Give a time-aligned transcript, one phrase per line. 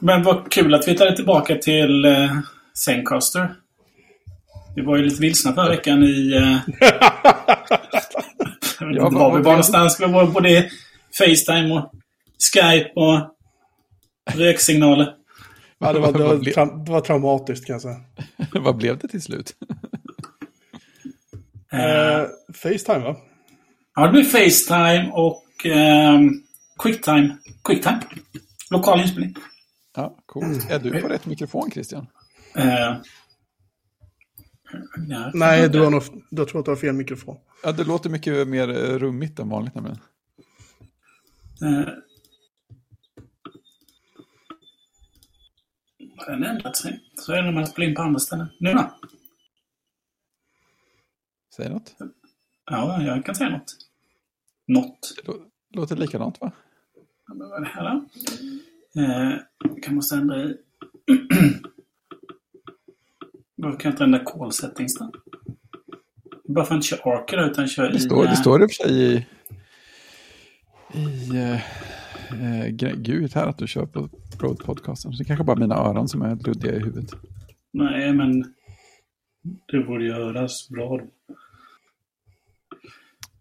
[0.00, 2.36] Men vad kul att vi tar tillbaka till eh,
[2.84, 3.54] Zencaster.
[4.76, 6.32] Vi var ju lite vilsna förra veckan i...
[6.36, 6.58] Eh,
[8.80, 10.00] jag vet Ja, inte var vi var någonstans.
[10.00, 10.70] Vi var både
[11.18, 11.92] Facetime och
[12.52, 13.36] Skype och
[14.34, 15.14] röksignaler.
[15.78, 18.00] Ja, det, var, det, var, blev- tra- det var traumatiskt kan jag säga.
[18.60, 19.52] Vad blev det till slut?
[21.72, 23.16] Eh, Eh, Facetime va?
[23.94, 26.20] ja, det blir Facetime och eh,
[26.78, 27.36] Quicktime.
[27.64, 28.00] Quicktime.
[28.70, 29.34] Lokal inspelning.
[29.94, 30.70] Ja, coolt.
[30.70, 32.06] Är du på rätt mikrofon, Christian?
[32.56, 32.96] Eh,
[35.08, 37.36] ja, Nej, du har nog, jag tror att du har fel mikrofon.
[37.62, 39.98] Ja, det låter mycket mer eh, rummigt än vanligt nämligen.
[41.62, 41.88] Eh,
[46.16, 47.00] har den ändrat sig?
[47.14, 48.46] Så är det när man spelar in på andra ställen.
[48.60, 48.90] Nu då?
[51.56, 51.96] Säg något.
[52.70, 53.76] Ja, jag kan säga något.
[54.66, 55.14] Något.
[55.16, 56.52] Det lå- låter likadant, va?
[57.26, 58.04] Ja, men vad är det här då?
[58.98, 59.38] Eh,
[59.82, 60.56] kan måste ändra i...
[63.56, 65.12] Varför kan jag inte ändra call settings då?
[66.48, 68.00] Bara för att inte kör Arker utan kör Det i...
[68.00, 69.26] står, eh, det står i och för sig i,
[70.98, 71.60] i eh,
[72.62, 75.12] eh, Gud här att du kör på Broad Podcasten.
[75.12, 77.14] Så det kanske bara mina öron som är luddiga i huvudet.
[77.72, 78.54] Nej, men...
[79.66, 81.06] Det borde göras bra då.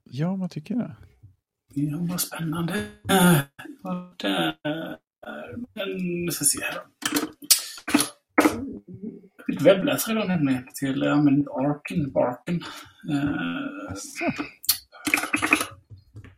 [0.04, 0.92] Ja, vad tycker du?
[1.74, 2.74] Ja, vad spännande.
[3.10, 3.38] Eh,
[3.82, 4.98] vad där.
[5.76, 6.82] Men, vi ska se här.
[9.38, 12.56] Jag fick webbläsare idag nämligen till, ja men Arken, Barken.
[13.12, 13.96] Eh.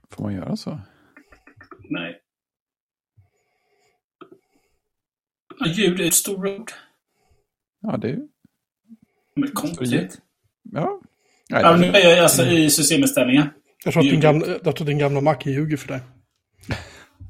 [0.10, 0.80] Får man göra så?
[1.90, 2.22] nej.
[5.60, 6.72] Ja, Ljud är ett stor road.
[7.82, 8.28] Ja, det är ju...
[9.36, 10.22] Men konstigt.
[10.64, 11.02] Ja.
[11.50, 13.54] Nej, Ja, nu det, är jag alltså i systeminställningar.
[13.84, 16.00] Jag tror, att din gamla, jag tror att din gamla Mac ljuger för dig.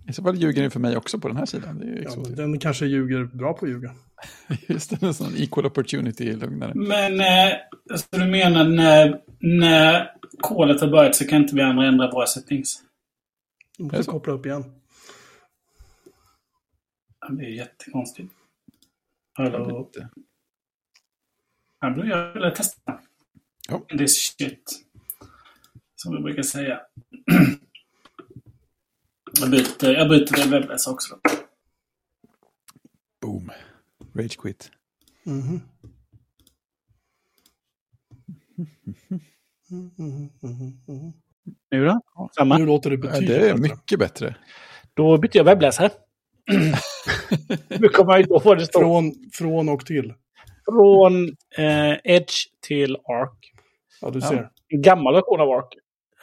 [0.08, 1.80] I så fall ljuger ni för mig också på den här sidan.
[1.80, 3.96] Det är ju Ja, den kanske ljuger bra på att ljuga.
[4.68, 6.74] Just det, en sån equal opportunity-lugnare.
[6.76, 7.58] Men, eh,
[7.92, 12.26] alltså du menar när, när kolet har börjat så kan inte vi andra ändra våra
[12.26, 12.84] settings?
[13.78, 14.64] Du måste koppla upp igen.
[17.20, 18.34] Ja, det är jättekonstigt.
[19.34, 19.92] Hallå?
[21.82, 22.56] Ja, då gör jag det.
[22.56, 23.00] Testa.
[23.70, 23.82] Ja.
[23.98, 24.86] This shit.
[25.96, 26.80] Som vi brukar säga.
[29.42, 31.16] jag byter, jag byter till webbläsare också.
[31.24, 31.30] Då.
[33.28, 33.52] Boom.
[34.16, 34.72] Rage quit.
[39.70, 41.14] Mhm, mhm.
[41.72, 42.00] Nu då?
[42.36, 42.58] Samma.
[42.58, 43.62] Nu låter det Ja, betydligt det är bättre.
[43.76, 44.36] mycket bättre.
[44.94, 45.90] Då bytte jag webbläsare.
[47.80, 48.80] nu kommer jag inte vad det står.
[48.80, 50.14] Från, från och till.
[50.66, 51.26] Från
[51.58, 53.52] eh, Edge till Arc.
[54.02, 54.28] Ja, du Ja.
[54.30, 54.50] ser.
[54.68, 55.68] En gammal version av Arc.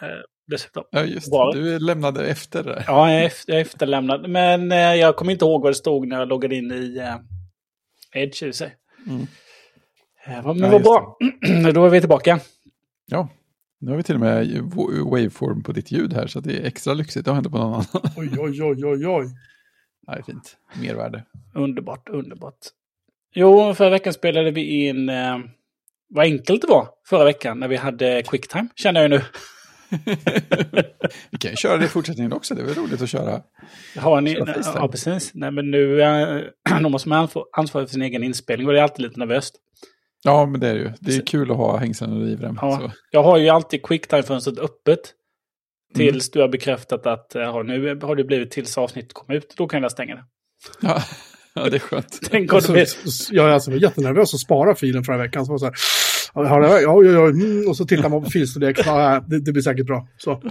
[0.03, 0.09] Eh,
[0.47, 0.85] dessutom.
[0.91, 1.63] Ja, just Var- det.
[1.63, 2.85] Du lämnade efter det.
[2.87, 4.31] Ja, jag efter, jag är efterlämnad.
[4.31, 8.23] Men eh, jag kommer inte ihåg vad det stod när jag loggade in i eh,
[8.23, 8.77] Edge i sig.
[9.07, 9.21] Mm.
[10.27, 11.17] Eh, men Ja, vad bra.
[11.75, 12.41] Då är vi tillbaka.
[13.07, 13.29] Ja.
[13.81, 16.65] Nu har vi till och med wa- waveform på ditt ljud här, så det är
[16.67, 17.25] extra lyxigt.
[17.25, 17.85] Det har inte på någon annan.
[18.17, 19.27] Oj, oj, oj, oj, oj.
[20.07, 20.57] Det är fint.
[20.83, 21.25] Mervärde.
[21.55, 22.59] Underbart, underbart.
[23.35, 25.09] Jo, förra veckan spelade vi in...
[25.09, 25.39] Eh,
[26.09, 29.21] vad enkelt det var förra veckan när vi hade quicktime, känner jag nu.
[31.31, 32.55] Vi kan ju köra det i fortsättningen också.
[32.55, 33.43] Det är väl roligt att köra.
[33.97, 34.75] Har ni, Köra FaceTime.
[34.77, 35.31] ja, precis.
[35.35, 35.97] Nej, men nu
[36.83, 39.55] de måste man ansvar- ansvara för sin egen inspelning och det är alltid lite nervöst.
[40.25, 40.93] Ja, men det är ju.
[41.01, 42.59] Det är kul att ha hängslen och livrem.
[42.61, 42.79] Ja.
[42.79, 42.93] Så.
[43.11, 45.01] Jag har ju alltid quicktime-fönstret öppet.
[45.95, 46.07] Mm.
[46.13, 49.55] Tills du har bekräftat att eh, ja, nu har det blivit tills avsnittet kommer ut.
[49.57, 50.25] Då kan jag stänga det.
[50.81, 51.03] Ja.
[51.55, 52.19] ja, det är skönt.
[52.31, 52.77] Tänk om Alltså,
[53.35, 55.47] jag är alltså jättenervös att spara filen förra veckan.
[55.47, 55.75] Så var så här,
[56.35, 58.81] ja, har det- ja, ja, ja, mm, och så tittar man på filstorlek.
[58.87, 60.09] Ja, det, det blir säkert bra.
[60.19, 60.43] Så.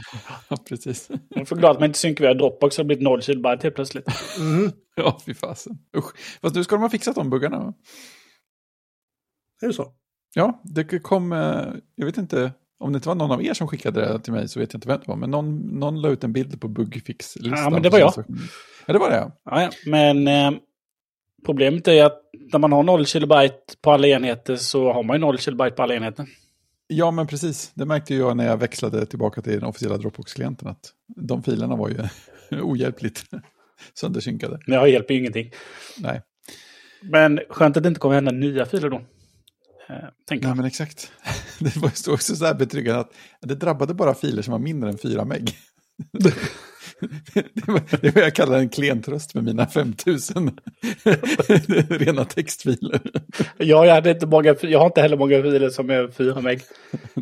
[0.50, 1.10] Ja, precis.
[1.30, 2.76] Jag är för glad att man inte synkar via Dropbox.
[2.76, 4.06] Det har blivit noll kilobyte helt plötsligt.
[4.40, 4.72] Mhm.
[4.96, 5.78] Ja, fy fasen.
[5.98, 6.18] Usch.
[6.42, 7.74] Fast nu ska de ha fixat de buggarna.
[9.62, 9.94] Är det så?
[10.34, 11.40] Ja, det kom, eh,
[11.96, 14.48] jag vet inte, om det inte var någon av er som skickade det till mig
[14.48, 15.16] så vet jag inte vem det var.
[15.16, 17.64] Men någon, någon la ut en bild på bugfix-listan.
[17.64, 18.14] Ja, men det var jag.
[18.88, 19.32] Ja, det var det.
[19.46, 19.70] Ja, ja.
[19.86, 20.60] Men eh,
[21.46, 22.22] problemet är att
[22.52, 25.84] när man har 0 kilobyte på alla enheter så har man ju 0 kilobyte på
[25.84, 26.26] alla enheter.
[26.88, 27.72] Ja, men precis.
[27.74, 30.68] Det märkte jag när jag växlade tillbaka till den officiella Dropbox-klienten.
[30.68, 31.98] Att de filerna var ju
[32.62, 33.24] ohjälpligt
[33.94, 34.60] söndersynkade.
[34.68, 35.52] Men det hjälper ju ingenting.
[35.98, 36.22] Nej.
[37.02, 38.98] Men skönt att det inte kommer hända nya filer då.
[39.90, 39.96] Eh,
[40.28, 40.58] tänker Nej, jag.
[40.58, 41.12] men exakt.
[41.60, 43.12] Det var också så här betryggande att
[43.42, 45.56] det drabbade bara filer som var mindre än 4 meg.
[47.34, 47.46] Det
[48.02, 50.52] det var jag kallar en klentröst med mina 5000
[51.90, 53.02] rena textfiler.
[53.58, 56.62] Ja, jag, hade inte många, jag har inte heller många filer som är 4 meg.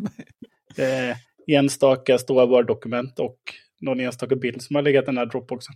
[0.76, 1.16] eh,
[1.56, 3.38] enstaka stora Word-dokument och
[3.80, 5.74] någon enstaka bild som har legat i den här Dropboxen.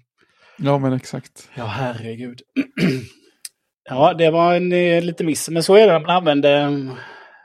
[0.58, 1.48] Ja, men exakt.
[1.54, 2.40] Ja, herregud.
[3.88, 5.48] ja, det var en eh, lite miss.
[5.48, 6.94] Men så är det när man använder eh,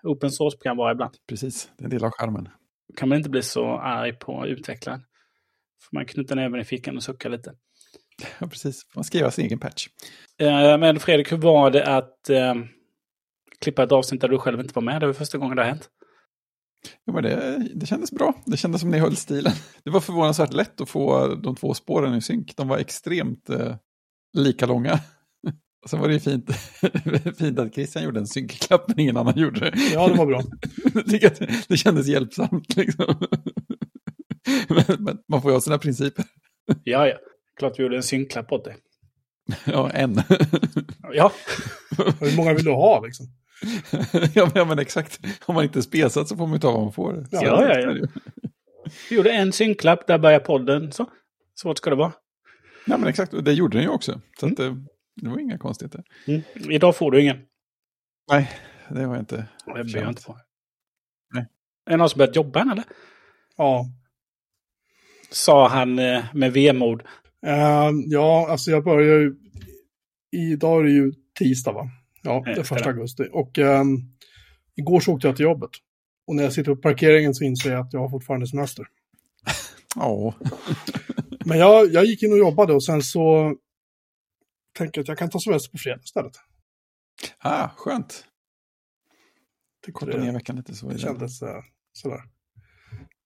[0.03, 1.13] open source-programvara ibland.
[1.29, 2.49] Precis, det är en del av skärmen.
[2.97, 5.01] kan man inte bli så arg på utvecklaren.
[5.89, 7.53] Får man knyta näven i fickan och sucka lite.
[8.39, 8.81] Ja, precis.
[8.95, 9.87] Man skriver sin egen patch.
[10.39, 12.55] Eh, Men Fredrik, hur var det att eh,
[13.61, 15.01] klippa ett avsnitt där du själv inte var med?
[15.01, 15.89] Det var första gången det har hänt.
[17.05, 18.33] Ja, men det, det kändes bra.
[18.45, 19.53] Det kändes som ni höll stilen.
[19.83, 22.53] Det var förvånansvärt lätt att få de två spåren i synk.
[22.55, 23.75] De var extremt eh,
[24.33, 24.93] lika långa.
[25.83, 26.49] Och sen var det ju fint,
[27.37, 29.73] fint att Christian gjorde en synkklapp men ingen annan gjorde det.
[29.93, 30.41] Ja, det var bra.
[31.67, 32.75] Det kändes hjälpsamt.
[32.75, 33.15] Liksom.
[34.69, 36.25] Men, men man får ju ha sina principer.
[36.83, 37.17] Ja, ja.
[37.57, 38.75] Klart vi gjorde en synklapp åt dig.
[39.65, 40.21] Ja, en.
[41.13, 41.31] Ja,
[42.19, 43.25] Hur många vill du ha liksom?
[44.33, 45.19] Ja, men, ja, men exakt.
[45.45, 47.25] Om man inte är spesad så får man ju ta vad man får.
[47.31, 47.93] Ja, ja, ja.
[47.93, 48.09] det
[49.09, 50.91] vi gjorde en synklapp, där börjar podden.
[50.91, 51.05] Så
[51.61, 52.11] svårt ska det vara.
[52.85, 53.33] Ja, men exakt.
[53.33, 54.21] Och det gjorde den ju också.
[54.39, 54.83] Så att, det,
[55.15, 56.03] det var inga konstigheter.
[56.27, 56.41] Mm.
[56.69, 57.37] Idag får du ingen.
[58.31, 58.51] Nej,
[58.89, 59.45] det var jag inte.
[59.65, 60.37] Det blir jag inte på.
[61.33, 61.47] Nej.
[61.85, 62.83] Är det någon som börjat jobba än eller?
[63.57, 63.85] Ja.
[65.31, 67.01] Sa han eh, med vemod.
[67.45, 69.35] Eh, ja, alltså jag börjar ju...
[70.31, 71.89] Idag är det ju tisdag va?
[72.21, 73.27] Ja, det är första augusti.
[73.31, 73.97] Och ehm,
[74.75, 75.69] igår så åkte jag till jobbet.
[76.27, 78.85] Och när jag sitter på parkeringen så inser jag att jag har fortfarande semester.
[79.95, 80.33] Ja,
[81.45, 83.55] Men jag, jag gick in och jobbade och sen så
[84.77, 86.33] tänker jag att jag kan ta semester på fredag istället.
[87.39, 88.25] ah, skönt.
[89.85, 90.87] Tyckte Korta ner det, veckan lite så.
[90.87, 92.21] det det- kändes eh, sådär.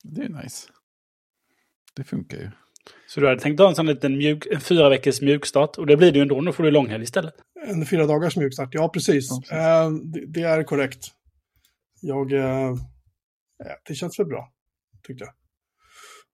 [0.04, 0.68] Det är nice.
[1.95, 2.51] Det funkar ju.
[3.07, 5.78] Så du hade tänkt ha en sån liten mjuk, en fyra veckors mjukstart.
[5.78, 6.42] Och det blir det ju ändå.
[6.42, 7.34] Nu får du långhelg istället.
[7.68, 9.30] En fyra dagars mjukstart, ja precis.
[9.30, 9.57] Ja, precis.
[9.57, 11.07] Eh, det, det är korrekt.
[12.01, 12.31] Jag...
[12.31, 12.75] Eh,
[13.88, 14.54] det känns väl bra,
[15.07, 15.34] tyckte jag.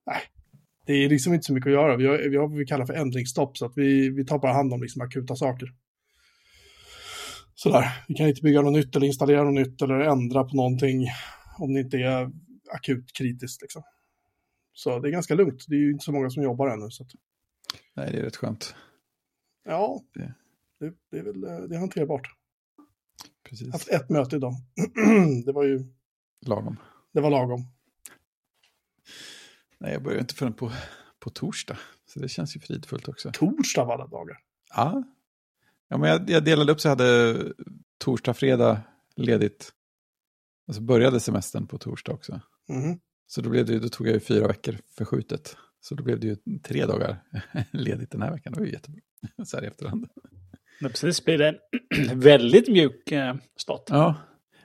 [0.06, 0.22] Nej,
[0.86, 1.98] det är liksom inte så mycket att göra.
[1.98, 4.54] Vi har, vi har vad vi kallar för ändringsstopp, så att vi, vi tar bara
[4.54, 5.68] hand om liksom akuta saker.
[7.56, 11.08] Sådär, vi kan inte bygga något nytt eller installera något nytt eller ändra på någonting
[11.58, 12.30] om det inte är
[12.76, 13.62] akut kritiskt.
[13.62, 13.84] Liksom.
[14.80, 15.66] Så det är ganska lugnt.
[15.68, 16.90] Det är ju inte så många som jobbar ännu.
[16.90, 17.10] Så att,
[17.94, 18.76] Nej, det är rätt skönt.
[19.64, 20.34] ja, Det-
[20.80, 22.28] det, det är väl det är hanterbart.
[23.50, 23.72] Precis.
[23.74, 24.54] haft ett möte idag.
[25.46, 25.84] det var ju
[26.46, 26.78] Lagom.
[27.14, 27.62] det var lagom.
[29.78, 30.72] Nej, jag börjar inte förrän på,
[31.20, 31.78] på torsdag.
[32.06, 33.32] Så det känns ju fridfullt också.
[33.34, 34.38] Torsdag av alla dagar.
[34.76, 35.04] Ja.
[35.88, 37.54] Ja, men jag, jag delade upp så jag hade
[37.98, 38.82] torsdag, fredag
[39.16, 39.74] ledigt.
[40.68, 42.42] Och så började semestern på torsdag också.
[42.70, 43.00] Mhm.
[43.32, 45.58] Så då, blev det, då tog jag ju fyra veckor förskjutet.
[45.82, 47.24] Så då blev det ju tre dagar
[47.72, 48.54] ledigt den här veckan.
[48.54, 49.02] Det var ju jättebra.
[49.46, 50.08] Så här i efterhand.
[50.82, 53.84] Men precis blir det en väldigt mjuk eh, start.
[53.90, 54.16] Ja,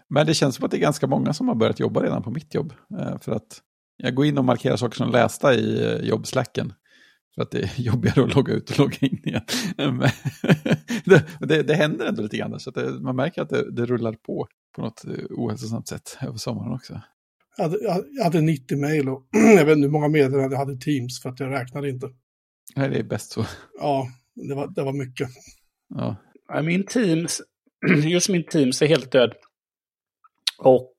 [0.09, 2.31] men det känns som att det är ganska många som har börjat jobba redan på
[2.31, 2.73] mitt jobb.
[2.99, 3.63] Eh, För att
[3.97, 6.73] jag går in och markerar saker som lästa i eh, jobbslacken.
[7.35, 9.45] För att det är jobbigare att logga ut och logga in igen.
[9.77, 9.99] Men
[11.05, 12.61] det, det, det händer ändå lite grann.
[12.61, 16.73] Så det, man märker att det, det rullar på på något ohälsosamt sätt över sommaren
[16.73, 17.01] också.
[17.57, 17.79] Jag hade,
[18.11, 21.29] jag hade 90 mejl och jag vet inte hur många meddelanden jag hade Teams för
[21.29, 22.11] att jag räknade inte.
[22.77, 23.47] Nej, det är bäst så.
[23.79, 25.29] Ja, det var, det var mycket.
[25.89, 26.17] Ja,
[26.63, 27.43] Min Teams,
[28.05, 29.35] just min Teams är helt död.
[30.59, 30.95] Och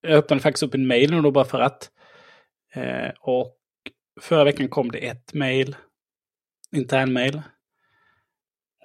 [0.00, 1.90] jag öppnade faktiskt upp en mail nu då bara för att.
[2.74, 3.56] Eh, och
[4.20, 5.76] förra veckan kom det ett mail.
[6.76, 7.42] Internmail.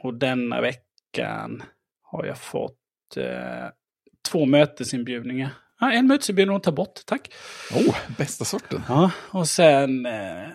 [0.03, 1.63] Och denna veckan
[2.01, 3.69] har jag fått eh,
[4.31, 5.64] två mötesinbjudningar.
[5.79, 7.33] Ja, en mötesinbjudan att ta bort, tack.
[7.73, 8.81] oh, bästa sorten.
[8.87, 10.47] Ja, och sen eh,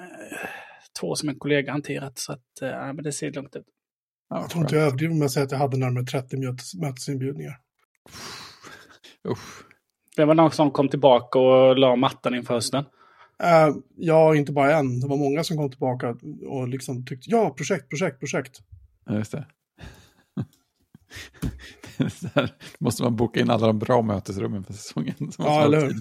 [1.01, 2.19] två som en kollega hanterat.
[2.19, 3.67] Så att, eh, men det ser lugnt ut.
[4.29, 6.75] Ja, Jag tror inte jag överdriver med att säga att jag hade närmare 30 mötes,
[6.75, 7.59] mötesinbjudningar.
[9.29, 9.63] Usch.
[10.17, 12.85] Det var någon som kom tillbaka och la mattan inför hösten.
[13.43, 15.01] Uh, ja, inte bara en.
[15.01, 18.59] Det var många som kom tillbaka och liksom tyckte ja, projekt, projekt, projekt.
[19.07, 19.47] Ja, just det.
[22.01, 25.15] Det är så här, måste man boka in alla de bra mötesrummen för säsongen.
[25.39, 25.95] Ja, eller hur?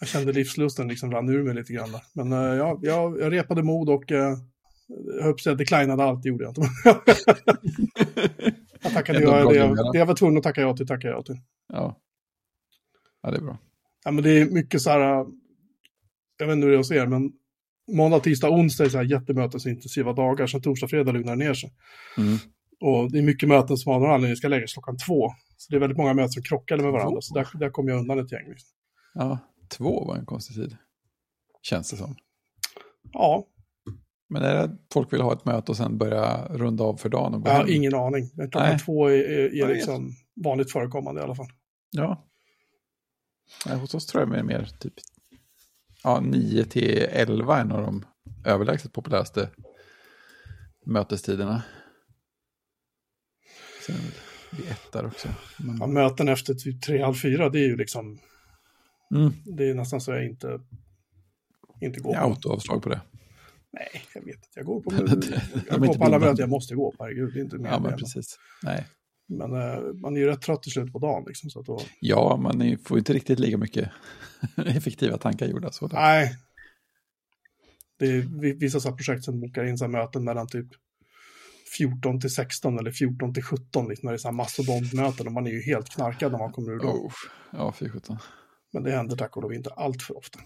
[0.00, 1.92] Jag kände livslusten liksom rann ur mig lite grann.
[1.92, 2.02] Där.
[2.12, 4.18] Men eh, ja, jag, jag repade mod och uh,
[5.16, 6.68] jag höll säga declinade allt, det gjorde jag inte.
[8.82, 10.86] jag tackade Ändå ja, bra det, jag, det jag var tvungen att tacka ja till,
[10.86, 11.36] tackade jag till.
[11.72, 12.00] Ja.
[13.22, 13.58] ja, det är bra.
[14.04, 15.26] Ja, men det är mycket så här, äh,
[16.38, 17.32] jag vet inte hur det är hos er, men
[17.92, 21.72] måndag, tisdag, onsdag är så här jättemötesintensiva dagar, sen torsdag, fredag lugnar det ner sig.
[22.16, 22.38] Mm.
[22.80, 25.30] Och det är mycket möten som av någon anledning ska läggas klockan två.
[25.56, 27.98] Så det är väldigt många möten som krockade med varandra, så där, där kom jag
[27.98, 28.48] undan ett gäng.
[28.48, 28.68] Liksom.
[29.14, 30.76] Ja, två var en konstig tid.
[31.62, 32.16] Känns det som.
[33.12, 33.46] Ja,
[34.28, 37.08] Men är det att folk vill ha ett möte och sen börja runda av för
[37.08, 37.34] dagen?
[37.34, 37.74] Och gå jag har hem?
[37.74, 38.28] ingen aning.
[38.28, 38.78] Klockan Nej.
[38.78, 40.10] två är, är, är liksom
[40.44, 41.48] vanligt förekommande i alla fall.
[41.90, 42.24] Ja.
[43.66, 44.94] Nej, hos oss tror jag det är mer typ
[46.02, 48.04] ja, 9 till 11 är en av de
[48.44, 49.50] överlägset populäraste
[50.86, 51.62] mötestiderna.
[53.88, 53.96] Sen
[54.50, 55.28] vid ett där också.
[55.58, 58.18] Men, Ja, möten efter typ tre, halv fyra, det är ju liksom,
[59.14, 60.60] mm, det är nästan så jag inte,
[61.80, 62.24] inte går är på.
[62.26, 63.00] autoavslag på det.
[63.72, 64.48] Nej, jag vet inte.
[64.54, 64.92] Jag går på,
[65.70, 67.32] jag går på alla möten jag måste gå på, herregud.
[67.34, 68.38] Det är inte mer Ja, men precis.
[68.62, 68.86] Nej.
[69.28, 71.24] Men eh, man är ju rätt trött i slutet på dagen.
[71.26, 73.90] Liksom, så att då, Ja, man får inte riktigt lika mycket
[74.56, 75.72] effektiva tankar gjorda.
[75.72, 75.96] Så där.
[75.98, 76.36] nej.
[77.98, 80.66] Det är vi- vissa så projekt som bokar in så möten mellan typ
[81.76, 85.32] 14 till 16 eller 14 till 17, liksom, när det är så här mastodontmöten och
[85.32, 86.90] man är ju helt knarkad när man kommer ur dem.
[86.90, 87.12] Oh,
[87.52, 88.18] ja, fy sjutton.
[88.72, 90.38] Men det händer tack och lov inte allt för ofta.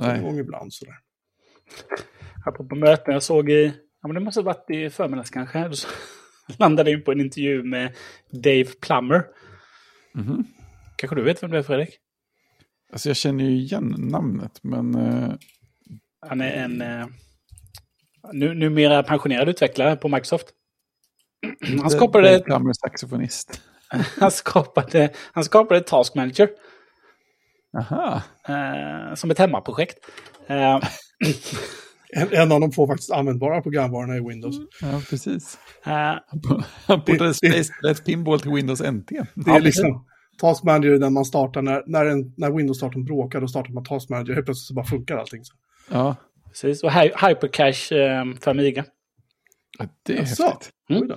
[0.00, 0.20] En Nej.
[0.20, 0.94] gång ibland sådär.
[2.44, 5.88] Apropå möten, jag såg i, ja men det måste ha varit i förmiddags kanske, så
[6.58, 7.96] landade in på en intervju med
[8.30, 9.24] Dave Plummer.
[10.14, 10.44] Mhm.
[10.96, 11.98] Kanske du vet vem det är Fredrik?
[12.92, 15.34] Alltså jag känner ju igen namnet, men eh,
[16.20, 17.06] Han är en eh,
[18.32, 20.46] nu, numera pensionerad utvecklare på Microsoft.
[21.80, 22.42] Han skapade,
[22.82, 23.60] saxofonist.
[24.20, 26.48] han skapade, han skapade Task Manager
[27.78, 29.98] Aha, eh, som ett hemmaprojekt.
[30.46, 30.80] Eh,
[32.16, 34.56] En, en av de få faktiskt användbara programvarorna i Windows.
[34.80, 35.58] ja precis.
[35.84, 36.14] eh,
[36.86, 39.08] Han portade det- Space Let's Pinball till Windows NT.
[39.34, 40.06] Det är liksom
[40.40, 43.84] Task Manager är den man startar när, när, en, när Windows-starten bråkar, då startar man
[43.84, 44.34] Task Manager.
[44.34, 45.44] Helt plötsligt så bara funkar allting.
[45.44, 45.54] Så.
[45.90, 46.16] Ja,
[46.62, 48.84] precis, och Hy- Hypercache eh, för Amiga.
[49.78, 50.44] ja, det är Jaså?
[50.44, 50.70] häftigt.
[50.90, 51.10] Mm.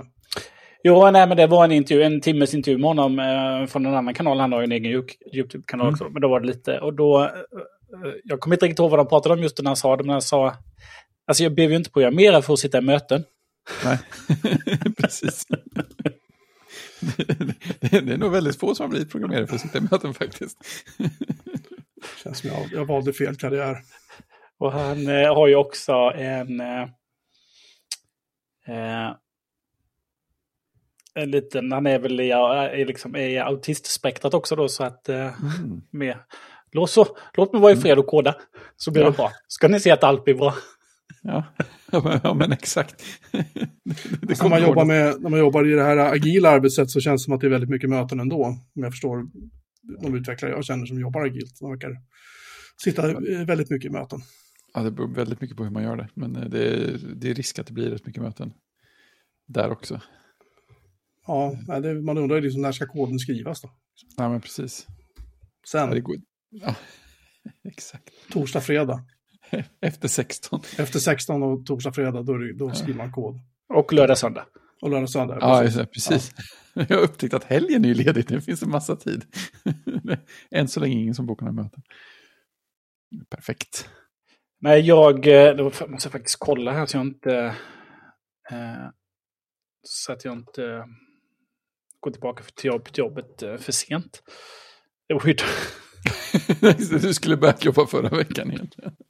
[0.83, 3.93] Jo, nej, men det var en intervju, en timmes intervju med honom eh, från en
[3.95, 4.39] annan kanal.
[4.39, 4.91] Han har ju en egen
[5.33, 5.93] YouTube-kanal Mm.
[5.93, 6.09] också.
[6.09, 7.19] Men då var det lite, och då...
[7.19, 9.97] Eh, eh, jag kommer inte riktigt ihåg vad de pratade om just när han sa
[9.97, 10.55] det, men han sa...
[11.27, 13.23] Alltså jag behöver ju inte programmera för att sitta i möten.
[13.85, 13.97] Nej,
[14.97, 15.45] precis.
[17.79, 20.13] Det, det är nog väldigt få som har blivit programmerare för att sitta i möten
[20.13, 20.57] faktiskt.
[22.23, 23.77] Känns som jag, jag valde fel karriär.
[24.59, 26.59] Och han eh, har ju också en...
[26.59, 26.81] Eh,
[28.67, 29.15] eh,
[31.13, 35.09] en liten, han är väl i, är liksom i autistspektrat också då, så att...
[35.09, 35.81] Eh, Mm.
[35.91, 36.17] med.
[36.71, 38.35] Låt, så, låt mig vara i fred och koda,
[38.75, 39.09] så blir Ja.
[39.09, 39.31] det bra.
[39.47, 40.53] Ska ni se att allt blir bra.
[41.21, 41.43] Ja.
[41.91, 43.03] Ja, men, ja, men exakt.
[43.31, 43.45] Det,
[44.21, 47.21] det När man, jobbar med, när man jobbar i det här agila arbetssättet så känns
[47.21, 48.43] det som att det är väldigt mycket möten ändå.
[48.45, 49.23] Om jag förstår
[50.01, 51.59] de utvecklare jag känner som jobbar agilt.
[51.59, 51.97] De verkar
[52.83, 54.19] sitta eh, väldigt mycket i möten.
[54.73, 56.09] Ja, det beror väldigt mycket på hur man gör det.
[56.13, 58.53] Men eh, det är, det är risk att det blir rätt mycket möten
[59.47, 60.01] där också.
[61.27, 63.69] Ja, det, man undrar ju liksom när ska koden skrivas då?
[64.17, 64.87] Nej, men precis.
[65.73, 66.15] Ja, det Sen, går...
[66.49, 66.75] ja,
[67.63, 68.09] exakt.
[68.31, 69.05] torsdag, fredag.
[69.81, 70.61] Efter 16.
[70.77, 73.39] Efter 16 och torsdag, fredag, då, då skriver man kod.
[73.73, 74.45] Och lördag, söndag.
[74.81, 75.37] Och lördag, söndag.
[75.41, 75.77] Ja, precis.
[75.77, 76.35] det, precis.
[76.73, 78.27] Jag har upptäckt att helgen är ju ledigt.
[78.27, 79.25] Det finns en massa tid.
[80.51, 81.83] Än så länge ingen som bokar några möten.
[83.29, 83.89] Perfekt.
[84.61, 87.35] Nej, jag eh, då måste jag faktiskt kolla här så jag inte...
[88.51, 88.89] Eh,
[89.83, 90.85] så att jag inte
[91.99, 94.23] går tillbaka till jobb, till jobbet eh, för sent.
[95.07, 95.35] Det var ju...
[97.01, 98.95] Du skulle börjat jobba förra veckan egentligen.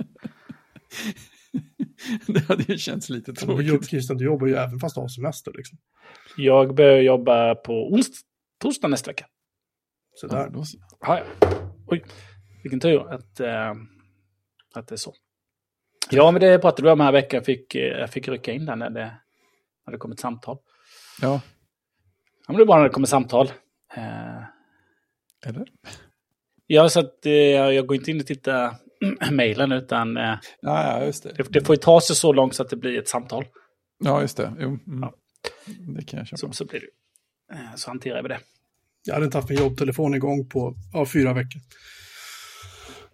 [2.27, 3.89] Det hade ju känts lite tråkigt.
[3.89, 5.53] Christian, du jobbar ju även fast du har semester.
[5.55, 5.77] Liksom.
[6.37, 8.21] Jag börjar jobba på ons-
[8.61, 9.25] torsdag nästa vecka.
[10.15, 10.49] Så Ja, där.
[11.01, 11.47] Ja, ja.
[11.87, 12.03] Oj,
[12.63, 13.73] vilken tur att, eh,
[14.75, 15.13] att det är så.
[16.11, 17.37] Ja, men det pratade vi om här veckan.
[17.37, 19.11] Jag fick, eh, jag fick rycka in där när det,
[19.85, 20.57] när det kom ett samtal.
[21.21, 21.41] Ja,
[22.47, 23.51] Ja, men det är bara när det kommer samtal.
[23.95, 24.43] Eh,
[25.45, 25.67] eller?
[26.67, 28.75] ja, så att eh, jag går inte in och tittar
[29.31, 30.23] mejlen utan eh,
[30.61, 31.33] Ja, ja, just det.
[31.37, 33.45] det, det får ju ta sig så långt så att det blir ett samtal.
[33.99, 34.53] Ja, just det.
[34.59, 34.99] Jo, mm.
[35.01, 35.13] Ja.
[35.95, 36.37] Det kan jag köpa.
[36.37, 36.87] Så, så blir det.
[37.55, 38.39] Eh, så hanterar vi det.
[39.03, 41.61] Jag hade inte haft min jobbtelefon igång på ja, fyra veckor.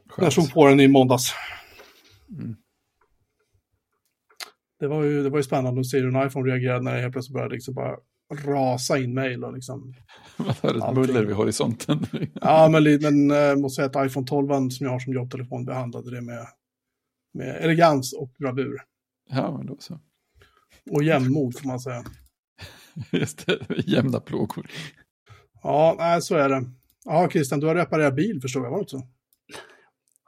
[0.06, 0.34] Jag Skönt.
[0.34, 1.34] slog på den i måndags.
[2.30, 2.56] Mm.
[4.86, 7.02] Det var, ju, det var ju spännande att se hur en iPhone reagerade när det
[7.02, 7.96] helt plötsligt började liksom bara
[8.30, 9.94] rasa in mejl och liksom.
[10.38, 11.02] Man hör ett Allting.
[11.02, 12.06] muller vid horisonten.
[12.34, 16.12] Ja, men, men jag måste säga att iPhone 12 som jag har som jobbtelefon behandlade
[16.16, 16.48] det med,
[17.34, 18.82] med elegans och bravur.
[19.30, 20.00] Ja, men då så.
[20.92, 22.04] Och jämnmod får man säga.
[23.12, 24.68] Just det, jämna plågor.
[25.64, 26.64] Ja, nej, så är det.
[27.06, 29.08] Ja, Christian, du har reparerat bil förstår jag, var det så?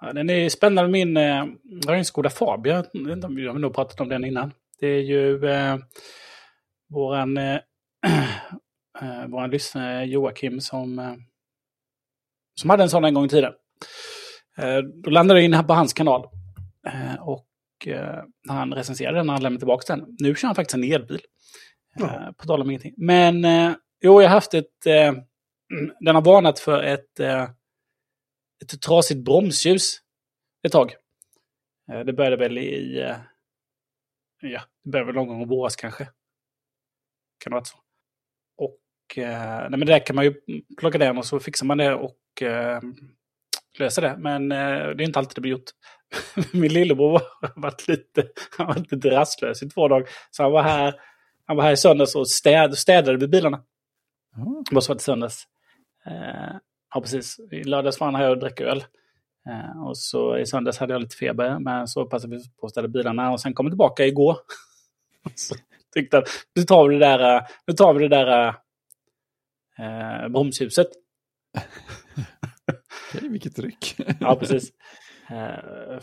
[0.02, 0.92] Ja, den är spännande.
[0.92, 2.86] Min, eh, jag har en Skoda Fabia.
[2.94, 4.54] Jag har nog pratat om den innan.
[4.80, 5.78] Det är ju eh,
[6.90, 7.60] våran, eh,
[9.02, 11.14] eh, våran lyssnare Joakim som, eh,
[12.56, 13.54] som hade en sån en gång i tiden.
[14.58, 16.28] Eh, då landade jag in här på hans kanal.
[17.20, 17.44] Och
[18.48, 20.16] han recenserade den när han lämnade tillbaka den.
[20.20, 21.22] Nu kör han faktiskt en elbil.
[21.96, 22.34] Ja.
[22.38, 22.94] På tal om ingenting.
[22.98, 23.46] Men
[24.02, 24.84] jo, jag har haft ett...
[26.00, 27.20] Den har varnat för ett...
[28.64, 29.98] Ett trasigt bromsljus
[30.64, 30.96] ett tag.
[31.92, 33.00] Eh, Det började väl i...
[33.02, 33.16] eh,
[34.42, 36.06] Ja, Det började väl någon gång i våras kanske.
[37.44, 37.78] Kan det ha varit så.
[38.58, 40.34] Och eh, nej, men där kan man ju
[40.78, 42.82] plocka den och så fixar man det och eh,
[43.80, 44.18] löser det.
[44.18, 44.58] Men eh,
[44.96, 45.70] det är inte alltid det blir gjort.
[46.54, 47.12] Min lillebror
[47.42, 50.10] har varit lite, han var lite rastlös i två dagar.
[50.32, 51.02] Så han var här,
[51.46, 53.64] han var här i söndags och städ, städade vid bilarna.
[54.36, 54.64] Ja.
[54.70, 55.44] Det måste varit i söndags.
[56.06, 56.56] Eh,
[56.98, 57.40] ja, precis.
[57.52, 58.84] I lördags var han här och drack öl.
[59.50, 62.72] Eh, och så i söndags hade jag lite feber, men så passade vi på att
[62.72, 64.38] ställa bilarna och sen kom jag tillbaka igår.
[65.36, 65.56] så
[65.94, 68.48] tyckte att nu tar vi det där, eh, nu tar vi det där
[69.80, 70.88] eh, bromshuset.
[73.14, 73.96] Okej, vilket ryck.
[74.20, 74.70] Ja, precis.
[75.30, 76.00] Eh,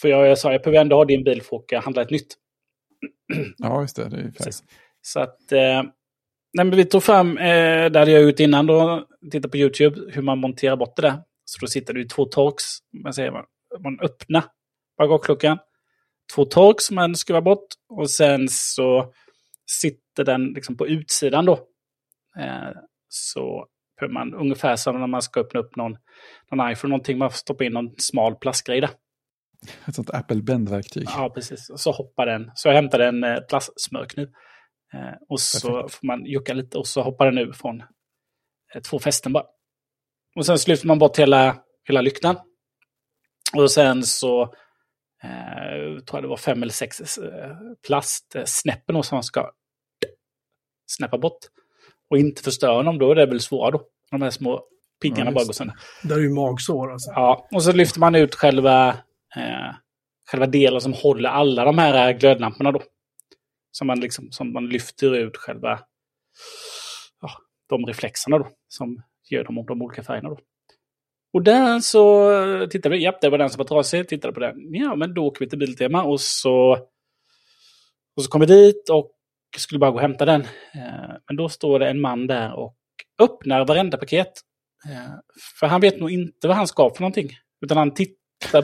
[0.00, 2.34] för jag, jag sa, jag behöver ändå ha din bil för att handla ett nytt.
[3.56, 4.08] ja, just det.
[4.08, 4.30] det är.
[4.30, 4.64] Precis.
[5.02, 5.52] Så att...
[5.52, 5.82] Eh,
[6.52, 10.12] nej, men vi tog fram, eh, det hade jag gjort innan då, titta på YouTube,
[10.12, 11.18] hur man monterar bort det där.
[11.44, 12.64] Så då sitter det ju två torks,
[13.04, 13.44] man säger man,
[13.82, 14.44] man öppnar
[14.98, 15.58] bagageluckan.
[16.34, 19.12] Två torks man skruvar bort och sen så
[19.80, 21.52] sitter den liksom på utsidan då.
[22.38, 22.70] Eh,
[23.08, 23.66] så
[24.00, 25.96] behöver man ungefär som när man ska öppna upp någon,
[26.50, 28.90] någon iPhone, någonting, man får stoppa in någon smal plastgrej där.
[29.88, 31.08] Ett sånt Apple-bändverktyg.
[31.16, 31.70] Ja, precis.
[31.76, 32.50] Så hoppar den.
[32.54, 34.26] Så jag hämtade en eh, plastsmörkniv.
[34.26, 34.32] Eh,
[35.28, 35.94] och så Perfekt.
[35.94, 37.80] får man jucka lite och så hoppar den ur från
[38.74, 39.44] eh, två fästen bara.
[40.36, 41.56] Och sen lyfter man bort hela,
[41.88, 42.36] hela lyktan.
[43.56, 44.42] Och sen så
[45.22, 49.50] eh, tror jag det var fem eller sex eh, plastsnäppen då som man ska
[50.86, 51.38] snäppa bort.
[52.10, 53.82] Och inte förstöra dem, då är det väl svåra då.
[54.10, 54.64] De här små
[55.02, 55.76] piggarna Ja, bara går sönder.
[56.02, 57.10] Det är ju magsår alltså.
[57.10, 58.88] Ja, och så lyfter man ut själva,
[59.36, 59.74] eh,
[60.30, 62.82] själva delen som håller alla de här eh, glödlamporna då.
[63.76, 65.80] Som man, liksom, som man lyfter ut själva
[67.20, 67.30] ja,
[67.68, 68.48] de reflexerna då.
[68.68, 70.38] Som gör de, de olika färgerna då.
[71.32, 74.40] Och där så eh, tittade vi, ja det var den som var trasig, tittade på
[74.40, 74.74] den.
[74.74, 76.78] Ja men då åker vi till Biltema och så,
[78.16, 79.10] och så kom vi dit och
[79.56, 80.40] skulle bara gå och hämta den.
[80.74, 82.76] Eh, men då står det en man där och
[83.18, 84.32] öppnar varenda paket.
[84.88, 85.14] Eh,
[85.60, 87.30] för han vet nog inte vad han ska för någonting.
[87.60, 88.15] Utan han tittar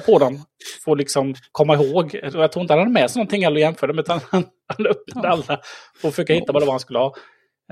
[0.07, 0.39] på dem
[0.85, 2.05] för att liksom komma ihåg.
[2.05, 5.29] Och Jag tror inte han hade med sig någonting eller jämförde utan han, han öppnade
[5.29, 5.61] alla
[5.97, 7.07] för att försöka hitta vad det var han skulle ha.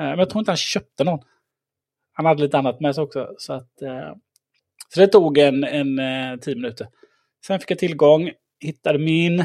[0.00, 1.20] Eh, Men jag tror inte han köpte någon.
[2.12, 3.34] Han hade lite annat med sig också.
[3.38, 4.14] Så, att, eh,
[4.88, 6.86] så det tog en, en eh, tio minuter.
[7.46, 9.44] Sen fick jag tillgång, hittade min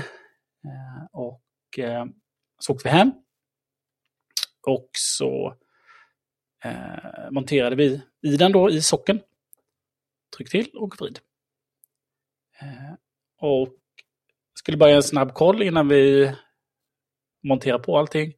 [1.12, 1.42] och
[2.60, 3.12] så åkte vi hem.
[4.68, 5.56] Och så
[7.32, 9.20] monterade vi i den då i socken.
[10.38, 11.20] Tryck till och vrid.
[12.62, 12.94] Eh,
[13.40, 13.70] och
[14.54, 16.32] skulle bara göra en snabb koll innan vi
[17.44, 18.34] monterar på allting.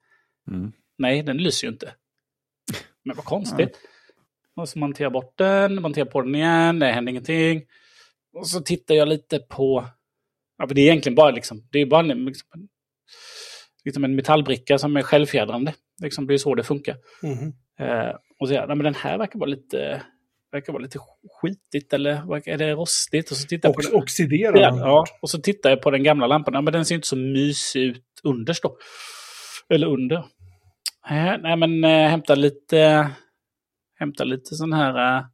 [0.51, 0.71] Mm.
[0.97, 1.93] Nej, den lyser ju inte.
[3.03, 3.79] Men vad konstigt.
[4.55, 7.65] Och så monterar jag bort den, monterar på den igen, det händer ingenting.
[8.33, 9.87] Och så tittar jag lite på...
[10.57, 12.67] Ja, för det är egentligen bara liksom, det är bara liksom,
[13.85, 15.73] liksom en metallbricka som är självfjädrande.
[16.01, 16.97] Liksom, det är så det funkar.
[17.23, 17.53] Mhm.
[17.79, 20.01] Eh, och så nej men den här verkar vara lite,
[20.57, 20.99] verkar vara lite
[21.41, 22.11] skitigt eller
[22.49, 23.31] är det rostigt?
[23.31, 23.95] Och så tittar på Ox den.
[23.95, 24.77] oxiderar den.
[24.77, 26.53] ja, och så tittar jag på den gamla lampan.
[26.53, 28.77] Ja, men den ser inte så mysig ut underst då.
[29.69, 30.17] Eller under.
[31.09, 33.09] Eh, nej, men eh, hämta lite,
[33.99, 35.25] hämta lite sån här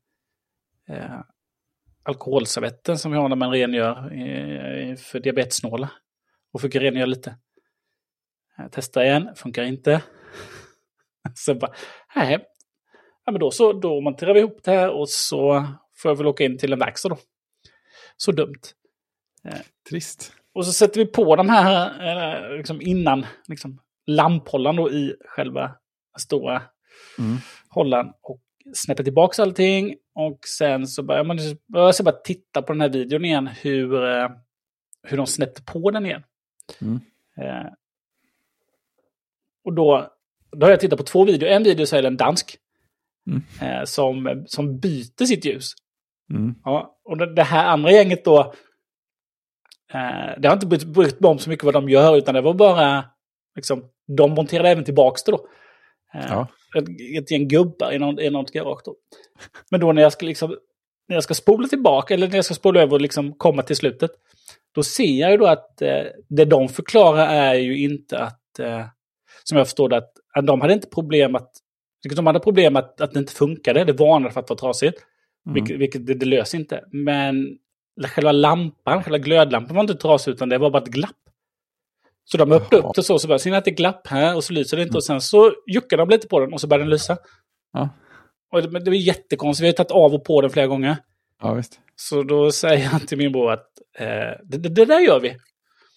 [0.89, 1.19] eh,
[2.03, 5.91] alkoholservetter som vi har när man rengör eh, för diabetessnåla.
[6.53, 7.37] Och försöker rengöra lite.
[8.59, 10.01] Eh, testa igen, funkar inte.
[11.33, 11.73] så bara,
[12.15, 12.45] nej.
[13.25, 16.27] Ja, men då så, då monterar vi ihop det här och så får jag väl
[16.27, 17.17] åka in till en verkstad då.
[18.17, 18.61] Så dumt.
[19.89, 20.33] Trist.
[20.53, 21.85] Och så sätter vi på de här
[22.51, 25.75] eh, liksom innan liksom, lamphållaren då i själva
[26.17, 26.61] stora
[27.19, 27.37] Mm.
[27.69, 28.13] hållaren.
[28.21, 28.41] Och
[28.73, 29.95] snäpper tillbaka allting.
[30.15, 33.47] Och sen så börjar man jag ska bara titta på den här videon igen.
[33.47, 34.29] Hur, eh,
[35.03, 36.23] hur de snäppte på den igen.
[36.81, 36.99] Mm.
[37.37, 37.71] Eh,
[39.63, 40.13] och då,
[40.51, 41.49] då har jag tittat på två videor.
[41.49, 42.57] En video så är det en dansk.
[43.27, 43.43] Mm.
[43.61, 45.71] Eh, som, som byter sitt ljus.
[46.33, 46.55] Mm.
[46.63, 48.39] Ja, och det, här andra gänget då.
[49.93, 52.41] Eh, det har inte brytt, brytt mig om så mycket vad de gör, utan det
[52.41, 53.05] var bara...
[53.55, 53.83] Liksom,
[54.17, 55.47] de monterade även tillbaka det då.
[56.13, 56.47] Eh, Ja.
[56.77, 56.89] ett,
[57.23, 58.95] ett gäng gubbar i, någon, i något garage då.
[59.71, 60.57] Men då när jag ska liksom...
[61.07, 63.75] När jag ska spola tillbaka, eller när jag ska spola över och liksom komma till
[63.75, 64.11] slutet.
[64.75, 68.59] Då ser jag ju då att eh, det de förklarar är ju inte att...
[68.59, 68.85] Eh,
[69.43, 71.51] som jag förstår det, att, att de hade inte problem att...
[72.03, 75.01] De hade problem att, att det inte funkade, det varnade för att det var trasigt.
[75.45, 75.53] Mm.
[75.53, 76.83] Vilket, vilket det, det löser inte.
[76.91, 77.57] Men
[78.07, 81.15] själva lampan, själva glödlampan var inte trasig utan det var bara ett glapp.
[82.25, 82.89] Så de öppnade Jaha.
[82.89, 84.77] upp det så, så bara, ser ni att det är glapp här och så lyser
[84.77, 84.97] det inte.
[84.97, 87.17] Och sen så juckar de lite på den och så börjar den lysa.
[87.73, 87.89] Ja.
[88.51, 90.97] Och det, men det var jättekonstigt, vi har tagit av och på den flera gånger.
[91.41, 91.79] ja, visst.
[91.95, 94.05] Så då säger jag till min bror att eh,
[94.43, 95.37] det, det, det där gör vi.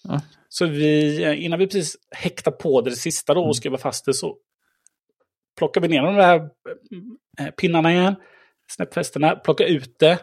[0.03, 0.21] Ja.
[0.49, 4.05] Så vi, eh, innan vi precis häktar på det, det sista då och skruvar fast
[4.05, 4.37] det så
[5.57, 6.49] plockar vi ner de där
[7.39, 8.15] eh, pinnarna igen,
[8.71, 10.19] snäppfästena, plockar ut det.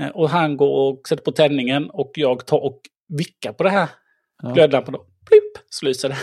[0.00, 3.70] eh, Och han går och sätter på tändningen och jag tar och vickar på det
[3.70, 3.88] här
[4.42, 4.50] Ja.
[4.50, 4.94] glödlampan.
[5.28, 6.16] Plipp, så lyser det.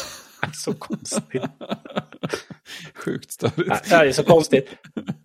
[0.54, 1.42] så konstigt.
[2.94, 3.90] Sjukt störigt.
[3.90, 4.68] Ja, det är så konstigt.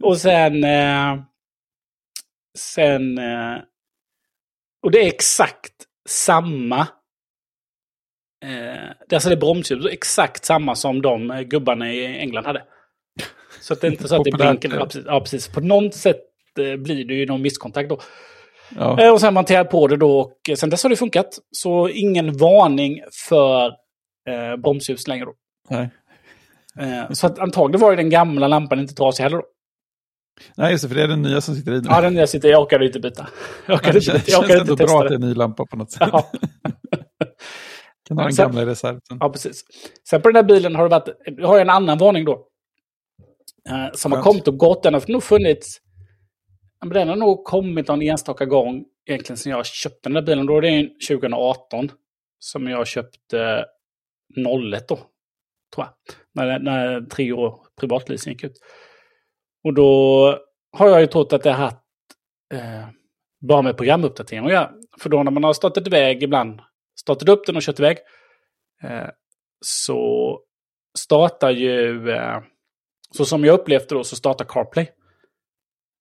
[0.04, 0.64] Och sen...
[0.64, 1.22] Eh,
[2.58, 3.18] sen...
[3.18, 3.58] Eh,
[4.84, 5.74] och det är exakt
[6.10, 6.88] samma...
[8.46, 8.50] Eh,
[9.10, 12.64] det alltså det är bromsljud, exakt samma som de eh, gubbarna i England hade.
[13.62, 14.70] Så att det är inte så att det blinkar.
[14.80, 14.86] ja.
[14.86, 15.48] Precis, ja, precis.
[15.48, 16.22] På något sätt
[16.60, 18.00] eh, blir det ju någon misskontakt då.
[18.78, 19.02] Ja.
[19.02, 21.40] Eh, Och sen monterar jag på det då och sen dess har det funkat.
[21.52, 23.66] Så ingen varning för
[24.30, 25.34] eh, bromsljus längre då.
[25.70, 25.90] Nej.
[26.80, 29.44] Eh, så att antagligen var ju den gamla lampan inte trasig heller då.
[30.56, 31.88] Nej, just det, för det är den nya som sitter i nu.
[31.90, 33.28] Ja, den där sitter jag orkade inte byta.
[33.66, 35.20] Jag Ja, orkade det inte, jag känns orkade ändå inte bra testa att det är
[35.20, 35.26] det.
[35.26, 36.10] en ny lampa på något sätt.
[36.12, 36.32] Ja,
[38.08, 39.02] Kan ha den gamla i reserven.
[39.20, 39.64] ja, precis.
[40.10, 42.48] Sen på den här bilen har det varit, har jag en annan varning då.
[43.70, 44.84] Eh, som har kommit och gått.
[44.84, 45.82] Den har nog funnits,
[46.94, 50.46] den har nog kommit någon enstaka gång egentligen sen jag köpte den här bilen.
[50.46, 51.92] Då är det en 2018
[52.40, 53.66] som jag köpte
[54.74, 54.96] 01 då,
[55.76, 55.90] tror jag.
[56.34, 58.60] När, när tre år privatleasing gick ut.
[59.64, 59.90] Och då
[60.78, 61.78] har jag ju trott att det har haft
[62.54, 62.88] eh,
[63.48, 64.72] bara med programuppdatering att göra.
[65.00, 66.62] För då när man har startat iväg ibland,
[67.08, 67.98] startat upp den och kört iväg,
[68.84, 69.10] eh,
[69.66, 70.40] så
[70.98, 72.40] startar ju, eh,
[73.12, 74.90] så som jag upplevde då, så startar CarPlay.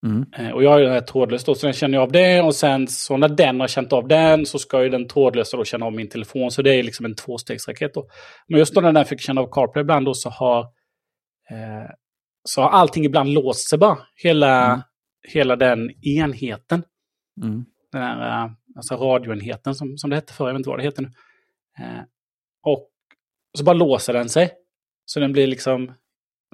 [0.07, 0.27] Mm.
[0.39, 2.43] Eh, och jag har ju den här trådlöst då, så den känner jag av det.
[2.43, 5.65] Och sen så när den har känt av den så ska ju den trådlösa då
[5.65, 6.51] känna av min telefon.
[6.51, 8.09] Så det är liksom en tvåstegsraket då.
[8.49, 10.67] Men just då när den fick känna av CarPlay ibland då så har,
[12.45, 13.99] så har allting ibland låst sig bara.
[14.23, 14.81] Hela, Mm.
[15.29, 16.83] hela den enheten.
[17.43, 17.65] Mm.
[17.93, 21.03] Den här alltså radioenheten som, som det hette förr, jag vet inte vad det heter
[21.03, 21.11] nu.
[21.79, 22.03] Eh,
[22.63, 22.89] och
[23.59, 24.53] så bara låser den sig.
[25.05, 25.95] Så den blir liksom,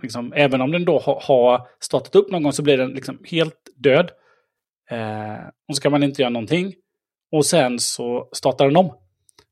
[0.02, 3.18] liksom även om den då ha- har startat upp någon gång så blir den liksom
[3.24, 4.10] helt död.
[4.90, 6.74] Eh, och så kan man inte göra någonting.
[7.32, 8.98] Och sen så startar den om.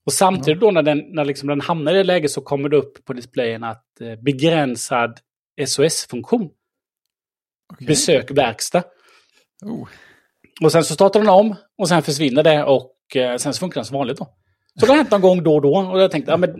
[0.07, 2.77] Och samtidigt då när den, när liksom den hamnar i det läget så kommer det
[2.77, 5.19] upp på displayen att eh, begränsad
[5.67, 6.51] SOS-funktion.
[7.73, 7.87] Okej.
[7.87, 8.85] Besök verkstad.
[9.65, 9.89] Oh.
[10.65, 13.81] Och sen så startar den om och sen försvinner det och eh, sen så funkar
[13.81, 14.25] den som vanligt då.
[14.81, 16.51] Så det har hänt någon gång då och då och jag tänkte, ja men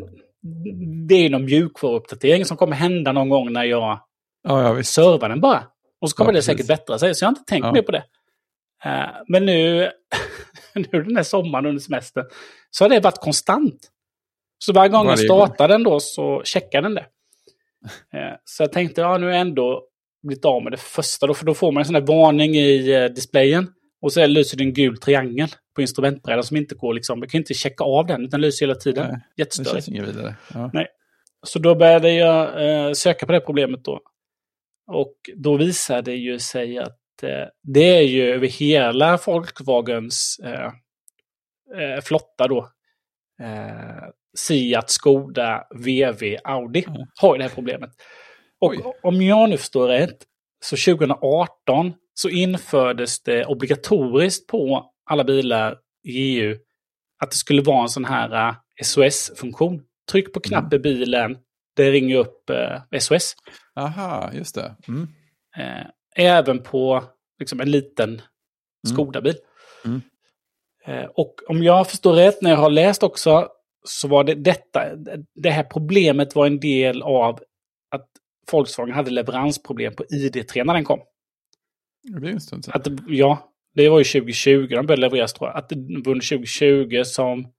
[1.09, 4.01] det är någon mjukvaruuppdatering som kommer hända någon gång när jag
[4.43, 4.93] Ja, ja, visst.
[4.93, 5.63] servar den bara.
[6.01, 7.73] Och så kommer Ja, det säkert bättra sig, så jag har inte tänkt Ja.
[7.73, 8.05] mer på det.
[8.85, 9.91] Eh, men nu,
[10.75, 12.25] nu den här sommaren under semestern,
[12.71, 13.89] så har det varit konstant.
[14.59, 15.25] Så varje gång jag gång.
[15.25, 17.07] startar den då så checkar den det.
[18.15, 19.83] Eh, så jag tänkte, ja nu har jag ändå
[20.23, 22.93] blivit av med det första då, för då får man en sån här varning i
[22.93, 23.69] eh, displayen.
[24.03, 27.39] Och så lyser det en gul triangel på instrumentbrädan som inte går liksom, jag kan
[27.39, 29.07] inte checka av den, utan lyser hela tiden.
[29.11, 29.71] Nej, Det Jättestörigt.
[29.73, 30.35] känns inget vidare.
[30.55, 30.71] Ja.
[31.47, 34.01] Så då började jag eh, söka på det problemet då.
[34.93, 40.67] Och då visade det ju sig att eh, det är ju över hela Volkswagens eh,
[41.83, 42.59] eh, flotta då.
[43.43, 44.05] Eh,
[44.39, 47.07] Seat, Skoda, VW, Audi Mm.
[47.21, 47.91] har ju det här problemet.
[48.61, 48.79] Och Oj.
[49.03, 50.19] om jag nu förstår rätt,
[50.65, 56.57] så 2018 så infördes det obligatoriskt på alla bilar i EU
[57.23, 59.83] att det skulle vara en sån här eh, SOS-funktion.
[60.13, 61.39] Tryck på knapp i bilen,
[61.77, 63.35] det ringer upp eh, SOS.
[63.77, 64.77] Aha, just det.
[64.89, 65.09] Mm.
[65.57, 67.05] Eh, även på
[67.39, 68.23] liksom, en liten
[68.89, 69.37] Skoda-bil.
[69.85, 70.01] Mm.
[70.87, 73.49] Eh, och om jag förstår rätt när jag har läst också
[73.85, 74.97] så var det detta,
[75.35, 77.41] det här problemet var en del av
[77.91, 78.09] att
[78.53, 81.01] Volkswagen hade leveransproblem på ID3 när den kom.
[82.03, 82.75] Det är en stund sedan.
[82.75, 85.57] Att, ja, det var ju 2020 de började levereras tror jag.
[85.57, 87.53] Att det var under 2020 som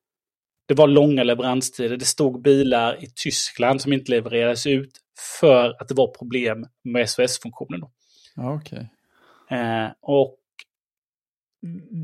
[0.68, 1.98] det var långa leveranstider.
[1.98, 4.92] Det stod bilar i Tyskland som inte levererades ut
[5.40, 7.82] för att det var problem med SOS-funktionen.
[8.36, 8.90] Ja, okej.
[9.50, 10.38] Eh, och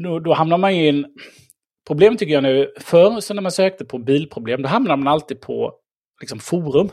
[0.04, 1.06] då, då hamnar man ju i en...
[1.88, 5.42] Problemet tycker jag nu, förr så när man sökte på bilproblem, då hamnar man alltid
[5.42, 5.74] på
[6.22, 6.90] liksom, forum.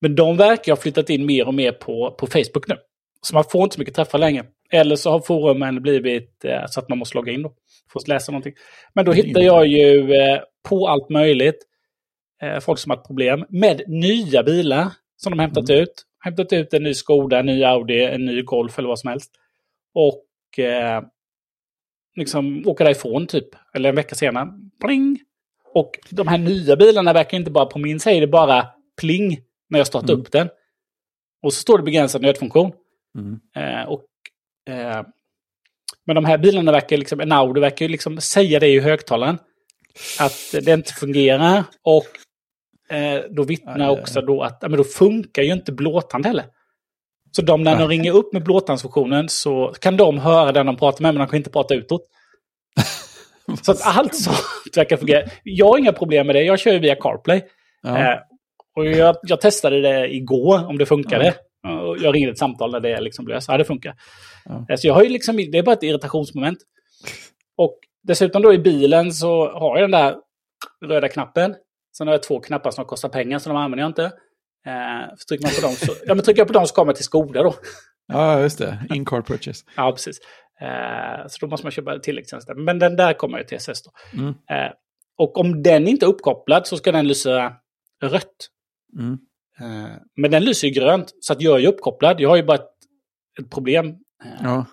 [0.00, 2.76] Men de verkar ha flyttat in mer och mer på, på Facebook nu.
[3.20, 4.44] Så man får inte så mycket träffar längre.
[4.70, 7.52] Eller så har forumen blivit eh, så att man måste logga in då.
[7.92, 8.54] För att läsa någonting.
[8.94, 11.58] Men då hittar jag ju eh, på allt möjligt
[12.42, 16.02] eh, folk som har problem med nya bilar som de hämtat ut.
[16.20, 19.32] Hämtat ut en ny Skoda, en ny Audi, en ny Golf eller vad som helst.
[19.94, 21.02] Och eh,
[22.16, 23.48] liksom åka därifrån typ.
[23.74, 24.48] Eller en vecka senare.
[24.84, 25.18] Pling!
[25.74, 28.66] Och de här nya bilarna verkar inte bara, på min säger det bara
[29.00, 30.20] pling när jag startar Mm.
[30.20, 30.48] upp den.
[31.42, 32.72] Och så står det begränsad nödfunktion.
[33.16, 33.40] Mm.
[33.56, 34.04] Eh, och,
[34.68, 35.02] eh,
[36.04, 39.38] men de här bilarna verkar liksom, en Audi verkar ju liksom säga det i högtalaren.
[40.20, 41.64] att det inte fungerar.
[41.82, 42.06] Och
[42.96, 46.44] eh, då vittnar också då att men då funkar ju inte blåtand heller.
[47.36, 51.02] Så de, när de ringer upp med blåtandsfunktionen så kan de höra den de pratar
[51.02, 52.02] med, men de kan inte prata utåt.
[53.62, 55.28] Så att allt sånt verkar fungera.
[55.42, 57.42] Jag har inga problem med det, jag kör ju via CarPlay.
[57.82, 57.98] Ja.
[57.98, 58.18] Eh,
[58.76, 61.34] och jag, jag testade det igår, om det funkade.
[62.02, 63.48] Jag ringde ett samtal där det liksom löst.
[63.48, 63.94] Ja, det funkar.
[64.44, 64.66] Ja.
[64.68, 66.58] Eh, Så jag har ju liksom, det är bara ett irritationsmoment.
[67.56, 70.16] Och dessutom då i bilen så har jag den där
[70.86, 71.54] röda knappen.
[71.98, 74.04] Sen har jag två knappar som kostar pengar, så de använder jag inte.
[74.66, 76.88] Eh, så trycker man på dem så, ja, men trycker jag på dem så kommer
[76.90, 77.54] jag till Skoda då.
[78.06, 78.78] ja, just det.
[78.94, 79.64] In-car purchase.
[79.76, 80.18] Ja, precis.
[80.60, 82.54] Eh, så då måste man köpa tilläggstjänster.
[82.54, 83.90] Men den där kommer ju till SS då.
[84.18, 84.28] Mm.
[84.28, 84.72] Eh,
[85.18, 87.52] och om den inte är uppkopplad så ska den lysa
[88.02, 88.48] rött.
[88.98, 89.18] Mm.
[89.60, 92.20] Eh, men den lyser ju grönt, så att jag är uppkopplad.
[92.20, 92.74] Jag har ju bara ett,
[93.40, 93.86] ett problem.
[94.24, 94.66] Eh, Ja.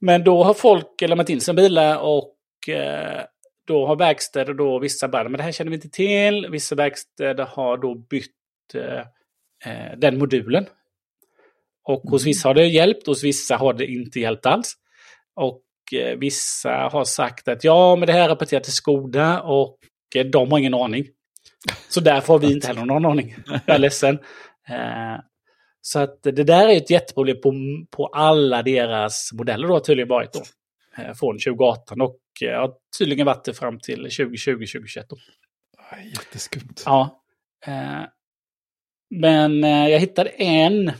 [0.00, 3.22] Men då har folk lämnat in sina bilar och eh,
[3.66, 6.48] då har verkstäder då vissa bara, men det här känner vi inte till.
[6.50, 10.66] Vissa verkstäder har då bytt eh, den modulen.
[11.84, 14.74] Och hos vissa har det hjälpt, hos vissa har det inte hjälpt alls.
[15.34, 19.78] Och eh, vissa har sagt att ja, men det här rapporterar till Skoda och
[20.16, 21.06] eh, de har ingen aning.
[21.88, 23.36] Så därför har vi inte heller någon aning.
[23.46, 24.18] Jag är ledsen.
[24.68, 25.20] Eh,
[25.80, 27.52] så att det där är ett jätteproblem på,
[27.90, 30.42] på alla deras modeller då tydligen varit då.
[31.02, 35.04] Eh, från 2018 och eh, har tydligen varit det fram till 2020-2021.
[35.08, 35.16] Då.
[35.90, 36.82] Aj, Jätteskumt.
[36.84, 37.20] Ja.
[39.10, 40.92] Men jag hittade en...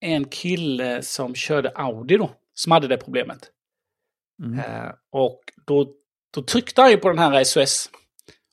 [0.00, 3.50] En kille som körde Audi då, som hade det problemet.
[4.42, 4.60] Mm.
[5.10, 5.94] Och då,
[6.34, 7.90] då tryckte han ju på den här SOS.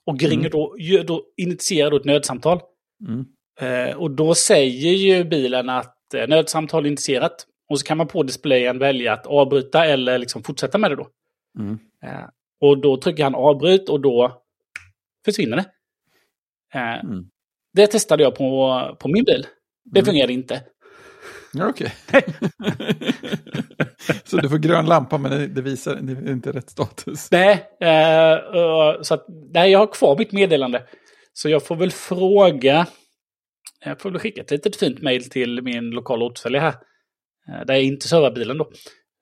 [0.06, 0.30] Och Mm.
[0.30, 2.60] ringer då, gör- då initierar då ett nödsamtal.
[3.08, 3.26] Mm.
[3.62, 7.46] Eh, och då säger ju bilen att eh, nödsamtal initierat.
[7.70, 11.08] Och så kan man på displayen välja att avbryta eller liksom fortsätta med det då.
[11.60, 11.80] Mm.
[12.04, 12.30] Eh,
[12.62, 14.42] och då trycker han avbryt och då
[15.26, 15.66] försvinner det.
[16.80, 17.26] Eh, Mm.
[17.74, 19.46] Det testade jag på, på min bil.
[19.86, 20.06] Det Mm.
[20.06, 20.64] fungerade inte.
[21.58, 21.94] Ja, okej.
[24.24, 27.32] så du får grön lampa men det, visar det inte rätt status.
[27.32, 30.84] Nej, eh, så att, nej, jag har kvar mitt meddelande.
[31.34, 32.88] Så jag får väl fråga.
[33.86, 36.76] Jag får väl skicka ett litet fint mejl till min lokala återförsäljare här.
[37.60, 38.72] eh, Där jag inte servar bilen då.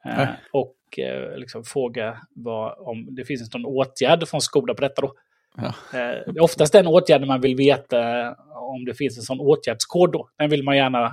[0.09, 0.27] Eh.
[0.53, 5.13] Och eh, liksom fråga vad, om det finns någon åtgärd från Skoda på detta då.
[5.57, 5.99] Ja.
[5.99, 10.29] Eh, oftast den åtgärden man vill veta om det finns en sån åtgärdskod då.
[10.37, 11.11] Den vill man gärna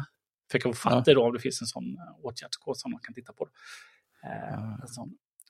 [0.52, 3.14] försöka få fatt i då om det finns en sån eh, åtgärdskod som man kan
[3.14, 3.48] titta på.
[4.24, 4.58] Eh,
[4.96, 5.06] Ja.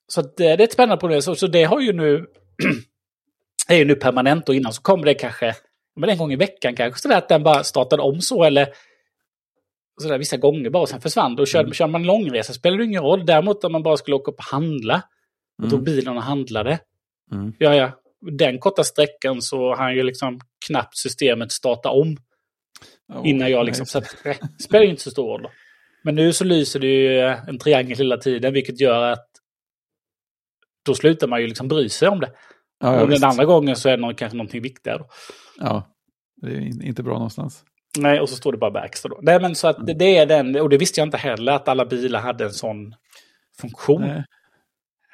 [0.07, 1.23] Så att, eh, det är ett spännande problem.
[1.23, 2.27] Så, så det har ju nu,
[3.69, 5.55] är ju nu permanent och innan så kommer det kanske
[5.97, 8.69] men en gång i veckan kanske så där att den bara startade om så eller
[10.03, 11.43] så där, vissa gånger bara och sen försvann det.
[11.43, 13.27] Och kör, kör man långresa spelar det ingen roll.
[13.27, 15.03] Däremot om man bara skulle åka upp och handla
[15.63, 15.85] och tog Mm.
[15.85, 16.79] bilen och handlade.
[17.33, 17.53] Mm.
[17.59, 17.91] Ja, ja.
[18.31, 22.17] Den korta sträckan så han ju liksom knappt systemet starta om
[23.15, 23.87] Ja, innan jag liksom...
[23.87, 25.49] Så att, det spelar ju inte så stor roll.
[26.05, 29.27] Men nu så lyser det ju en triangel hela tiden, vilket gör att
[30.85, 32.33] då slutar man ju liksom bry sig om det.
[32.81, 34.99] Ja, ja, och den andra gången så är det kanske någonting viktigare.
[34.99, 35.07] Då.
[35.59, 35.97] ja,
[36.37, 37.65] det är in- inte bra någonstans.
[37.99, 39.19] Nej, och så står det bara verkstad då.
[39.23, 41.69] Nej, men så att det, det är den, och det visste jag inte heller att
[41.69, 42.95] alla bilar hade en sån
[43.61, 44.01] funktion.
[44.01, 44.25] Nej.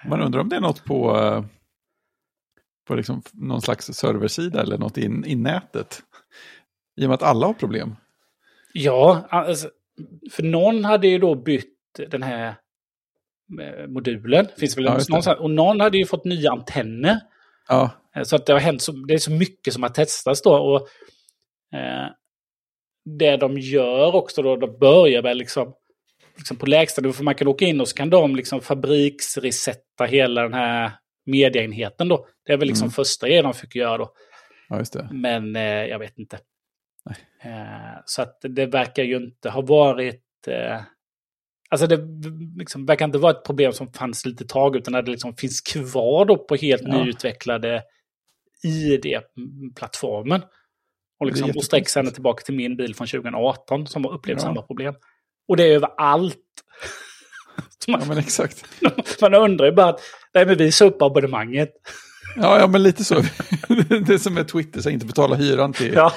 [0.09, 1.45] Man undrar om det är något på, eh,
[2.89, 6.01] på liksom någon slags serversida eller något i, i nätet.
[6.99, 7.97] I och med att alla har problem.
[8.73, 9.71] Ja, alltså,
[10.33, 11.75] för någon hade ju då bytt
[12.09, 12.55] den här
[13.61, 14.47] eh, modulen.
[14.59, 17.21] Finns väl Ja, någonstans, och någon hade ju fått nya antenner.
[17.69, 20.43] Ja, Eh, Så att det har hänt så, det är så mycket som har testats
[20.43, 20.55] då.
[20.55, 20.89] Och,
[21.79, 22.07] eh,
[23.19, 25.75] det de gör också då, de börjar väl liksom,
[26.37, 30.05] liksom på lägsta nivå, för man kan åka in och så kan de liksom fabriksresetta
[30.05, 30.93] hela den här
[31.27, 32.27] mediaenheten då.
[32.47, 32.93] Det är väl liksom Mm.
[32.93, 34.13] första grejen de fick göra då.
[34.69, 35.09] ja just det.
[35.13, 36.39] Men eh, jag vet inte.
[37.43, 40.25] Eh, så att det verkar ju inte ha varit...
[40.47, 40.81] Eh,
[41.71, 41.99] alltså det
[42.59, 45.61] liksom, verkar inte vara ett problem som fanns lite tag, utan att det liksom finns
[45.61, 47.05] kvar då på helt Ja.
[47.05, 47.83] nyutvecklade
[48.65, 50.43] ID-plattformen.
[51.21, 54.43] Och, liksom, och sträcker tillbaka till min bil från 2018 som har upplevt Ja.
[54.43, 54.95] samma problem.
[55.49, 56.37] Och det är överallt.
[57.89, 58.65] Man, Ja, men exakt.
[59.21, 60.01] man undrar ju bara att
[60.35, 61.71] nej, men vi upp abonnemanget.
[62.37, 63.15] Ja, ja men lite så.
[63.89, 66.13] det är som med Twitter, så inte betala hyran till Ja.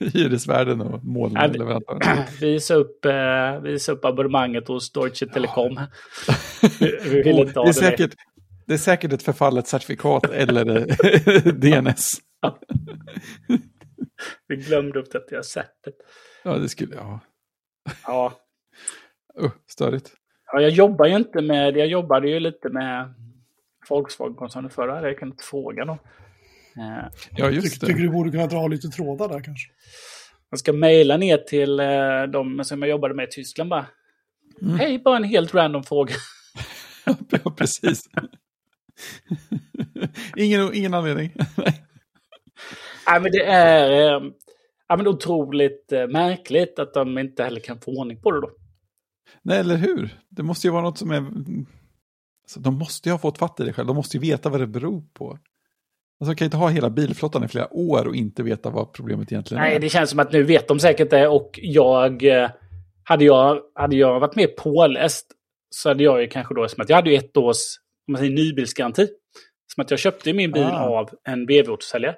[0.12, 2.18] hyresvärden och molnleverantören.
[2.40, 5.80] Vi sa upp, eh, vi sa upp abonnemanget hos Deutsche Telekom.
[6.80, 7.80] Vi, vi vill inte ha det, är det.
[7.80, 8.14] säkert,
[8.66, 10.64] det är säkert ett förfallet certifikat eller
[11.52, 12.12] DNS.
[14.48, 15.94] Vi glömde uppdatera sättet.
[16.44, 16.94] Ja, det skulle...
[16.94, 17.20] Ja.
[18.06, 18.32] Ja,
[19.42, 20.12] Uh, störigt.
[20.52, 23.14] Ja, jag jobbar ju inte med, jag jobbade ju lite med
[23.90, 25.98] Volkswagen-koncernen förra, jag kunnat fråga dem.
[26.76, 28.06] Eh, Ja, just Tycker, tycker det.
[28.06, 29.72] du borde kunna dra lite trådar där kanske?
[30.50, 33.86] Jag ska mejla ner till eh, de som jag jobbade med i Tyskland bara.
[34.62, 34.78] Mm.
[34.78, 36.14] Hej, bara en helt random fråga.
[37.30, 38.02] Ja, precis.
[40.36, 41.32] ingen, ingen anledning.
[41.56, 41.82] Nej.
[43.08, 44.22] Nej, men det är eh,
[44.88, 48.50] ja, men otroligt eh, märkligt att de inte heller kan få ordning på det då.
[49.42, 50.18] Nej, eller hur?
[50.28, 51.24] Det måste ju vara något som är...
[52.46, 53.86] Alltså, de måste ju ha fått fatt i det själv.
[53.86, 55.30] De måste ju veta vad det beror på.
[56.20, 58.92] Alltså, de kan ju inte ha hela bilflottan i flera år och inte veta vad
[58.92, 59.80] problemet egentligen Nej, är.
[59.80, 62.24] det känns som att nu vet de säkert det och jag...
[62.24, 62.50] eh,
[63.08, 65.26] Hade jag, hade jag varit mer påläst
[65.70, 67.56] så hade jag ju kanske då, som att jag hade ju ett års
[68.08, 69.08] om man säger, nybilsgaranti.
[69.74, 70.88] Som att jag köpte min bil Ah.
[70.98, 72.14] av en BV-återförsäljare.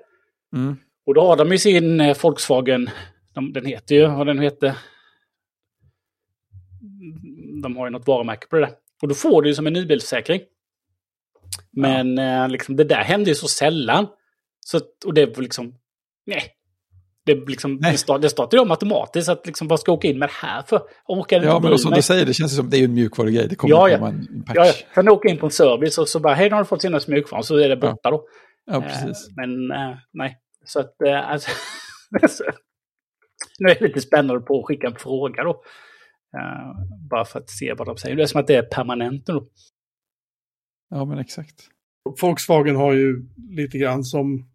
[0.56, 0.76] Mm.
[1.06, 2.90] Och då har de ju sin eh, Volkswagen,
[3.34, 4.74] de, den heter ju vad den heter.
[7.62, 8.74] De har ju något varumärke på det där.
[9.02, 10.40] Och då får du ju som en nybilsförsäkring.
[11.72, 14.06] Men eh, liksom, det där händer ju så sällan.
[14.60, 15.74] Så, att- och det var liksom,
[16.26, 16.54] nej.
[17.26, 17.92] Det, liksom, Nej.
[18.20, 19.26] det, start, det om automatiskt.
[19.26, 20.80] Så att liksom, vad ska jag åka in med det här för?
[21.08, 23.48] Inte Ja, men som du säger, det känns som det är en mjukvarugrej.
[23.48, 23.96] Det kommer Ja, ja.
[23.98, 24.56] komma en patch.
[24.56, 24.72] Ja, ja.
[24.94, 26.82] Sen åker jag in på en service och så bara, hej, nu har du fått
[26.82, 27.44] senaste mjukvaran.
[27.44, 28.24] Så är det borta då.
[28.66, 29.28] Ja, precis.
[29.28, 31.02] Eh, Men eh, nej, så att...
[31.02, 31.50] eh, alltså,
[33.58, 35.62] nu är det lite spännande på att skicka en fråga då.
[36.36, 38.16] Eh, bara för att se vad de säger.
[38.16, 39.48] Det är som att det är permanent nu då.
[40.90, 41.54] Ja, men exakt.
[42.20, 44.48] Volkswagen har ju lite grann som,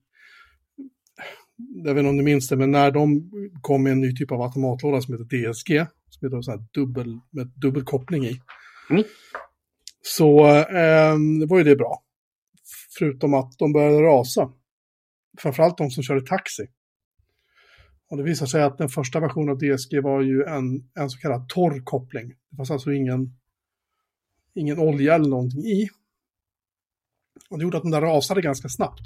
[1.86, 3.32] jag vet inte om du minns det, men när de
[3.62, 7.20] kom med en ny typ av automatlåda som heter DSG, som heter så här dubbel,
[7.32, 8.42] med dubbelkoppling i,
[8.90, 9.04] Mm.
[10.02, 11.18] så eh,
[11.50, 12.04] var ju det bra.
[13.00, 14.52] Förutom att de började rasa.
[15.40, 16.64] Framförallt de som körde taxi.
[18.10, 21.20] Och det visar sig att den första versionen av DSG var ju en, en så
[21.20, 22.34] kallad torr koppling.
[22.50, 23.38] Det fanns alltså ingen,
[24.54, 25.90] ingen olja eller någonting i.
[27.50, 29.02] Och det gjorde att den där rasade ganska snabbt.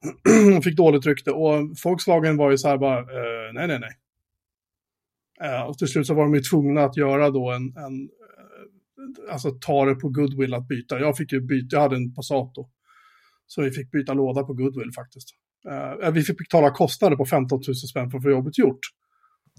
[0.56, 1.30] Och fick dåligt rykte.
[1.30, 3.96] Och Volkswagen var ju så här bara, eh, nej, nej, nej.
[5.42, 8.08] Eh, och till slut så var de ju tvungna att göra då en, en
[9.28, 11.00] eh, alltså ta det på goodwill att byta.
[11.00, 12.70] Jag fick ju byta, jag hade en Passat då.
[13.46, 15.28] Så vi fick byta låda på goodwill faktiskt.
[15.68, 18.80] Eh, vi fick betala kostnader på 15 000 spänn för att få jobbet gjort.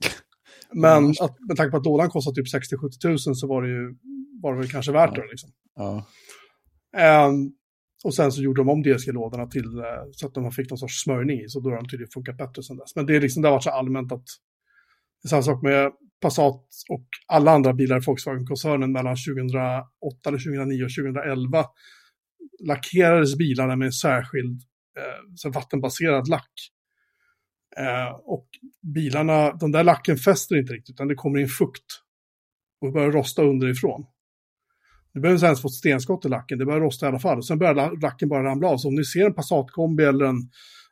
[0.73, 3.95] Men att, med tanke på att lådan kostade typ 60-70 000 så var det ju
[4.41, 5.27] var det väl kanske värt det.
[5.31, 5.49] Liksom.
[5.75, 6.07] Ja.
[6.97, 7.51] Ehm,
[8.03, 11.03] och sen så gjorde de om DSG-lådorna till eh, så att de fick någon sorts
[11.03, 12.95] smörjning i, så då har de tydligen funkat bättre sen dess.
[12.95, 14.25] Men det, är liksom, det har varit så allmänt att
[15.23, 19.85] det är samma sak med Passat och alla andra bilar i Volkswagen-koncernen mellan 2008,
[20.27, 21.65] eller 2009 och 2011
[22.63, 24.61] lackerades bilarna med en särskild
[25.45, 26.51] eh, vattenbaserad lack.
[27.77, 28.47] Eh, och
[28.95, 31.85] bilarna, de där lacken fäster inte riktigt, utan det kommer in fukt
[32.81, 34.05] och börjar rosta underifrån.
[35.13, 37.37] Det behöver inte ens få ett stenskott i lacken, det börjar rosta i alla fall.
[37.37, 38.77] Och sen börjar la- lacken bara ramla av.
[38.77, 40.35] Så om ni ser en Passat-kombi eller en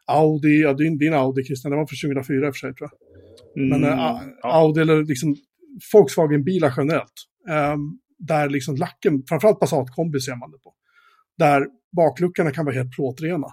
[0.06, 2.90] Audi, ja din, din Audi Christian, den var från 2004 i och för sig tror
[2.92, 3.00] jag.
[3.70, 4.54] Men Mm, eh, A- ja.
[4.54, 5.36] Audi eller liksom
[5.94, 7.14] Volkswagen-bilar generellt.
[7.50, 7.80] ehm,
[8.18, 10.74] där liksom lacken, framförallt Passat-kombi ser man det på.
[11.38, 13.48] Där bakluckorna kan vara helt plåtrena.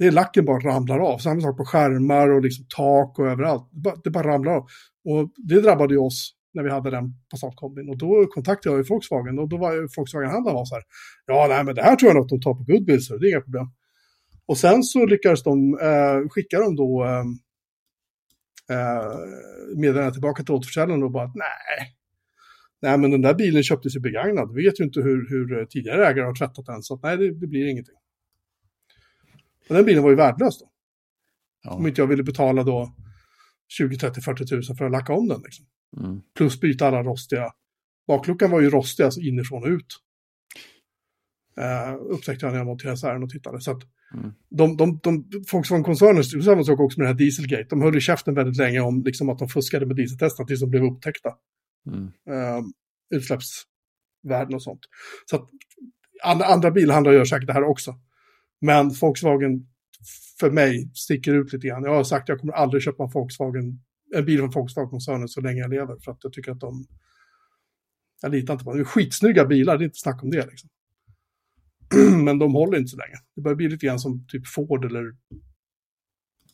[0.00, 1.18] Det är lacken bara ramlar av.
[1.18, 3.68] Samma sak på skärmar och liksom tak och överallt.
[3.72, 4.66] Det bara, det bara ramlar av.
[5.04, 7.88] Och det drabbade ju oss när vi hade den passatkombin.
[7.88, 10.84] Och då kontaktade jag ju Volkswagen och då var ju Volkswagen-handlaren var så här.
[11.26, 13.26] Ja, nej, men det här tror jag nog att de tar på goodwill, så det
[13.26, 13.66] är inga problem.
[14.46, 17.24] Och sen så lyckades de, eh, skicka dem då eh,
[18.76, 19.18] eh
[19.76, 21.96] meddelandet tillbaka till återförsäljaren och bara att nej.
[22.82, 24.54] Nej, men den där bilen köptes ju begagnad.
[24.54, 27.16] Vi vet ju inte hur, hur eh, tidigare ägare har tvättat den, så att, nej,
[27.16, 28.00] det, det blir ingenting.
[29.70, 30.64] Och den bilen var ju värdelös då.
[31.70, 31.88] Om Ja.
[31.88, 32.94] inte jag ville betala då
[33.68, 35.40] 20, 30, 40 tusen för att lacka om den.
[35.42, 35.66] Liksom.
[35.96, 36.20] Mm.
[36.36, 37.52] Plus byta alla rostiga.
[38.06, 39.96] Bakluckan var ju rostig, alltså inifrån och ut.
[41.58, 43.60] Uh, upptäckte jag när jag var till SR'n och tittade.
[43.60, 43.82] Så att
[44.14, 44.30] Mm.
[44.48, 48.34] de, de, de, Volkswagen-koncernen, samma sak också med det här Dieselgate, de höll i käften
[48.34, 51.34] väldigt länge om liksom, att de fuskade med dieseltesterna tills de blev upptäckta.
[51.86, 52.04] Mm.
[52.04, 52.64] Uh,
[53.14, 54.80] utsläppsvärden och sånt.
[55.30, 55.48] Så att
[56.22, 57.94] andra, andra bilhandlare gör säkert det här också.
[58.60, 59.66] Men Volkswagen,
[60.40, 61.84] för mig, sticker ut lite grann.
[61.84, 63.80] Jag har sagt att jag kommer aldrig köpa en Volkswagen,
[64.14, 65.96] en bil från Volkswagen-koncernen så länge jag lever.
[66.04, 66.86] För att jag tycker att de...
[68.22, 68.78] Jag litar inte på dem.
[68.78, 70.46] Det är skitsnygga bilar, det är inte snack om det.
[70.46, 70.68] Liksom.
[72.24, 73.16] Men de håller inte så länge.
[73.36, 75.04] Det börjar bli lite grann som typ Ford eller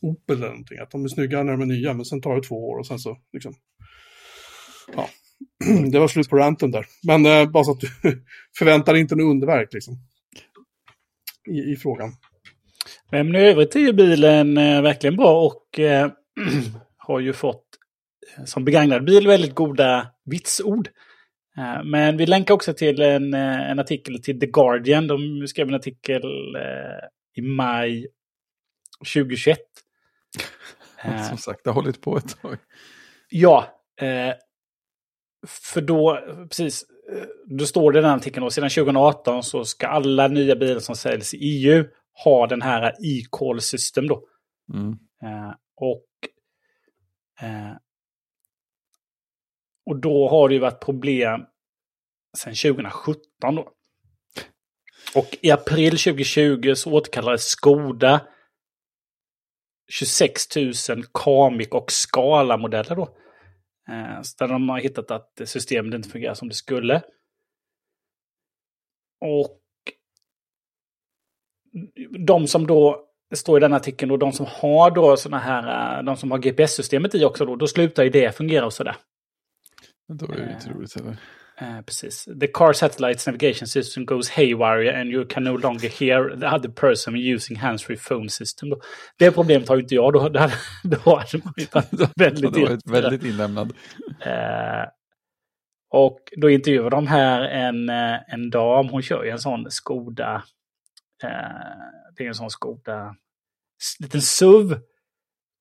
[0.01, 0.79] Opel eller någonting.
[0.79, 2.87] Att de är snygga när de är nya, men sen tar det två år och
[2.87, 3.53] sen så liksom...
[4.95, 5.09] Ja.
[5.91, 6.85] Det var slut på ranten där.
[7.03, 7.89] Men eh, bara så att du
[8.57, 9.97] förväntar dig inte något underverk liksom.
[11.47, 12.11] I, i frågan.
[13.11, 16.11] Men i övrigt är ju bilen eh, verkligen bra och eh,
[16.97, 17.63] har ju fått
[18.37, 20.89] eh, som begagnad bil väldigt goda vitsord.
[21.83, 25.07] Men vi länkar också till en, en artikel till The Guardian.
[25.07, 26.21] De skrev en artikel
[27.35, 28.07] i maj
[29.13, 29.59] 2021.
[31.03, 32.57] Eh, Som sagt, det har hållit på ett tag.
[33.29, 33.81] Ja,
[35.47, 36.19] för då,
[36.49, 36.85] precis,
[37.45, 40.95] då står det i den artikeln då, sedan 2018 så ska alla nya bilar som
[40.95, 41.85] säljs i EU
[42.23, 44.27] ha den här e-call system då.
[44.73, 44.91] Mm.
[45.23, 46.07] Eh, och,
[47.41, 47.75] eh,
[49.85, 51.45] och då har det ju varit problem
[52.37, 53.71] sedan 2017 då.
[55.15, 58.27] Och i april 2020 så återkallades Skoda
[59.91, 60.73] 26 000
[61.13, 63.17] Kamik och Scala-modeller då.
[63.87, 67.01] Eh, så där de har hittat att systemet inte fungerar som det skulle.
[69.25, 69.61] Och
[72.19, 75.97] de som då, det står i den artikeln, då, de som har då såna här,
[75.97, 78.95] eh, de som har GPS-systemet i också då, då slutar ju det fungera och sådär.
[80.07, 81.17] Då är det inte roligt heller.
[81.61, 82.27] Eh, precis.
[82.39, 86.69] The car satellite navigation system goes haywire and you can no longer hear the other
[86.69, 88.69] person using hands-free phone system.
[89.17, 90.13] Det problemet har ju inte jag.
[90.13, 90.53] Då, då, hade,
[90.83, 91.67] då hade man ju
[92.15, 92.81] väldigt irriterad.
[92.85, 93.73] väldigt inlämnad.
[94.25, 94.85] Eh,
[95.89, 100.43] och då intervjuade de här en, eh, en dam, hon kör ju en sån Skoda,
[102.17, 103.15] det är en sån Skoda,
[103.99, 104.79] liten SUV.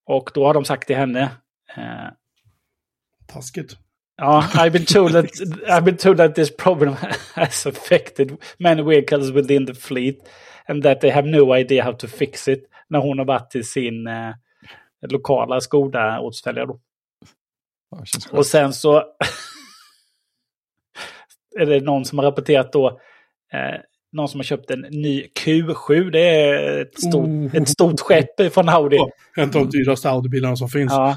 [0.07, 1.31] Och då har de sagt till henne,
[3.27, 3.86] Taskigt.
[4.19, 5.27] Ja, I've been told that
[5.69, 6.97] I've been told that this problem
[7.35, 10.29] has affected many vehicles within the fleet
[10.67, 12.65] and that they have no idea how to fix it.
[12.89, 14.35] När hon har varit till sin eh,
[15.11, 15.61] lokala.
[17.91, 18.39] Ja, känns skönt.
[18.39, 18.97] Och sen så
[21.59, 23.01] är det någon som har rapporterat då,
[23.53, 23.81] eh,
[24.13, 26.11] någon som har köpt en ny Q7.
[26.11, 27.57] Det är ett stort, Oh.
[27.57, 28.99] ett stort skepp från Audi.
[29.37, 30.93] En av de dyraste Audi-bilarna som finns.
[30.93, 31.17] Ja.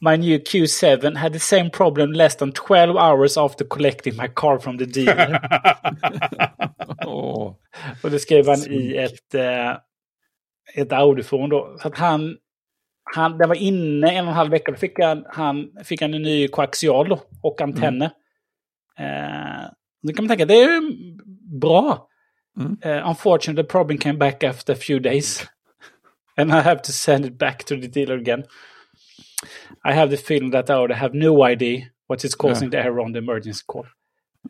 [0.00, 4.58] My new Q7 had the same problem less than 12 hours after collecting my car
[4.58, 5.40] from the dealer.
[7.06, 7.54] Åh,
[8.02, 9.70] och det skrev han i ett, eh,
[10.74, 11.76] ett Audi-forum då.
[11.80, 12.36] Så att han,
[13.14, 14.72] han, den var inne en och en halv vecka.
[14.72, 18.10] Då fick han, han, fick han en ny koaxial då, och antenner.
[18.98, 19.64] Eh,
[20.02, 20.80] då kan man tänka, det är ju
[21.60, 22.08] bra.
[22.58, 22.76] Mm.
[22.82, 25.46] Eh, unfortunately, the problem came back after a few days.
[26.36, 28.44] And I have to send it back to the dealer again.
[29.88, 33.12] I have the feeling that Audi have no idea what is causing the error on
[33.12, 33.86] the emergency call.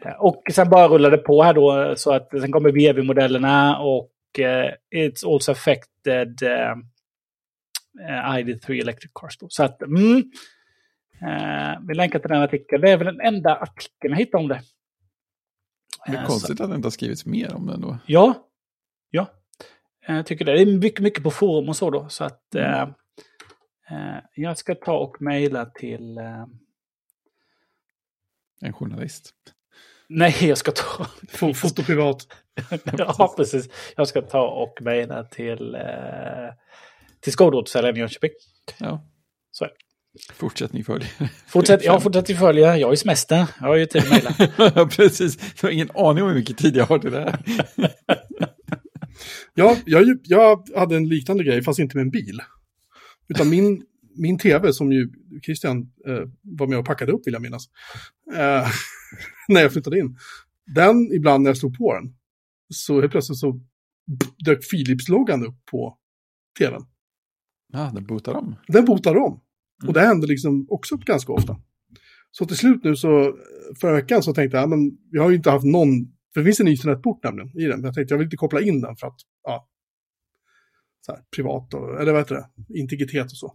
[0.05, 4.72] Eh, Och sen bara rullade på här då så att sen kommer VW-modellerna och eh,
[4.95, 6.70] it's also affected eh,
[8.09, 9.38] eh, ID3 electric cars.
[9.38, 9.47] Då.
[9.49, 10.22] Så att, mm,
[11.88, 12.82] vi länkar till den artikeln.
[12.82, 14.61] Det är väl den enda artikeln jag hittar om det.
[16.07, 17.99] det är konstigt att det inte har skrivits mer om den då.
[18.07, 18.34] Ja,
[19.11, 19.26] ja.
[20.07, 20.53] Jag tycker det.
[20.53, 22.09] Det är mycket, mycket på forum och så då.
[22.09, 22.88] Så att eh,
[24.35, 26.18] jag ska ta och mejla till...
[26.18, 26.45] Eh,
[28.61, 29.35] En journalist.
[30.09, 31.05] nej, jag ska ta...
[31.32, 32.26] Fo- Foto privat.
[32.99, 33.68] ja, precis.
[33.97, 35.80] Jag ska ta och mejla till, eh,
[37.20, 38.30] till Skådeåterförsäljaren i Jönköping.
[38.78, 39.07] Ja.
[39.51, 39.74] Så är det.
[40.35, 41.11] Fortsättning följer.
[41.47, 42.76] Fortsätt, jag fortsätter följa.
[42.76, 43.47] Jag ju semester.
[43.61, 44.87] Jag har ju tid att mejla.
[44.97, 47.39] Precis, du har ingen aning om hur mycket tid jag har till det här.
[49.55, 52.41] Ja, jag, jag hade en liknande grej, fast inte med en bil.
[53.29, 53.85] Utan min,
[54.16, 55.12] min tv, som ju
[55.45, 57.64] Christian eh, var med och packade upp, vill jag minnas,
[58.33, 58.68] eh,
[59.49, 60.16] när jag flyttade in.
[60.75, 62.14] Den, ibland när jag slog på den,
[62.75, 63.61] så helt plötsligt så
[64.45, 65.99] dök Philips-loggan upp på
[66.59, 66.83] tvn.
[67.72, 68.57] Ja, den bootar om.
[68.68, 69.41] Den botar om.
[69.87, 71.57] Och det hände liksom också ganska ofta.
[72.31, 73.37] Så till slut nu så,
[73.81, 75.89] förra veckan så tänkte jag, men vi har ju inte haft någon,
[76.35, 77.85] för det finns en internetport nämligen i den.
[77.85, 79.68] Jag tänkte jag vill inte koppla in den för att, ja,
[81.07, 83.55] så här, privat och, eller vad heter det, integritet och så.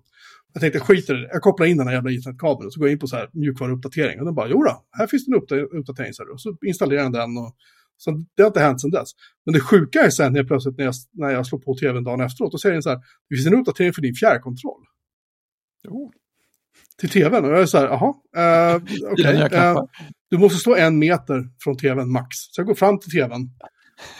[0.53, 2.87] Jag tänkte skiter i det, jag kopplar in den här jävla internetkabeln och så går
[2.87, 5.41] jag in på så här mjukvaruuppdatering och den bara, jo då, här finns det en
[5.41, 7.55] uppda- uppdatering, så, här, och så installerar jag den och
[7.97, 9.09] så det har inte hänt sedan dess.
[9.45, 12.21] Men det sjuka är sen helt plötsligt när jag, när jag slår på tvn dagen
[12.21, 14.83] efteråt, och säger den så här, det finns en uppdatering för din fjärrkontroll
[15.87, 16.11] Oh,
[16.97, 17.45] till tvn.
[17.45, 18.75] Och jag är så här, jaha, eh,
[19.11, 19.23] okej.
[19.23, 19.83] den jag eh,
[20.29, 22.27] du måste stå en meter från tvn max.
[22.37, 23.49] Så jag går fram till tvn.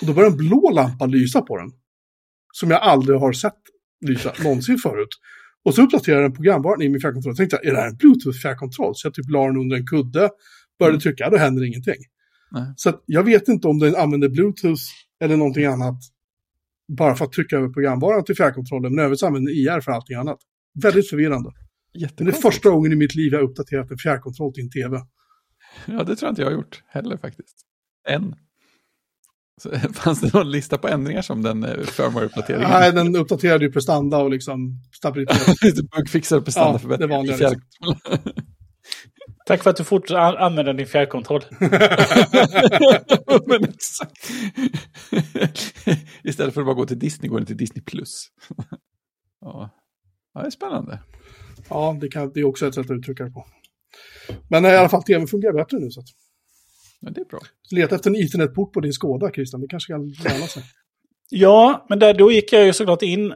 [0.02, 1.72] Och då börjar en blå lampa lysa på den.
[2.52, 3.54] Som jag aldrig har sett
[4.06, 5.10] lysa någonsin förut.
[5.66, 7.32] Och så uppdaterar den programvaran i min fjärrkontroll.
[7.32, 8.94] Jag tänkte, är det här en bluetooth-fjärrkontroll?
[8.96, 10.30] Så jag typ la den under en kudde,
[10.80, 12.04] började trycka, då händer ingenting.
[12.52, 12.74] Nej.
[12.76, 14.82] Så jag vet inte om den använder bluetooth
[15.24, 16.00] eller någonting annat.
[16.98, 18.96] Bara för att trycka över programvaran till fjärrkontrollen.
[18.96, 20.40] Men övrigt använder IR för allting annat.
[20.84, 21.52] Väldigt förvirrande.
[22.18, 25.02] Men det är första gången i mitt liv jag uppdaterat en fjärrkontroll till en tv.
[25.86, 27.58] Ja, det tror jag inte jag har gjort heller faktiskt.
[28.08, 28.36] Än.
[29.60, 32.70] Så, fanns det någon lista på ändringar som den eh, firmware-uppdateringen?
[32.70, 35.92] Nej, den uppdaterade ju prestanda och liksom stabilitet.
[35.98, 37.96] Bugfixar och prestanda Ja, det vanliga fjärrkontroll.
[39.46, 41.42] Tack för att du fortsätter an- använda din fjärrkontroll.
[43.46, 44.32] Men exakt.
[46.24, 47.84] Istället för att bara gå till Disney går den till Disney+.
[47.84, 48.28] Plus.
[49.42, 49.70] ja.
[50.34, 51.00] ja, det är spännande.
[51.70, 53.46] Ja, det, kan, det är också ett sätt att uttrycka det på.
[54.48, 55.90] Men eh, i alla fall, tv fungerar bättre nu.
[55.92, 56.06] Så att,
[57.02, 57.40] Men det är bra.
[57.72, 59.62] leta efter en internetport på din Skåda, Christian.
[59.62, 60.64] Det kanske kan löna sig.
[61.32, 63.34] Ja, men där, då gick jag ju såklart in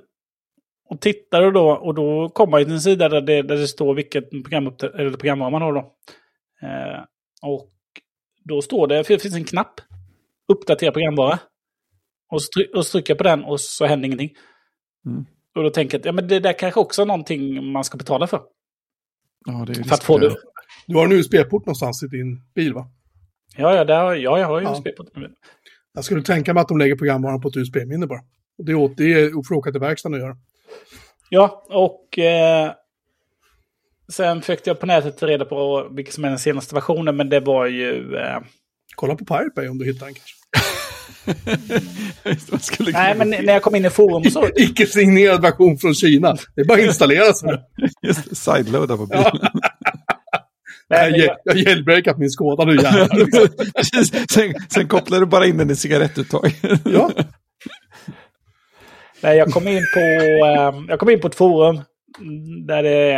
[0.89, 1.71] och tittade då.
[1.71, 5.09] Och då kom man till en sida där det, där det står vilket program, eller
[5.09, 5.79] programvara man har då.
[6.61, 7.03] Eh,
[7.41, 7.69] och
[8.43, 9.81] då står det, för det finns en knapp.
[10.47, 11.39] Uppdatera programvara.
[12.29, 14.31] Och så, try- och så trycker jag på den och så händer ingenting.
[15.05, 15.25] Mm.
[15.55, 17.97] Och då tänker jag att ja, men det där kanske också är någonting man ska
[17.97, 18.41] betala för.
[19.45, 20.35] Ja, det är För att få det.
[20.87, 22.87] Du har en USB-port någonstans i din bil, va?
[23.57, 24.73] Ja, ja, där, ja jag har ju Ja.
[24.73, 25.05] USB på
[25.93, 28.19] Jag skulle tänka mig att de lägger programvaran på ett USB-minne bara.
[28.57, 30.35] Och det är, det är för att åka till verkstaden att göra.
[31.29, 32.71] Ja, och eh,
[34.09, 37.39] sen försökte jag på nätet reda på vilken som är den senaste versionen, men det
[37.39, 38.15] var ju...
[38.15, 38.39] Eh,
[38.95, 40.35] Kolla på Pirate Bay om du hittar den kanske.
[42.93, 44.47] Nej, men när jag kom in i forum så...
[44.55, 46.37] Icke-signerad version från Kina.
[46.55, 47.49] Det är bara att installera sig.
[48.31, 49.31] Sideloada på bilen.
[50.93, 53.83] Nej, Jag, har jailbreakat min Skåda nu jävlar.
[54.33, 56.55] Sen, sen kopplar du bara in den i cigarettuttag.
[56.85, 57.11] Ja,
[59.23, 59.99] nej, jag kom in på,
[60.45, 61.81] eh, jag kom in på ett forum
[62.67, 63.11] där det,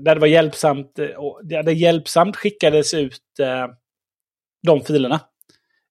[0.00, 0.98] där det var hjälpsamt.
[1.16, 3.66] Och där det hjälpsamt skickades ut eh,
[4.66, 5.20] de filerna.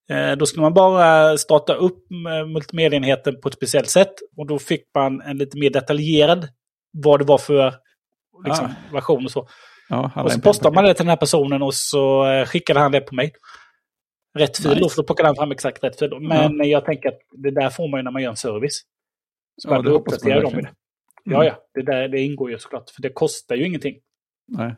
[0.10, 2.04] Eh, Då skulle man bara starta upp
[2.54, 4.14] multimedienheten på ett speciellt sätt.
[4.38, 6.48] Och då fick man en lite mer detaljerad
[6.92, 7.74] vad det var för
[8.46, 9.48] liksom, version och så.
[9.90, 10.48] Ja, Och så MP.
[10.50, 13.32] postade man det till den här personen och så eh, skickade han det på mig.
[14.38, 14.90] Rätt fil då, Nice.
[14.96, 16.10] för då plockade han fram exakt rätt fil.
[16.10, 16.20] då.
[16.20, 18.82] Men jag tänker att det där får man ju när man gör en service.
[19.62, 20.74] Så Ja, ja, det då uppdaterar de ju det.
[21.24, 22.90] Ja, ja, det, där, det ingår ju såklart.
[22.90, 23.96] För det kostar ju ingenting.
[24.48, 24.76] Nej,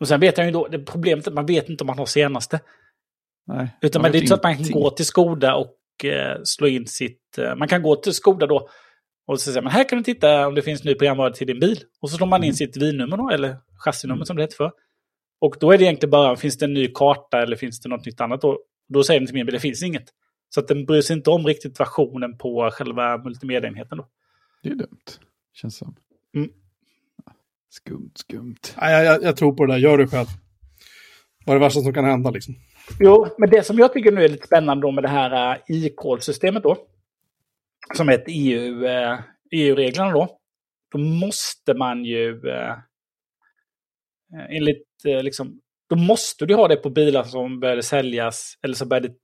[0.00, 1.98] Och sen vet jag ju då, det problemet är att man vet inte om man
[1.98, 2.60] har senaste.
[3.46, 3.68] nej.
[3.80, 6.66] Utan men det är inte så att man kan gå till Skoda och eh, slå
[6.66, 7.38] in sitt...
[7.38, 8.68] Eh, man kan gå till Skoda då
[9.30, 11.60] och så säger man här kan du titta om det finns ny programvara till din
[11.60, 11.78] bil.
[12.00, 12.54] Och så slår man in Mm.
[12.54, 14.72] sitt VIN-nummer då, eller chassinummer som det heter för.
[15.40, 18.06] Och då är det egentligen bara, finns det en ny karta eller finns det något
[18.06, 18.58] nytt annat då?
[18.88, 20.04] Då säger den till min bil, det finns inget.
[20.54, 24.06] Så att den bryr sig inte om riktigt versionen på själva multimediaenheten då.
[24.62, 25.06] Det är dumt,
[25.54, 25.94] känns som.
[26.36, 26.50] Mm.
[27.70, 28.74] Skumt, skumt.
[28.80, 29.78] Nej, jag, jag, jag tror på det där.
[29.78, 30.26] Gör det själv.
[31.46, 32.54] Vad är det värsta som kan hända liksom?
[33.00, 36.62] Jo, men det som jag tycker nu är lite spännande då med det här e-call-systemet
[36.62, 36.76] då,
[37.94, 39.18] som ett EU, eh,
[39.50, 40.38] EU-reglerna då,
[40.92, 42.76] då måste man ju eh,
[44.50, 48.88] enligt eh, liksom, då måste du ha det på bilar som började säljas eller som
[48.88, 49.14] började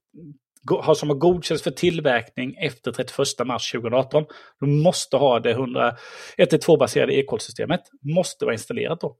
[0.95, 4.25] som har godkänts för tillverkning efter 31 mars 2018.
[4.59, 5.55] Du måste ha det
[6.37, 9.17] 112-baserade ekolsystemet, Måste vara installerat då.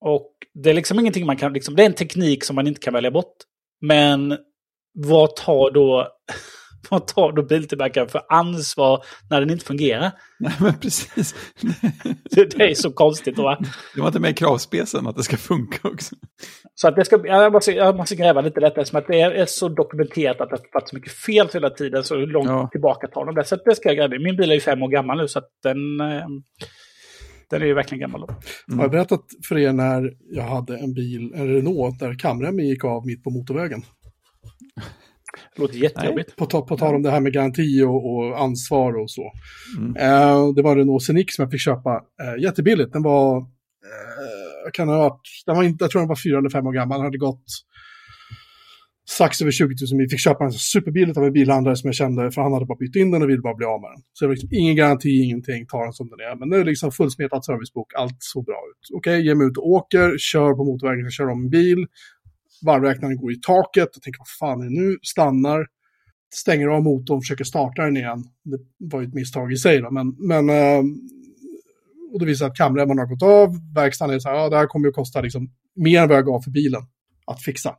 [0.00, 2.80] Och det är liksom ingenting man kan, liksom, det är en teknik som man inte
[2.80, 3.36] kan välja bort.
[3.80, 4.38] Men
[4.94, 6.08] vad tar då,
[6.90, 10.10] vad tar då biltillverkaren för ansvar när den inte fungerar?
[10.38, 11.34] Nej, men precis.
[12.30, 13.38] Det, det är så konstigt.
[13.38, 13.58] Va?
[13.94, 16.14] Det var inte med i kravspecen att det ska funka också.
[16.74, 19.20] Så att det ska, jag, måste, jag måste gräva lite i detta, som att det
[19.20, 22.26] är, är så dokumenterat att det har varit så mycket fel hela tiden, så hur
[22.26, 22.68] långt Ja.
[22.72, 23.44] tillbaka tar de det?
[23.44, 24.18] Så att det ska jag gräva i.
[24.18, 26.26] Min bil är ju fem år gammal nu, så att den, eh,
[27.50, 28.20] den är ju verkligen gammal.
[28.20, 28.26] Då.
[28.76, 32.84] Har jag berättat för er när jag hade en bil, en Renault, där kamremmen gick
[32.84, 33.82] av mitt på motorvägen?
[35.56, 36.36] Det låter jättejobbigt.
[36.36, 39.32] På, ta, på tal om det här med garanti och, och ansvar och så.
[39.78, 39.96] Mm.
[39.96, 42.92] Eh, det var en Scenic som jag fick köpa eh, jättebilligt.
[42.92, 46.50] Den var, eh, kan ha varit, den var inte, jag tror den var fyra eller
[46.50, 46.98] fem år gammal.
[46.98, 47.44] Den hade gått
[49.08, 50.08] strax över 20 000 mil.
[50.10, 52.96] Fick köpa den superbilligt av en bilhandlare som jag kände, för han hade bara bytt
[52.96, 54.02] in den och ville bara bli av med den.
[54.12, 56.36] Så det var liksom ingen garanti, ingenting, ta den som den är.
[56.36, 58.96] Men det är liksom fullsmetad servicebok, allt såg bra ut.
[58.96, 61.86] Okej, ge mig ut och åker, kör på motorvägen, kör om en bil.
[62.62, 64.98] Varvräknaren går i taket, jag tänker vad fan är det nu?
[65.02, 65.66] Stannar,
[66.34, 68.24] stänger av motorn, försöker starta den igen.
[68.44, 70.82] Det var ju ett misstag i sig då, men, men eh,
[72.12, 73.74] och det visar att kamremmen har gått av.
[73.74, 76.26] Verkstaden är så här, ja det här kommer ju kosta liksom mer än vad jag
[76.26, 76.82] gav för bilen
[77.26, 77.74] att fixa.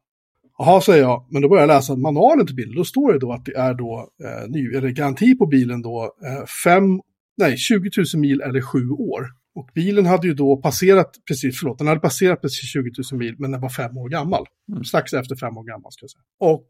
[0.58, 2.76] Jaha, säger jag, men då börjar jag läsa manualen till bilen.
[2.76, 6.04] Då står det då att det är då eh, ny, eller garanti på bilen då
[6.04, 7.02] eh, fem,
[7.38, 9.26] nej, 20 000 mil eller sju år.
[9.56, 13.36] Och bilen hade ju då passerat, precis, förlåt, den hade passerat precis 20 000 mil,
[13.38, 14.46] men den var fem år gammal.
[14.72, 14.84] Mm.
[14.84, 16.24] Strax efter fem år gammal, ska jag säga.
[16.40, 16.68] Och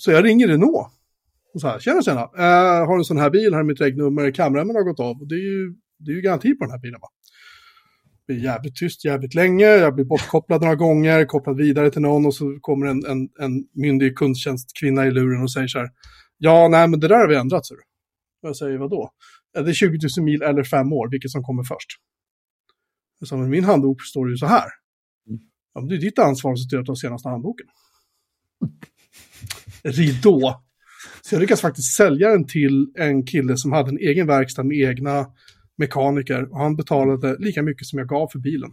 [0.00, 0.88] så jag ringer Renault.
[1.54, 4.30] Och så här, tjena, tjena, eh, har en sån här bil, här är mitt regnummer,
[4.30, 5.20] kamremmen har gått av.
[5.20, 7.08] Och det är ju, det är ju garanti på den här bilen, va?
[8.26, 12.26] Det blir jävligt tyst jävligt länge, jag blir bortkopplad några gånger, kopplad vidare till någon
[12.26, 15.88] och så kommer en, en, en myndig kundtjänstkvinna i luren och säger så här,
[16.38, 17.74] ja, nej, men det där har vi ändrat, så.
[17.74, 19.10] Och jag säger, vadå?
[19.52, 21.88] Ja, Det är 20 000 mil eller fem år, vilket som kommer först.
[23.24, 24.68] Så, men min handbok står ju så här.
[25.74, 27.66] Ja, men det är ditt ansvar att se till att du har senaste handboken.
[29.82, 30.62] Ridå.
[31.22, 34.76] Så jag lyckades faktiskt sälja den till en kille som hade en egen verkstad med
[34.76, 35.26] egna
[35.78, 36.50] mekaniker.
[36.52, 38.70] Och han betalade lika mycket som jag gav för bilen.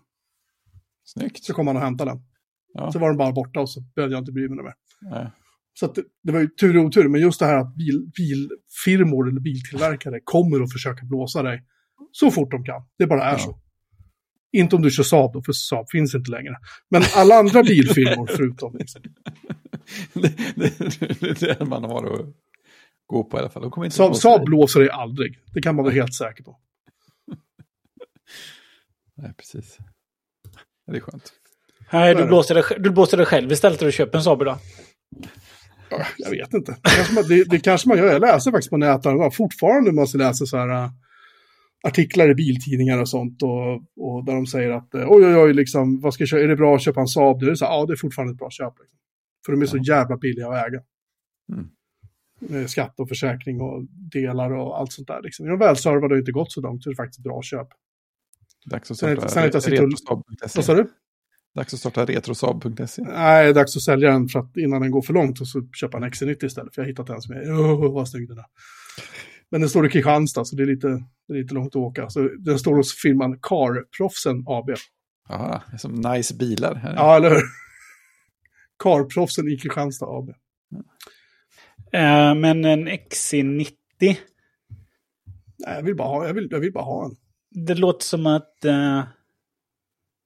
[1.04, 1.44] Snyggt.
[1.44, 2.20] Så kom han och hämtade den.
[2.74, 2.92] Ja.
[2.92, 4.74] Så var den bara borta och så behövde jag inte bry mig mer.
[5.02, 5.32] Nej.
[5.74, 9.30] Så det, det var ju tur och otur, men just det här att bil, bilfirmor
[9.30, 11.64] eller biltillverkare kommer att försöka blåsa dig
[12.12, 12.82] så fort de kan.
[12.98, 13.38] Det bara är Ja.
[13.38, 13.62] så.
[14.52, 16.56] Inte om du kör Saab då, för Saab finns inte längre.
[16.90, 18.78] Men alla andra bilfirmor förutom.
[18.78, 19.02] Liksom.
[20.14, 22.26] det, det, det är det man har att
[23.06, 23.62] gå på i alla fall.
[23.62, 24.46] De kommer inte Saab, Saab dig.
[24.46, 25.40] blåser dig aldrig.
[25.54, 26.58] Det kan man vara helt säker på.
[29.18, 29.78] Nej, precis.
[30.92, 31.34] Det är skönt.
[31.92, 34.58] Nej, du blåser, dig, du blåser dig själv istället för att köpa en Saab idag.
[35.90, 36.72] Ja, Jag vet inte.
[36.72, 38.12] Det kanske, man, det, det kanske man gör.
[38.12, 39.36] Jag läser faktiskt på nätet.
[39.36, 40.90] Fortfarande måste jag läsa så här äh,
[41.84, 43.44] artiklar i biltidningar och sånt.
[43.44, 46.44] Och, och där de säger att äh, oj, oj, oj, liksom, vad ska jag köpa?
[46.44, 47.40] är det bra att köpa en Saab?
[47.40, 48.74] Det är så här, ja, det är fortfarande ett bra köp.
[48.80, 48.98] Liksom.
[49.46, 50.82] För de är så jävla billiga att äga.
[51.52, 52.68] Mm.
[52.68, 55.22] Skatt och försäkring och delar och allt sånt där.
[55.22, 55.46] Liksom.
[55.46, 57.68] Är de välservade och inte gått så långt så är det faktiskt bra köp.
[58.66, 60.74] Dags att Sen- starta sen och- retrosab.se.
[60.74, 60.88] Vad?
[61.56, 63.02] Dags att starta retrosab.se.
[63.02, 65.98] Nej, dags att sälja den för att innan den går för långt och så köpa
[65.98, 66.76] en XC90 istället.
[66.76, 68.46] För jag har hittat en som är, åh vad snygg den är.
[69.52, 70.88] Men den står i Kristianstad så det är lite,
[71.28, 72.10] det är lite långt att åka.
[72.10, 74.70] Så den står hos firman Carproffsen AB.
[75.30, 76.76] Är som nice bilar.
[76.76, 76.96] Här.
[76.96, 77.42] Ja, eller hur?
[78.84, 80.30] Carproffsen i Kristianstad AB.
[81.94, 83.68] Eh, men en XC90,
[84.02, 84.16] Nej,
[85.76, 87.12] jag vill bara ha, jag vill, jag vill bara ha en.
[87.66, 88.66] det låter som att...
[88.66, 89.04] Eh,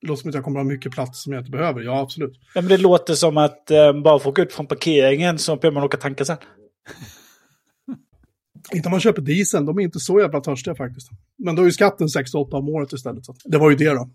[0.01, 1.81] Det låter som att jag kommer att ha mycket plats som jag inte behöver.
[1.81, 2.39] Ja, absolut.
[2.55, 5.73] ja, men det låter som att eh, bara få åka ut från parkeringen så behöver
[5.75, 6.37] man åka tanka sen.
[8.73, 11.09] Inte om man köper diesel, de är inte så jävla törstiga faktiskt.
[11.37, 13.25] Men då är ju skatten 6-8 om året istället.
[13.25, 14.09] Så det var ju det då.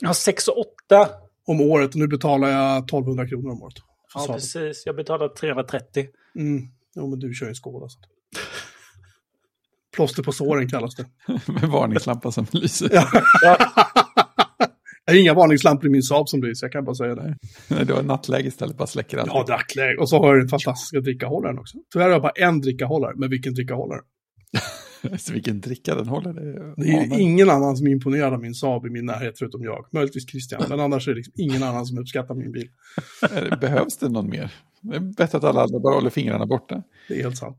[0.00, 1.08] Ja, 6 och 8.
[1.46, 3.74] Om året, nu betalar jag 1200 kronor om året.
[4.14, 4.36] Ja, Saab.
[4.36, 4.82] precis.
[4.86, 6.06] Jag betalar 330.
[6.36, 6.62] Mm.
[6.96, 7.88] Jo, men du kör ju en Skoda.
[7.88, 7.98] Så.
[9.94, 11.06] Plåster på såren kallas det.
[11.52, 12.90] Med varningslampa som lyser.
[12.92, 13.06] Ja.
[15.10, 17.36] jag har inga varningslampor i min Saab som lyser, jag kan bara säga det.
[17.84, 19.30] Du har nattläge istället, bara släcker allt.
[19.32, 19.96] Ja, dackläge.
[20.00, 21.78] Och så har jag den fantastiska drickahållaren också.
[21.92, 24.00] Tyvärr har jag bara en drickahållare, men vilken drickahållare?
[25.18, 26.32] Så vilken dricka den håller.
[26.32, 29.38] Det är, Det är ingen annan som är imponerad av min Saab i min närhet
[29.38, 29.86] förutom jag.
[29.92, 32.68] Möjligtvis Christian, men annars är det liksom ingen annan som uppskattar min bil.
[33.34, 34.52] Eh, Behövs det någon mer?
[34.80, 36.82] Det är bättre att alla andra bara håller fingrarna borta.
[37.08, 37.56] Det är helt sant.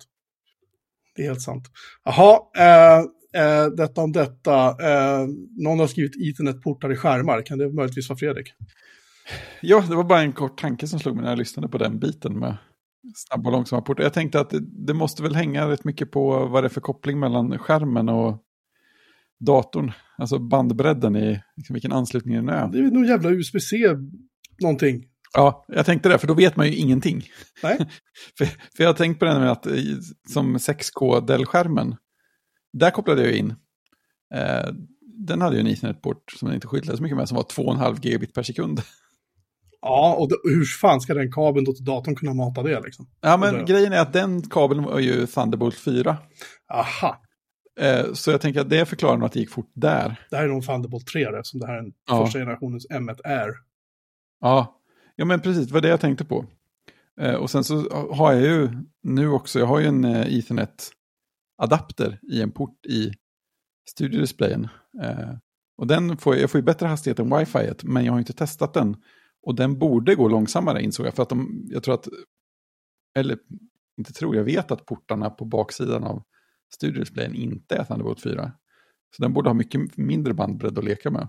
[1.16, 1.64] Det är helt sant.
[2.06, 4.68] Jaha, eh, eh, detta om detta.
[4.68, 5.28] Eh,
[5.58, 7.42] någon har skrivit internetportar i skärmar.
[7.42, 8.54] Kan det möjligtvis vara Fredrik?
[9.62, 12.00] Ja, det var bara en kort tanke som slog mig när jag lyssnade på den
[12.00, 12.58] biten med
[13.16, 14.04] snabba och långsamma portar.
[14.04, 16.82] Jag tänkte att det, det måste väl hänga rätt mycket på vad det är för
[16.82, 18.44] koppling mellan skärmen och
[19.40, 19.92] datorn.
[20.18, 22.68] Alltså bandbredden i liksom vilken anslutning den är.
[22.68, 23.78] Det är nog jävla USB-C
[24.62, 25.06] någonting.
[25.34, 27.24] Ja, jag tänkte det, för då vet man ju ingenting.
[27.64, 27.78] Nej.
[28.38, 29.68] för, för jag har tänkt på det med att
[30.28, 31.96] som 6K-Dell-skärmen,
[32.74, 33.54] där kopplade jag in.
[34.34, 34.70] Eh,
[35.04, 37.98] den hade ju en Ethernet-port som den inte skilde så mycket med, som var 2,5
[38.06, 38.82] gigabit per sekund.
[39.82, 43.10] Ja, och då, hur fan ska den kabeln då till datorn kunna mata det liksom?
[43.22, 46.18] Ja, men det- grejen är att den kabeln var ju Thunderbolt 4.
[46.74, 47.22] Aha,
[47.80, 50.16] Eh, så jag tänker att det förklarar nog att det gick fort där.
[50.30, 52.26] det här är nog Thunderbolt 3 då, eftersom det här är en Ja.
[52.26, 53.54] första generationens M1 Air.
[54.42, 54.82] Ja,
[55.16, 56.46] ja men precis, det var det jag tänkte på.
[57.22, 58.70] Eh, och sen så har jag ju
[59.04, 60.28] nu också, jag har ju en eh,
[61.62, 63.12] Ethernet-adapter i en port i
[63.90, 64.68] studiodisplayen.
[65.04, 65.30] Eh,
[65.78, 68.74] och den får, jag får ju bättre hastighet än wifi, men jag har inte testat
[68.74, 68.96] den.
[69.44, 72.08] Och den borde gå långsammare insåg jag, för att de, jag tror att,
[73.18, 73.38] eller
[73.98, 76.24] inte tror, jag vet att portarna på baksidan av
[76.74, 78.52] studiodisplayen inte är Thunderbolt 4.
[79.16, 81.28] Så den borde ha mycket mindre bandbredd att leka med.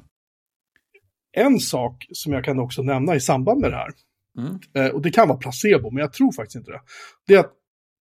[1.36, 3.90] En sak som jag kan också nämna i samband med det här,
[4.38, 4.58] Mm.
[4.74, 6.80] eh, och det kan vara placebo, men jag tror faktiskt inte det.
[7.26, 7.52] Det är att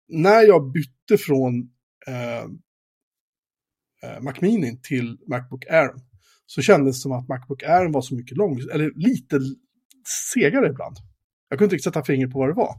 [0.09, 1.70] när jag bytte från
[2.07, 2.42] eh,
[4.03, 5.90] eh, Mac Mini till Macbook Air
[6.46, 9.40] så kändes det som att Macbook Air var så mycket lång, eller lite
[10.34, 10.96] segare ibland.
[11.49, 12.74] Jag kunde inte riktigt sätta fingret på vad det var.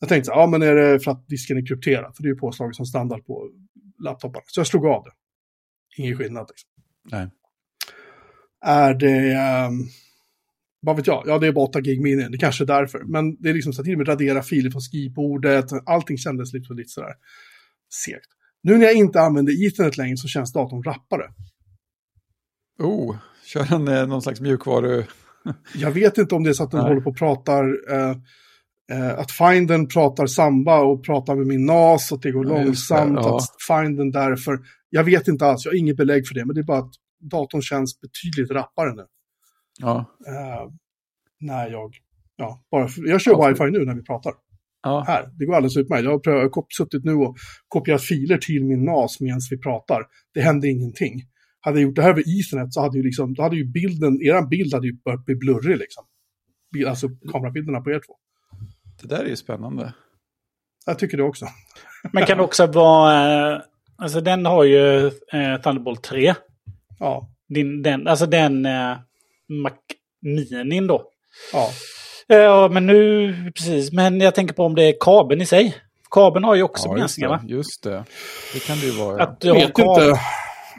[0.00, 2.16] Jag tänkte så ja men är det för att disken är krypterad?
[2.16, 3.50] För det är ju påslaget som standard på
[4.04, 4.44] laptoparna.
[4.46, 5.12] Så jag slog av det.
[6.02, 6.70] Ingen skillnad liksom.
[7.10, 7.28] Nej.
[8.64, 9.34] Är det,
[9.68, 9.88] um,
[10.80, 13.04] vad vet jag, ja det är bara 8 gig mini, det kanske är därför.
[13.04, 16.52] Men det är liksom så att till och med radera filer från skrivbordet, allting kändes
[16.52, 17.14] lite, lite sådär
[18.04, 18.26] segt.
[18.62, 21.24] Nu när jag inte använder Ethernet längre så känns datorn rappare.
[22.78, 23.16] Oh,
[23.46, 25.04] kör han eh, någon slags mjukvaru...
[25.74, 26.88] Jag vet inte om det är så att den Nej.
[26.88, 28.16] håller på och pratar, eh,
[28.92, 32.62] eh, att Finden pratar samba och pratar med min NAS och att det går Ja,
[32.62, 33.36] just det, långsamt, ja.
[33.36, 34.58] att Finden därför.
[34.90, 36.92] Jag vet inte alls, jag har inget belägg för det, men det är bara att
[37.20, 39.06] datorn känns betydligt rappare nu.
[39.78, 40.72] Ja, Eh,
[41.40, 41.94] när jag...
[42.36, 44.32] Ja, bara för, jag kör Ja, wifi nu när vi pratar.
[44.82, 46.04] Ja, Här, det går alldeles utmärkt.
[46.04, 47.36] Jag har, suttit nu och
[47.68, 50.02] kopierat filer till min NAS medan vi pratar.
[50.34, 51.22] Det hände ingenting.
[51.60, 54.22] Hade jag gjort det här över Ethernet så hade ju liksom, då hade ju bilden,
[54.22, 56.04] eran bild hade ju börjat bli blurrig liksom.
[56.88, 58.14] Alltså kamerabilderna på er två.
[59.02, 59.94] det där är ju spännande.
[60.86, 61.46] Jag tycker det också.
[62.12, 63.52] Men kan det också vara...
[63.54, 63.60] eh,
[63.96, 66.34] Alltså den har ju eh, Thunderbolt 3.
[66.98, 68.96] Ja, Din, den, alltså den eh,
[69.62, 69.72] Mac
[70.22, 71.10] Minin då.
[71.52, 71.68] ja.
[72.32, 73.32] Ja, men nu...
[73.54, 73.92] Precis.
[73.92, 75.76] Men jag tänker på om det är kabeln i sig.
[76.10, 77.40] Kabeln har ju också Ja, just begränsningar, va?
[77.46, 78.04] det, just det.
[78.54, 79.18] Det kan det ju vara.
[79.18, 79.22] Ja.
[79.24, 80.20] Att du har Vet kabel- inte.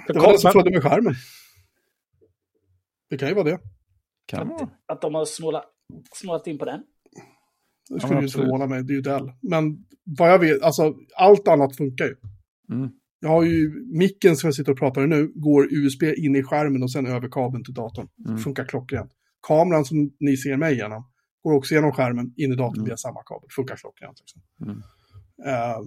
[0.08, 1.14] Det var den som kabeln- följde med skärmen.
[3.10, 3.60] Det kan ju vara det.
[4.28, 4.70] Kan vara.
[4.88, 5.64] Att de har snålat,
[6.16, 6.80] snålat in på den.
[6.80, 6.86] Det
[7.90, 9.32] Ja, skulle men ju förvåna mig, det är ju Dell.
[9.42, 9.64] Men
[10.20, 12.16] vad jag vet, alltså allt annat funkar ju.
[12.74, 12.90] Mm.
[13.20, 16.44] Jag har ju micken som jag sitter och pratar i nu, går USB in i
[16.44, 18.08] skärmen och sen över kabeln till datorn.
[18.28, 18.38] Mm.
[18.38, 19.12] Funkar klockrent.
[19.48, 21.04] Kameran som ni ser mig genom,
[21.44, 22.86] går också genom skärmen in i datorn Mm.
[22.86, 23.50] via samma kabel.
[23.56, 24.20] Funkar klockrent.
[24.20, 24.42] Liksom.
[24.66, 24.82] Mm.
[25.46, 25.80] Eh,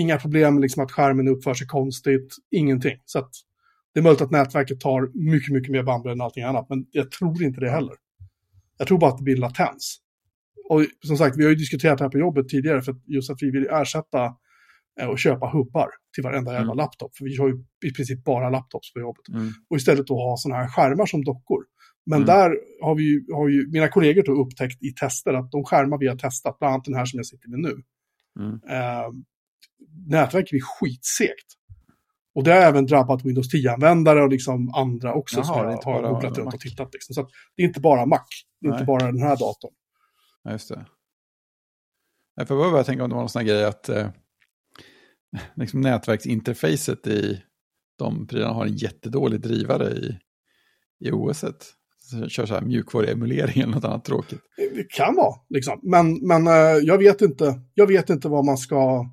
[0.00, 2.98] inga problem liksom att skärmen uppför sig konstigt, ingenting.
[3.04, 3.30] Så att
[3.94, 7.10] det är möjligt att nätverket tar mycket, mycket mer bandbredd än allting annat, men jag
[7.10, 7.94] tror inte det heller.
[8.78, 9.98] Jag tror bara att det blir latens.
[10.68, 13.30] Och som sagt, vi har ju diskuterat det här på jobbet tidigare, för att just
[13.30, 14.24] att vi vill ersätta
[15.00, 16.76] eh, och köpa hubbar till varenda jävla Mm.
[16.76, 17.16] laptop.
[17.16, 19.28] För vi har ju i princip bara laptops på jobbet.
[19.28, 19.52] Mm.
[19.70, 21.64] Och istället då ha sådana här skärmar som dockor.
[22.06, 22.26] Men Mm.
[22.26, 25.98] där har, vi ju, har ju mina kollegor då upptäckt i tester att de skärmar
[25.98, 27.82] vi har testat, bland annat den här som jag sitter med nu,
[28.40, 28.52] Mm.
[28.68, 29.08] eh,
[30.08, 31.46] nätverket blir skitsegt.
[32.34, 35.72] Och det har även drabbat Windows 10-användare och liksom andra också Jaha, som är jag
[35.72, 36.54] inte har googlat runt Mac.
[36.54, 36.92] och tittat.
[36.92, 37.14] Liksom.
[37.14, 38.24] Så det är inte bara Mac,
[38.60, 38.78] det är Nej.
[38.80, 39.72] inte bara den här datorn.
[40.42, 40.86] Ja, just det.
[42.34, 44.08] Jag får bara tänka om det var någon sån här grej att eh,
[45.56, 47.42] liksom nätverksinterfacet i
[47.98, 50.18] de prylarna har en jättedålig drivare i,
[51.04, 51.62] i OSet.
[51.62, 51.74] Så
[52.28, 54.40] kör så här mjukvaruemulering eller något annat tråkigt.
[54.74, 55.80] Det kan vara, liksom.
[55.82, 56.52] Men, men eh,
[56.82, 59.06] jag, vet inte, jag vet inte vad man ska...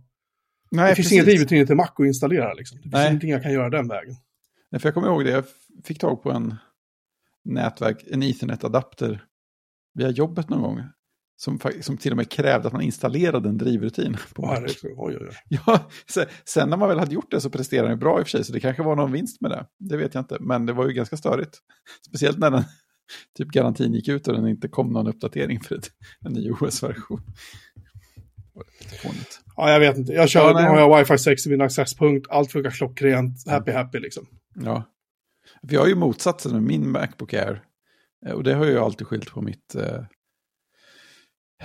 [0.72, 2.54] Nej, det finns inget drivet in till Mac att installera.
[2.54, 2.78] Liksom.
[2.78, 3.08] Det finns Nej.
[3.08, 4.16] ingenting jag kan göra den vägen.
[4.72, 5.43] Nej, för jag kommer ihåg det, jag
[5.86, 6.56] fick tag på en
[7.45, 9.24] nätverk, en Ethernet-adapter
[9.93, 10.82] via jobbet någon gång.
[11.41, 14.60] Som, som till och med krävde att man installerade en drivrutin på Mac.
[14.84, 15.36] oj, oj, oj.
[15.66, 18.28] Ja, se- sen när man väl hade gjort det så presterade den bra i och
[18.28, 19.66] för sig, så det kanske var någon vinst med det.
[19.80, 21.58] Det vet jag inte, men det var ju ganska störigt.
[22.08, 22.64] Speciellt när den
[23.38, 25.89] typ garantin gick ut och den inte kom någon uppdatering för ett,
[26.26, 27.22] en ny OS-version.
[29.55, 30.14] Ja, jag vet inte.
[30.14, 30.64] Jag kör, Ja, nu nej.
[30.70, 34.28] har jag wifi 6 i min accesspunkt, allt funkar klockrent, happy happy liksom.
[34.55, 34.84] Ja.
[35.68, 37.64] För jag har ju motsatsen med min Macbook Air.
[38.26, 40.03] Eh, Och det har jag ju alltid skilt på mitt eh,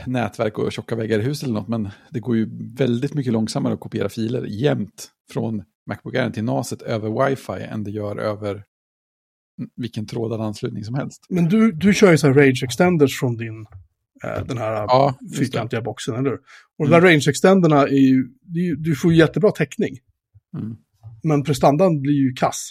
[0.06, 1.68] nätverk och tjocka väggar i huset eller något.
[1.68, 6.44] Men det går ju väldigt mycket långsammare att kopiera filer jämt från Macbook Air till
[6.44, 8.64] NASet över wifi än det gör över
[9.76, 11.26] vilken trådad anslutning som helst.
[11.28, 13.66] Men du, du kör ju så här range extenders från din,
[14.24, 16.32] eh, den här Ja, fyrkantiga boxen, eller?
[16.78, 18.28] Och de där range extenderna är ju,
[18.78, 19.98] du får ju jättebra täckning.
[20.58, 20.76] Mm.
[21.22, 22.70] Men prestandan blir ju kass.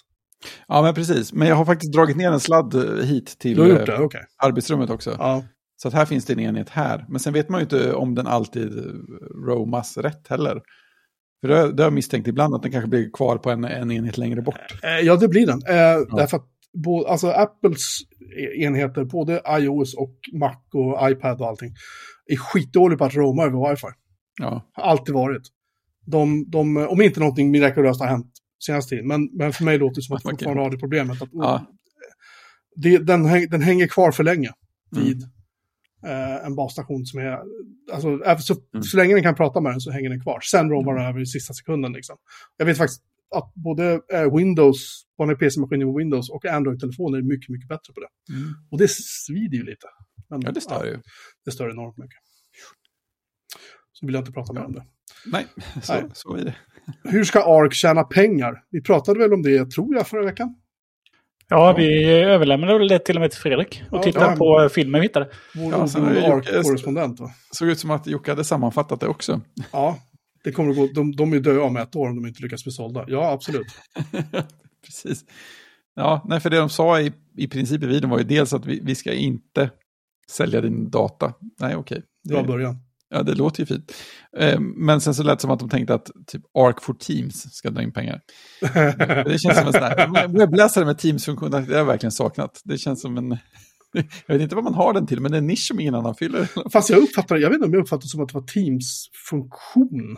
[0.68, 1.34] Ja, men precis.
[1.34, 4.22] Men jag har faktiskt dragit ner en sladd eh, hit till eh, det, okej.
[4.44, 5.16] arbetsrummet också.
[5.20, 5.44] Ja.
[5.76, 7.06] Så att här finns det en enhet här.
[7.10, 8.84] Men sen vet man ju inte om den alltid eh,
[9.48, 10.62] roamas rätt heller.
[11.42, 13.64] För det, har- det har jag misstänkt ibland att den kanske blir kvar på en,
[13.66, 14.60] en enhet längre bort.
[15.04, 15.60] Ja, det blir den.
[15.68, 18.00] Eh, Därför att bo, alltså Apples
[18.60, 21.74] enheter, både iOS och Mac och iPad och allting,
[22.28, 23.88] är skitdåliga på att roma över wifi.
[24.42, 25.42] Ja, Har alltid varit.
[26.06, 28.32] De, de, om inte någonting mirakulöst har hänt
[28.66, 29.08] senaste tiden.
[29.08, 30.32] Men, men för mig låter det som att Okej.
[30.38, 31.22] fortfarande har det problemet.
[31.22, 31.66] Att, Ja.
[32.76, 34.50] det, den, häng- den hänger kvar för länge
[34.96, 35.06] Mm.
[35.06, 35.24] vid
[36.06, 37.40] eh, en basstation som är...
[37.94, 38.84] Alltså, så, Mm.
[38.84, 40.40] så länge den kan prata med den så hänger den kvar.
[40.42, 41.94] Sen romar den över i sista sekunden.
[41.94, 42.16] Liksom.
[42.58, 43.02] Jag vet faktiskt
[43.34, 48.00] att både eh, Windows, vanliga PC-maskiner med Windows och Android-telefoner är mycket, mycket bättre på
[48.00, 48.34] det.
[48.34, 48.54] Mm.
[48.72, 49.88] Och det svider ju lite.
[50.30, 50.98] Men, ja det stör ju.
[51.46, 52.20] det stör enormt mycket.
[53.94, 54.86] Så vill jag inte prata mer om det.
[55.26, 55.46] Nej,
[55.84, 56.04] så, Nej.
[56.14, 56.56] så är det.
[57.04, 58.64] Hur ska ARK tjäna pengar?
[58.70, 60.56] Vi pratade väl om det, tror jag, förra veckan.
[61.48, 64.36] Ja, vi överlämnade det till och med till Fredrik och Ja, tittade ja.
[64.36, 65.30] på filmen vi hittade.
[65.56, 65.88] Vår Ja,
[67.20, 67.32] va?
[67.52, 69.42] Såg ut som att Jocke hade sammanfattat det också.
[69.72, 69.98] Ja,
[70.44, 70.88] det kommer att gå.
[70.88, 73.06] De, de är döda om ett år om de inte lyckas bli sålda.
[73.08, 73.68] Ja, absolut.
[74.86, 75.26] Precis.
[75.96, 78.66] Ja, nej, för det de sa i, i princip i videon var ju dels att
[78.66, 79.70] vi, vi ska inte
[80.32, 81.34] sälja din data.
[81.60, 82.02] Nej, okej.
[82.30, 82.76] Bra Det, början.
[83.10, 83.94] ja, det låter ju fint.
[84.38, 87.54] Eh, men sen så lät det som att de tänkte att typ Arc for Teams
[87.56, 88.22] ska dra in pengar.
[89.26, 92.62] Det känns som en sån här webbläsare med Teams-funktion, det har jag verkligen saknat.
[92.64, 93.38] Det känns som en...
[94.28, 95.96] Jag vet inte vad man har den till, men det är en nisch som ingen
[95.96, 96.70] annan fyller.
[96.70, 100.18] Fast jag uppfattar, jag vet inte om jag uppfattar det som att det var Teams-funktion.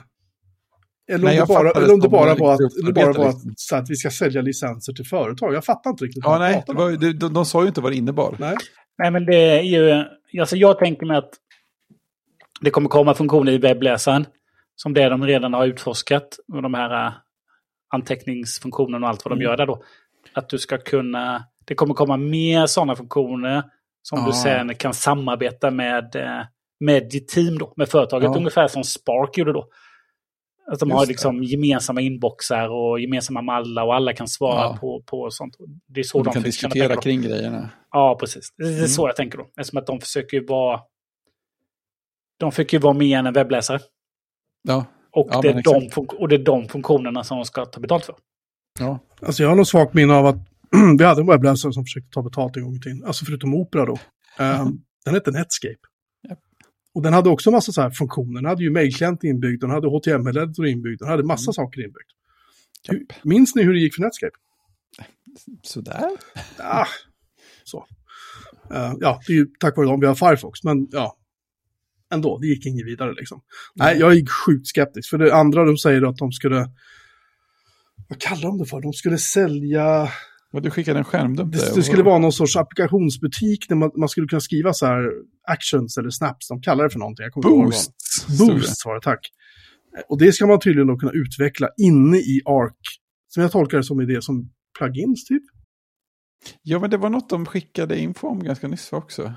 [1.08, 3.52] Eller om Nej, det bara, eller om det bara var, att, eller bara var liksom.
[3.52, 5.54] att, så att vi ska sälja licenser till företag.
[5.54, 6.24] Jag fattar inte riktigt.
[6.26, 8.36] Ja, vad de nej, var, ju- de, de, de sa ju inte vad det innebar.
[8.40, 8.56] nej.
[8.98, 10.04] Nej, men det är ju
[10.42, 11.30] alltså jag tänker mig att
[12.62, 14.26] det kommer komma funktioner i webbläsaren.
[14.76, 16.28] Som det de redan har utforskat.
[16.54, 17.14] Och de här uh,
[17.94, 19.44] anteckningsfunktionerna och allt vad de Mm.
[19.44, 19.84] gör där då.
[20.34, 21.44] Att du ska kunna...
[21.66, 23.64] Det kommer komma mer sådana funktioner
[24.02, 24.34] som du Ah.
[24.34, 26.46] sen kan samarbeta med, eh,
[26.80, 28.24] med ditt team då, med företaget.
[28.26, 28.38] Ja.
[28.38, 29.68] Ungefär som Spark gjorde då.
[30.72, 31.10] Att de Just har det.
[31.10, 34.78] liksom gemensamma inboxar och gemensamma mallar och alla kan svara Ja.
[34.82, 35.56] på, på sånt.
[35.88, 37.02] Det är så Och de du kan diskutera då.
[37.02, 37.70] kring grejerna.
[37.92, 38.48] Ja, precis.
[38.58, 38.88] Det är Mm.
[38.88, 39.48] så jag tänker då.
[39.60, 40.80] Eftersom att de försöker ju vara...
[42.40, 43.80] De försöker ju vara mer än en webbläsare.
[44.68, 47.80] Ja, Och, Ja, det är de och det är de funktionerna som de ska ta
[47.80, 48.16] betalt för.
[48.80, 49.00] ja.
[49.22, 50.36] Alltså jag har något svagt minne av att
[51.00, 53.04] vi hade en webbläsare som försökte ta betalt en gång i tiden.
[53.06, 53.98] Alltså förutom Opera då.
[54.40, 54.68] Ehm,
[55.06, 55.76] den hette Netscape.
[56.96, 58.42] Och den hade också massa så här funktioner.
[58.42, 62.12] Den hade ju mejlklient inbyggd, den hade HTML-editor inbyggd, den hade massa saker inbyggt.
[62.88, 64.36] Hur, minns ni hur det gick för Netscape?
[65.62, 66.10] Sådär.
[66.58, 66.88] Ah,
[67.64, 67.86] så.
[68.72, 71.18] Eh, ja, det är ju tack vare dem vi har Firefox, men ja.
[72.14, 73.42] Ändå, det gick inget vidare liksom.
[73.74, 75.10] Nej, jag är sjukt skeptisk.
[75.10, 76.70] För det andra de säger att de skulle...
[78.10, 78.82] Vad kallar de det för?
[78.82, 80.10] De skulle sälja...
[80.56, 81.54] Och du skickade en skärmdump.
[81.54, 85.12] Det, det skulle vara någon sorts applikationsbutik där man, man skulle kunna skriva så här
[85.48, 86.48] actions eller snaps.
[86.48, 87.26] De kallar det för någonting.
[87.36, 87.92] Boost.
[88.40, 89.20] Boost var det, tack.
[90.10, 92.74] Och det ska man tydligen då kunna utveckla inne i Arc.
[93.28, 95.44] Som jag tolkar det som är det som plugins typ.
[96.62, 99.34] Ja, men det var något de skickade info om ganska nyss också.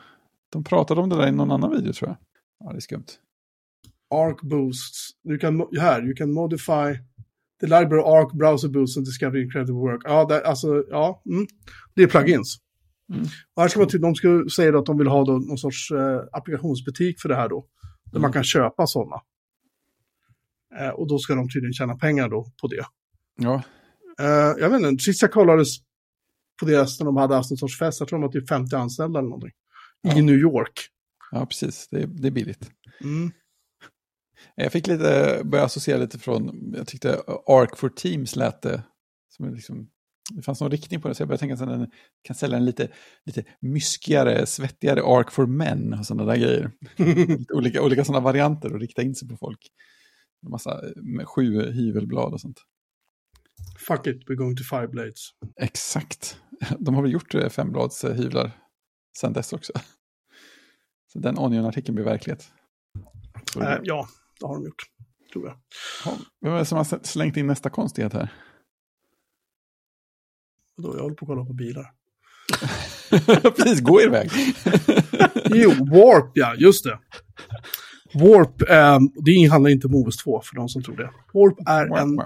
[0.53, 2.17] De pratade om det där i någon annan video tror jag.
[2.65, 3.07] Ja, det är skumt.
[4.15, 5.11] Arc boosts.
[5.23, 6.99] Du kan, mo- här, you can modify
[7.61, 10.01] the library Arc browser boost and discover incredible work.
[10.05, 11.23] Ja, det, alltså, ja.
[11.27, 11.47] Mm.
[11.95, 12.57] Det är plugins.
[13.13, 13.25] Mm.
[13.55, 15.91] Och här ska man till, de ska säga att de vill ha då någon sorts
[15.91, 17.67] eh, applikationsbutik för det här då.
[18.05, 18.23] Där Mm.
[18.23, 19.17] man kan köpa sådana.
[20.81, 22.85] Eh, och då ska de tydligen tjäna pengar då på det.
[23.37, 23.63] Ja,
[24.21, 24.27] Eh,
[24.61, 25.65] jag vet inte, sist jag kollade
[26.61, 28.77] på deras när de hade haft en sorts fest, jag tror de var typ 50
[28.77, 29.51] anställda eller någonting.
[29.51, 30.15] I Ja.
[30.23, 30.73] New York.
[31.31, 31.89] ja precis.
[31.91, 32.71] Det är, det är billigt.
[33.01, 33.31] Mm.
[34.55, 38.83] Jag fick lite, börja associera lite från, jag tyckte Arc for Teams lät det
[39.29, 39.89] som liksom,
[40.35, 41.91] det fanns någon riktning på det, så jag började tänka att den
[42.23, 42.89] kan sälja en lite,
[43.25, 46.71] lite myskigare, svettigare Arc for Men och sådana där grejer.
[47.53, 49.69] olika, olika sådana varianter och rikta in sig på folk.
[50.43, 52.59] En massa med sju hyvelblad och sånt.
[53.79, 55.31] Fuck it, we're going to five blades.
[55.61, 56.41] Exakt.
[56.79, 58.51] De har väl gjort eh, femblads eh, hyvlar
[59.19, 59.73] sen dess också.
[61.13, 62.51] Så den Onion-artikeln blir verklighet.
[63.61, 64.09] Eh, ja,
[64.41, 64.83] det har de gjort.
[65.33, 65.57] Tror jag.
[66.05, 68.33] ja, vem är det som har slängt in nästa konstighet här?
[70.77, 71.87] Och då, jag håller på att kolla på bilar.
[73.57, 74.31] Precis, gå er väg.
[75.55, 76.99] Jo, Warp, ja, just det.
[78.15, 81.11] Warp, eh, det handlar inte om OS 2 för de som tror det.
[81.35, 82.17] Warp är en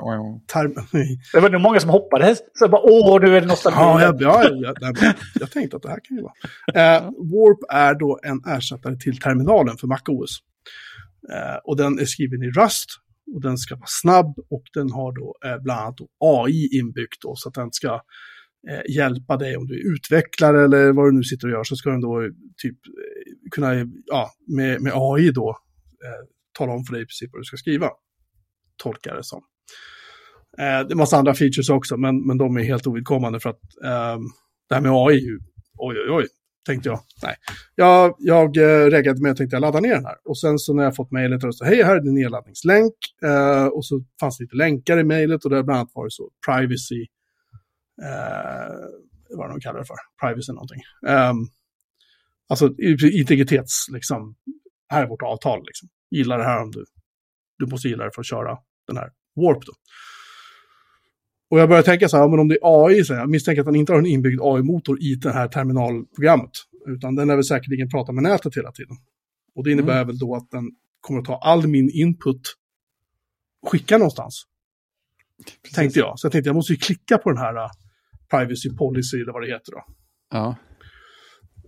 [0.47, 0.75] term...
[1.33, 2.39] Det var nog många som hoppades.
[2.55, 3.79] Så bara, åh, nu är det nostalgi.
[3.79, 6.35] ja, jag, ja, jag, jag, jag tänkte att det här kan ju vara.
[6.97, 10.39] Eh, Warp är då en ersättare till terminalen för MacOS.
[11.31, 12.87] Eh, och den är skriven i Rust.
[13.35, 17.23] Och den ska vara snabb och den har då eh, bland annat då AI inbyggt
[17.23, 18.01] då, så att den ska
[18.71, 21.77] eh, hjälpa dig om du är utvecklare eller vad du nu sitter och gör så
[21.77, 22.31] ska den då
[22.63, 23.75] typ eh, kunna,
[24.07, 25.51] ja, med, med AI då
[26.05, 27.91] eh, tala om för dig i princip vad du ska skriva.
[28.83, 29.43] Tolkar det som.
[30.59, 33.63] Eh, det är massa andra features också, men, men de är helt ovidkommande för att
[33.85, 34.19] eh,
[34.69, 35.39] det här med AI är ju,
[35.79, 36.27] oj oj oj,
[36.67, 37.01] tänkte jag.
[37.23, 37.35] Nej.
[37.75, 40.17] Jag, jag eh, reggade med att tänkte jag ladda ner den här.
[40.25, 42.95] Och sen så när jag fått mejlet och så hej, här är din nedladdningslänk.
[43.25, 46.11] Eh, och så fanns det lite länkar i mejlet och där bland annat var det
[46.11, 47.07] så privacy,
[48.03, 50.81] eh, vad de kallar det för, privacy någonting.
[51.07, 51.33] Eh,
[52.49, 52.75] alltså
[53.13, 54.35] integritets, liksom,
[54.89, 55.89] här är vårt avtal liksom.
[56.11, 56.85] Gillar det här om du,
[57.59, 59.73] du måste gilla det för att köra den här Warp då.
[61.53, 63.61] Och jag börjar tänka så här, men om det är AI, så här, jag misstänker
[63.61, 66.51] att den inte har en inbyggd AI-motor i det här terminalprogrammet.
[66.87, 68.97] Utan den är väl säkerligen prata med nätet hela tiden.
[69.55, 72.41] Och det innebär väl då att den kommer att ta all min input
[73.63, 74.43] och skicka någonstans.
[75.75, 76.19] Tänkte jag.
[76.19, 77.71] Så jag tänkte jag måste ju klicka på den här uh,
[78.31, 79.85] privacy policy eller vad det heter då.
[80.31, 80.57] Ja,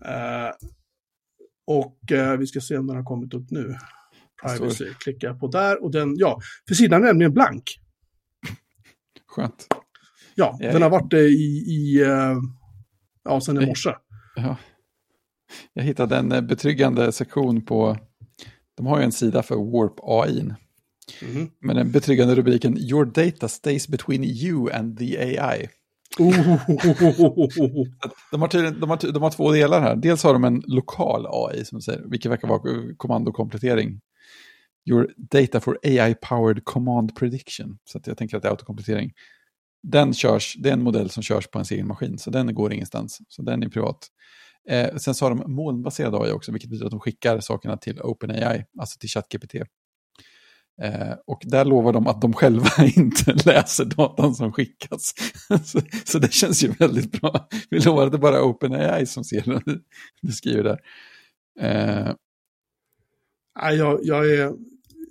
[0.05, 0.51] Eh,
[1.67, 3.77] och eh, vi ska se om den har kommit upp nu.
[4.43, 7.63] Privacy, klickar jag på där och den, ja, för sidan är nämligen blank.
[9.35, 9.67] Skönt.
[10.35, 12.37] Ja, Ja, den har varit det i, i eh,
[13.25, 13.95] ja, sen i morse.
[14.37, 14.57] Ja.
[15.73, 17.97] Jag hittade en eh, betryggande sektion på,
[18.77, 20.53] de har ju en sida för Warp AI.
[21.23, 21.51] Mhm.
[21.61, 25.69] Men den betryggande rubriken Your data stays between you and the AI.
[26.19, 26.35] Oh,
[28.31, 29.97] De har, tydligen, de, har, de har två delar här.
[29.97, 34.01] Dels har de en lokal AI, som säger, vilket verkar vara eh, kommandokomplettering.
[34.87, 37.79] Your data for AI-powered command prediction.
[37.85, 39.13] Så att jag tänker att det är autokomplettering.
[39.83, 42.73] Den körs, det är en modell som körs på en egen maskin, så den går
[42.73, 43.21] ingenstans.
[43.29, 44.09] Så den är privat.
[44.69, 48.01] Eh, sen så har de molnbaserad AI också, vilket betyder att de skickar sakerna till
[48.01, 49.55] OpenAI, alltså till ChatGPT.
[50.83, 55.15] Eh, och där lovar de att de själva inte läser datan som skickas.
[55.65, 57.49] så, så, det känns ju väldigt bra.
[57.71, 59.81] Vi lovar att det bara är OpenAI som ser det
[60.23, 60.79] du skriver där.
[61.61, 62.13] Eh.
[63.73, 64.53] Jag, jag, är,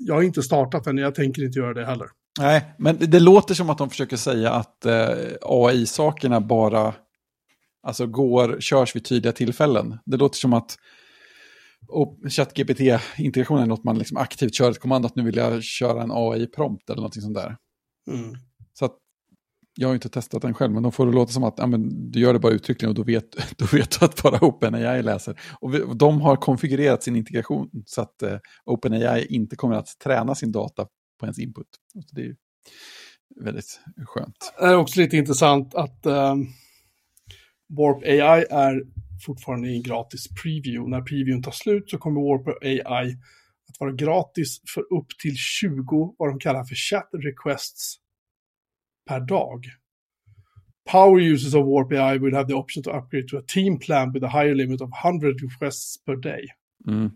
[0.06, 2.08] jag har inte startat den, jag tänker inte göra det heller.
[2.40, 5.08] Nej, men det, låter som att de försöker säga att eh,
[5.42, 6.94] AI-sakerna bara
[7.84, 10.00] alltså går, körs vid tydliga tillfällen.
[10.06, 10.78] Det låter som att
[12.30, 16.12] ChatGPT-integrationen är något man liksom aktivt kör ett kommando att nu vill jag köra en
[16.12, 17.58] AI-prompt eller någonting sånt där.
[18.12, 18.36] Mm.
[18.74, 18.96] Så att,
[19.76, 22.12] jag har inte testat den själv, men de får det låta som att ja, men,
[22.12, 25.40] du gör det bara uttryckligen och då vet, då vet du att bara OpenAI läser.
[25.60, 30.36] Och, vi, de har konfigurerat sin integration så att eh, OpenAI inte kommer att träna
[30.36, 30.88] sin data
[31.20, 31.68] på ens input.
[31.94, 32.36] Så det är
[33.44, 34.54] väldigt skönt.
[34.60, 36.36] Det är också lite intressant att eh,
[37.78, 38.84] Warp AI är
[39.26, 40.90] fortfarande i en gratis preview.
[40.90, 43.18] När previewn tar slut så kommer Warp AI
[43.70, 48.03] att vara gratis för upp till 20 vad de kallar för chat requests
[49.06, 49.66] per dag.
[50.92, 54.14] Power users of Warp AI will have the option to upgrade to a team plan
[54.14, 56.48] with a higher limit of 100 requests per day.
[56.88, 57.12] Mm.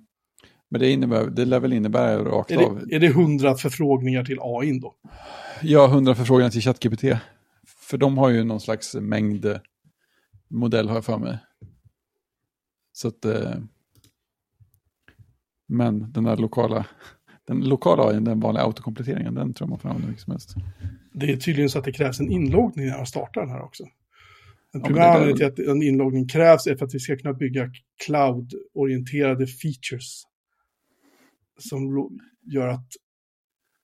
[0.70, 2.84] Men det, innebär, det lär väl innebära rakt är det, av...
[2.92, 4.96] Är det 100 förfrågningar till AI då?
[5.62, 7.04] Ja, 100 förfrågningar till ChatGPT.
[7.90, 9.60] För de har ju någon slags mängd
[10.50, 11.38] modell har jag för mig.
[12.92, 13.26] Så att...
[13.26, 13.56] Eh,
[15.68, 16.86] men den där lokala,
[17.48, 20.56] den lokala AI, den vanliga autokompletteringen, den tror jag man får använda mycket som helst.
[21.14, 23.84] Det är tydligen så att det krävs en inloggning när man startar den här också.
[24.74, 27.34] Den primära ja, anledningen till att en inloggning krävs är för att vi ska kunna
[27.34, 27.72] bygga
[28.06, 30.24] cloud-orienterade features.
[31.60, 32.10] Som
[32.42, 32.88] gör att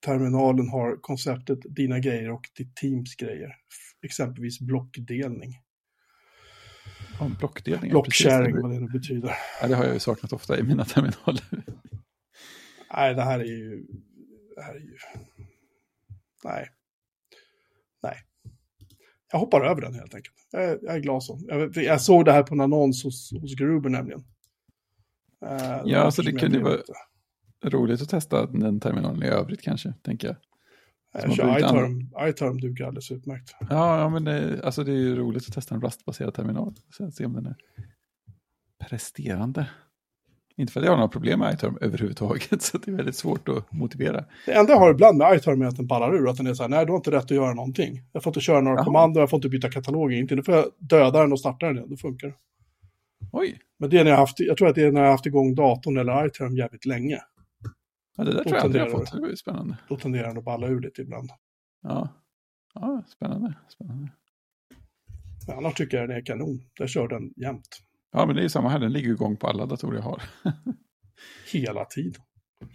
[0.06, 3.50] terminalen har konceptet dina grejer och ditt teams grejer.
[4.06, 5.60] Exempelvis blockdelning.
[7.20, 7.92] Ja, blockdelning.
[7.92, 9.36] Blocksharing, vad det nu betyder.
[9.62, 11.44] Ja, det har jag ju saknat ofta i mina terminaler.
[12.94, 13.86] Nej, det här är ju...
[14.56, 14.98] Det här är ju...
[16.44, 16.70] Nej.
[18.04, 18.18] Nej.
[19.32, 20.36] Jag hoppar över den helt enkelt.
[20.52, 21.40] Jag är, jag är glad så.
[21.48, 24.20] Jag, jag, såg det här på en annons hos, hos Gruber nämligen.
[25.46, 26.78] Uh, ja, så alltså, det kunde vara
[27.64, 30.38] roligt att testa den terminalen i övrigt kanske, tänker jag.
[31.24, 33.56] Jag kör iTerm, iTerm duger alldeles utmärkt.
[33.60, 36.76] Ja, ja men det, alltså det är ju roligt att testa en rastbaserad terminal.
[36.98, 37.56] Sen se om den är
[38.80, 39.70] presterande.
[40.58, 43.50] Inte för att jag har några problem med iTerm överhuvudtaget, så det är väldigt svårt
[43.50, 44.26] att motivera.
[44.46, 46.54] Det enda jag har ibland med iTerm är att den pallar ur, att den är
[46.54, 48.02] så här, nej du har inte rätt att göra någonting.
[48.12, 50.66] Jag får inte köra några kommandon, jag får inte byta kataloger, inte nu får jag
[50.78, 52.34] döda den och starta den igen, det funkar.
[53.32, 53.60] Oj.
[53.80, 55.56] Men det är när jag, haft, jag tror att det är när jag haft igång
[55.56, 57.20] datorn eller iTerm jävligt länge.
[58.18, 59.12] Ja, det där tror jag aldrig jag har fått.
[59.12, 59.78] Det var spännande.
[59.90, 61.30] Då tenderar den att balla ur lite ibland.
[61.82, 62.10] Ja,
[62.74, 63.54] ja spännande.
[63.70, 64.12] spännande.
[65.48, 66.62] Men annars tycker jag den är kanon.
[66.78, 67.80] Där kör den jämt.
[68.14, 68.80] Ja, men det är samma här.
[68.80, 70.22] Den ligger igång på alla datorer jag har.
[71.52, 72.22] Hela tiden.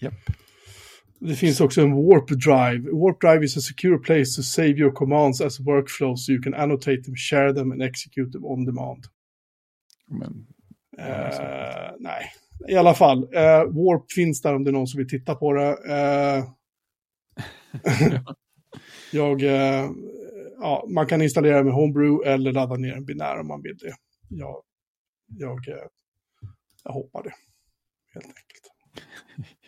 [0.01, 0.15] Japp.
[1.21, 2.91] Det finns också en Warp Drive.
[2.91, 6.55] Warp Drive is a secure place to save your commands as workflows so you can
[6.55, 9.05] annotate them, share them and execute them on demand.
[10.11, 10.47] Men,
[10.99, 12.33] uh, nej,
[12.69, 15.53] i alla fall, eh, Warp finns där om det är någon som vill titta på
[15.53, 15.77] det.
[15.89, 16.45] Eh,
[19.13, 19.43] jag,
[20.61, 23.95] ja, man kan installera med Homebrew eller ladda ner en binär om man vill det.
[24.29, 24.63] Jag,
[25.29, 25.87] jag, eh,
[26.85, 27.35] jag hoppar det,
[28.15, 28.73] helt enkelt.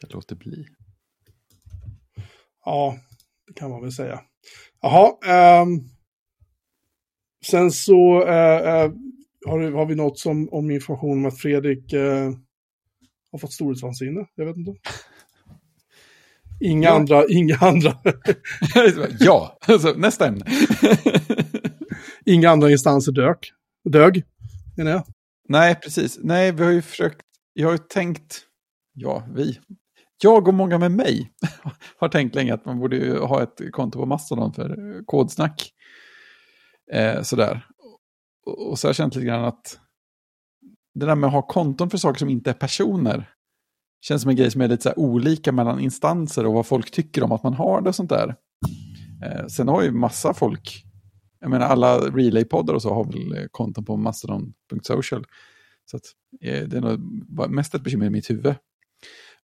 [0.00, 0.66] Jag låter bli.
[2.64, 2.98] Ja,
[3.46, 4.20] det kan man väl säga.
[4.80, 5.80] Jaha, ehm,
[7.44, 8.92] sen så eh
[9.46, 12.32] har, har vi något som, om information om att Fredrik eh,
[13.32, 14.26] har fått storhetsvansinne?
[14.34, 14.74] Jag vet inte.
[16.60, 16.94] Inga ja.
[16.94, 17.98] andra, inga andra.
[19.18, 20.44] ja, alltså, nästa ämne.
[22.24, 23.52] inga andra instanser dök.
[23.84, 24.22] Dög,
[24.78, 25.04] menar jag.
[25.48, 26.18] Nej, precis.
[26.22, 27.20] Nej, vi har ju försökt,
[27.52, 28.40] jag har ju tänkt,
[28.92, 29.60] ja, vi,
[30.22, 31.32] jag och många med mig
[31.98, 35.72] har tänkt länge att man borde ha ett konto på Mastodon för eh, kodsnack.
[36.92, 37.66] Eh, sådär
[38.48, 39.80] och så har jag känt lite grann att
[40.94, 43.30] det där med att ha konton för saker som inte är personer
[44.00, 47.22] känns som en grej som är lite så olika mellan instanser och vad folk tycker
[47.22, 48.36] om att man har det och sånt där.
[49.24, 50.84] Eh, sen har ju massa folk,
[51.40, 55.26] jag menar alla relaypoddar och så har väl eh, konton på mastodon.social.
[55.90, 56.02] Så att,
[56.40, 58.54] eh, det är nog mest ett bekymmer i mitt huvud.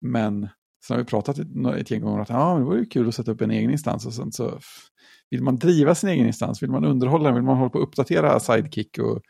[0.00, 0.48] Men
[0.86, 3.14] sen har vi pratat ett, ett gäng gånger om att ah, det vore kul att
[3.14, 4.58] sätta upp en egen instans och sen så
[5.30, 6.62] vill man driva sin egen instans?
[6.62, 7.34] Vill man underhålla den?
[7.34, 9.22] Vill man hålla på att uppdatera Sidekick och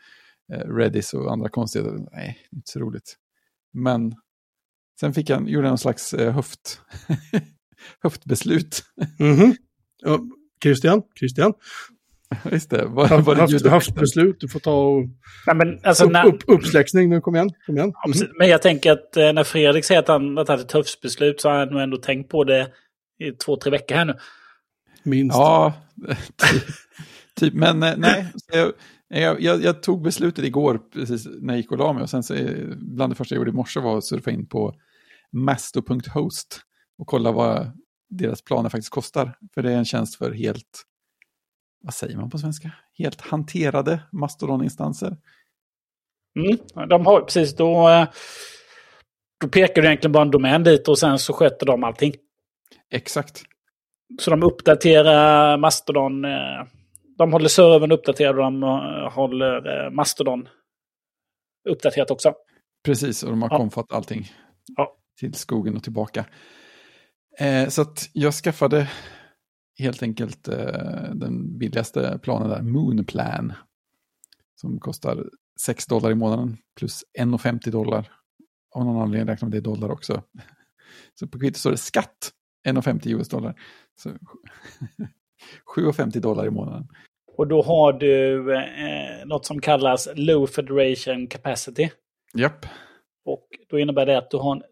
[0.53, 2.07] eh, Redis och andra konstigheter?
[2.11, 3.15] Nej, inte så roligt.
[3.73, 4.15] Men
[4.99, 6.81] sen fick jag gjorde en slags eh, höft,
[8.03, 8.83] höftbeslut.
[9.19, 9.55] mm -hmm.
[10.01, 10.19] ja,
[10.63, 11.53] Christian, Christian,
[12.51, 15.05] Just det, var, var det haft, haft beslut, du får ta och...
[15.47, 17.49] Nej, men, alltså, Upp, när, upp, uppsläxning nu, kom igen.
[17.65, 17.91] Kom igen.
[17.93, 18.29] Ja, precis.
[18.39, 21.49] Men jag tänker att eh, när Fredrik säger att han har tagit ett tufsbeslut så
[21.49, 22.67] har han nog ändå tänkt på det
[23.19, 24.13] i två, tre veckor här nu.
[25.03, 25.37] Minst.
[25.37, 25.73] Ja,
[26.51, 26.63] typ.
[27.35, 27.53] typ.
[27.53, 28.71] Men eh, nej, jag,
[29.07, 32.03] jag, jag, jag tog beslutet igår precis när jag gick och la mig.
[32.03, 34.47] Och sen så, eh, bland det första jag gjorde i morse var att surfa in
[34.47, 34.73] på
[35.31, 36.61] masto.host
[36.97, 37.71] och kolla vad
[38.09, 39.37] deras planer faktiskt kostar.
[39.53, 40.83] För det är en tjänst för helt,
[41.85, 42.71] vad säger man på svenska?
[42.97, 45.17] Helt hanterade Mastodon-instanser.
[46.39, 46.87] Mm.
[46.89, 47.89] De har precis då...
[47.89, 48.07] eh,
[49.41, 52.13] Då pekar du egentligen bara en domän dit och sen så sköter de allting.
[52.91, 53.41] Exakt.
[54.21, 56.25] Så de uppdaterar Mastodon.
[56.25, 56.63] eh,
[57.17, 60.47] De håller servern uppdaterad och de eh, håller Mastodon
[61.69, 62.33] uppdaterat också.
[62.85, 63.57] Precis, och de har Ja.
[63.57, 64.31] konfat allting
[64.77, 64.97] Ja.
[65.19, 66.25] till skogen och tillbaka.
[67.39, 68.89] Eh, så att jag skaffade
[69.79, 73.53] helt enkelt eh, den billigaste planen där, Moonplan.
[74.55, 75.29] Som kostar
[75.61, 78.11] 6 dollar i månaden plus 1,50 dollar.
[78.71, 80.23] Av någon anledning räknar det i dollar också.
[81.19, 82.31] Så på kvittot står det skatt,
[82.67, 83.55] 1,50 US-dollar.
[83.95, 84.09] Så
[85.75, 86.87] 7,50 dollar i månaden.
[87.37, 91.89] Och då har du eh, något som kallas Low Federation Capacity.
[92.33, 92.65] Japp,
[93.25, 94.63] Och då innebär det att du har en,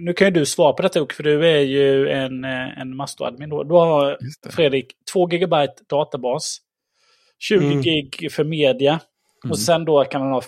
[0.00, 2.96] Nu kan ju du svara på detta Åke, för du är ju en, eh, en
[2.96, 3.62] mastoadmin då.
[3.64, 4.50] Du har det.
[4.52, 6.58] Fredrik 2 GB databas.
[7.38, 7.80] 20 Mm.
[7.82, 8.90] gig för media.
[9.44, 9.50] Mm.
[9.50, 10.42] Och sen då kan man ha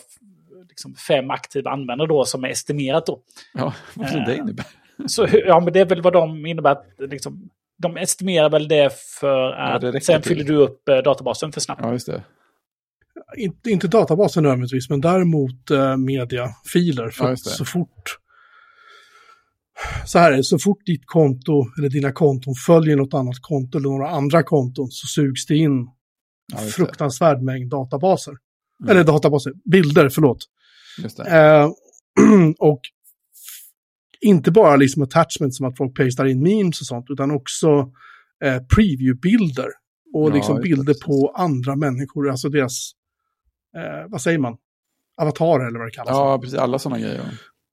[0.68, 3.20] liksom fem aktiva användare då som är estimerat då.
[3.54, 4.66] Ja, vad skulle det Eh, innebär?
[5.06, 6.70] Så ja, men det är väl vad de innebär.
[6.70, 10.28] Att, liksom, de estimerar väl det för att det räcker sen till.
[10.36, 11.80] fyller du upp eh, databasen för snabbt.
[11.84, 12.22] Ja, just det.
[13.36, 17.10] Inte, inte databasen nödvändigtvis, men däremot eh, mediafiler.
[17.10, 17.36] För Ja, det.
[17.36, 18.18] så fort...
[20.06, 23.78] Så här är det, så fort ditt konto eller dina konton följer något annat konto
[23.78, 25.88] eller några andra konton så sugs det in
[26.52, 26.66] Ja, det.
[26.70, 28.32] fruktansvärd mängd databaser.
[28.82, 28.90] Mm.
[28.90, 30.38] Eller databaser, bilder, förlåt.
[31.16, 31.28] Det.
[31.38, 31.68] Eh,
[32.58, 32.80] och
[34.20, 37.66] inte bara liksom attachments som att folk pastar in memes och sånt, utan också
[38.44, 39.68] eh, preview-bilder.
[40.14, 41.04] Och Ja, liksom det, bilder precis.
[41.04, 42.90] på andra människor, alltså deras,
[43.76, 44.56] eh, vad säger man,
[45.20, 46.10] avatarer eller vad det kallas.
[46.10, 46.58] Ja, precis.
[46.58, 47.20] Alla sådana grejer.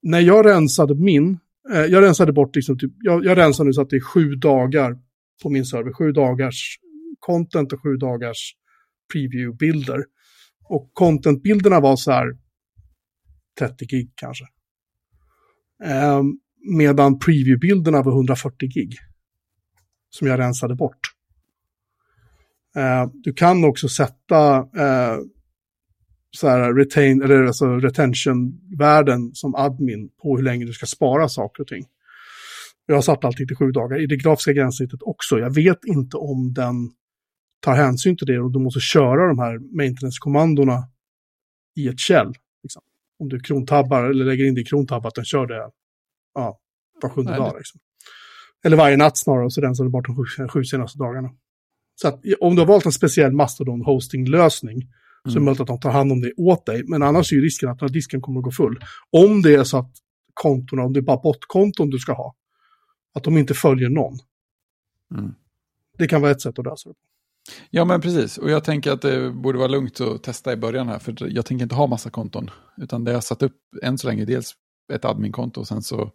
[0.02, 1.40] När jag rensade min,
[1.72, 4.36] Eh, jag rensade bort liksom, typ, jag, jag rensade nu så att det är sju
[4.36, 4.98] dagar
[5.44, 6.78] på min server, sju dagars
[7.20, 8.54] content och sju dagars
[9.14, 10.04] preview-bilder.
[10.70, 12.38] Och content-bilderna var så här
[13.60, 14.46] 30 gig kanske.
[15.84, 16.22] Eh,
[16.78, 18.94] medan preview-bilderna var 140 gig.
[20.10, 21.00] Som jag rensade bort.
[22.76, 25.18] Eh, du kan också sätta eh,
[26.38, 31.64] så här retain, eller alltså retention-värden som admin på hur länge du ska spara saker
[31.64, 31.86] och ting.
[32.86, 34.02] Jag har satt alltid till sju dagar.
[34.02, 35.40] I det grafiska gränssnittet också.
[35.40, 36.76] Jag vet inte om den
[37.62, 40.84] tar hänsyn till det och du måste köra de här maintenance-kommandona
[41.76, 42.34] i ett shell.
[42.64, 42.82] Liksom.
[43.20, 45.70] Om du krontabbar eller lägger in det i krontabb att den kör det
[46.34, 46.60] ja,
[47.02, 47.54] var sjunde Nej, dag.
[47.54, 47.80] det- Liksom.
[48.66, 51.30] Eller varje natt snarare, och så rensar du bort de sju, sju senaste dagarna.
[51.96, 54.82] Så att, om du har valt en speciell Mastodon hosting-lösning
[55.32, 55.46] så är det Mm.
[55.46, 56.84] möjligt att de tar hand om det åt dig.
[56.88, 58.80] Men annars är ju risken att den här disken kommer att gå full.
[59.12, 59.92] Om det är så att
[60.34, 62.36] kontona, om det är bara botkonton du ska ha,
[63.14, 64.18] att de inte följer någon.
[65.18, 65.34] Mm.
[65.98, 66.96] Det kan vara ett sätt att lösa det.
[67.70, 68.38] Ja, men precis.
[68.38, 71.46] Och jag tänker att det borde vara lugnt att testa i början här, för jag
[71.46, 72.50] tänker inte ha massa konton.
[72.78, 74.54] Utan det jag har satt upp än så länge, dels
[74.94, 76.12] ett adminkonto och sen så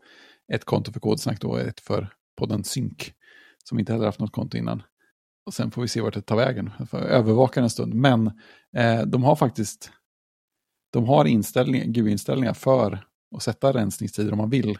[0.52, 2.09] ett konto för kodsnack då, och ett för
[2.39, 3.12] podden Synk,
[3.64, 4.82] som inte heller haft något konto innan.
[5.47, 6.70] Och sen får vi se vart det tar vägen.
[6.78, 7.94] Jag får övervaka en stund.
[7.94, 8.27] Men
[8.77, 9.90] eh, de har faktiskt,
[10.93, 13.06] de har inställningar, GUI-inställningar för
[13.36, 14.78] att sätta rensningstider om man vill.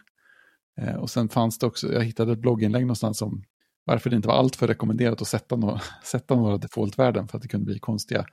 [0.81, 3.45] Eh, och sen fanns det också, jag hittade ett blogginlägg någonstans om
[3.85, 7.49] varför det inte var alltför rekommenderat att sätta några, sätta några defaultvärden för att det
[7.49, 8.27] kunde bli konstiga,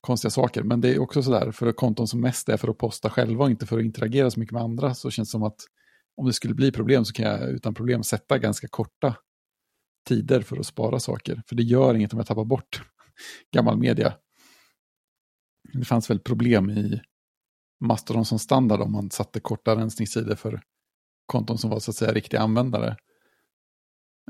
[0.00, 0.62] konstiga saker.
[0.62, 3.50] Men det är också sådär, för konton som mest är för att posta själva och
[3.50, 5.60] inte för att interagera så mycket med andra så känns det som att
[6.16, 9.14] om det skulle bli problem så kan jag utan problem sätta ganska korta
[10.08, 11.42] tider för att spara saker.
[11.46, 12.82] För det gör inget om jag tappar bort
[13.54, 14.14] gammal media.
[15.72, 17.00] Det fanns väl problem i
[17.84, 20.62] Mastodon som standard om man satte korta rensningstider för
[21.26, 22.96] konton som var så att säga riktiga användare.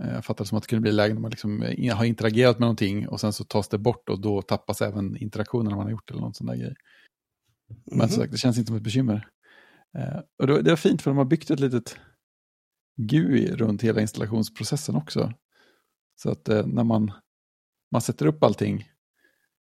[0.02, 2.58] Eh, Jag fattar som att det kunde bli lägen när man liksom eh, har interagerat
[2.58, 5.90] med någonting och sen så tas det bort och då tappas även interaktionerna man har
[5.90, 6.74] gjort eller någon sån där grej.
[7.86, 8.08] Men Mhm.
[8.08, 9.28] som sagt, det känns inte som ett bekymmer.
[9.98, 11.96] Eh, och det, det var fint för de har byggt ett litet
[12.96, 15.32] GUI runt hela installationsprocessen också.
[16.22, 17.12] Så att eh, när man,
[17.92, 18.88] man sätter upp allting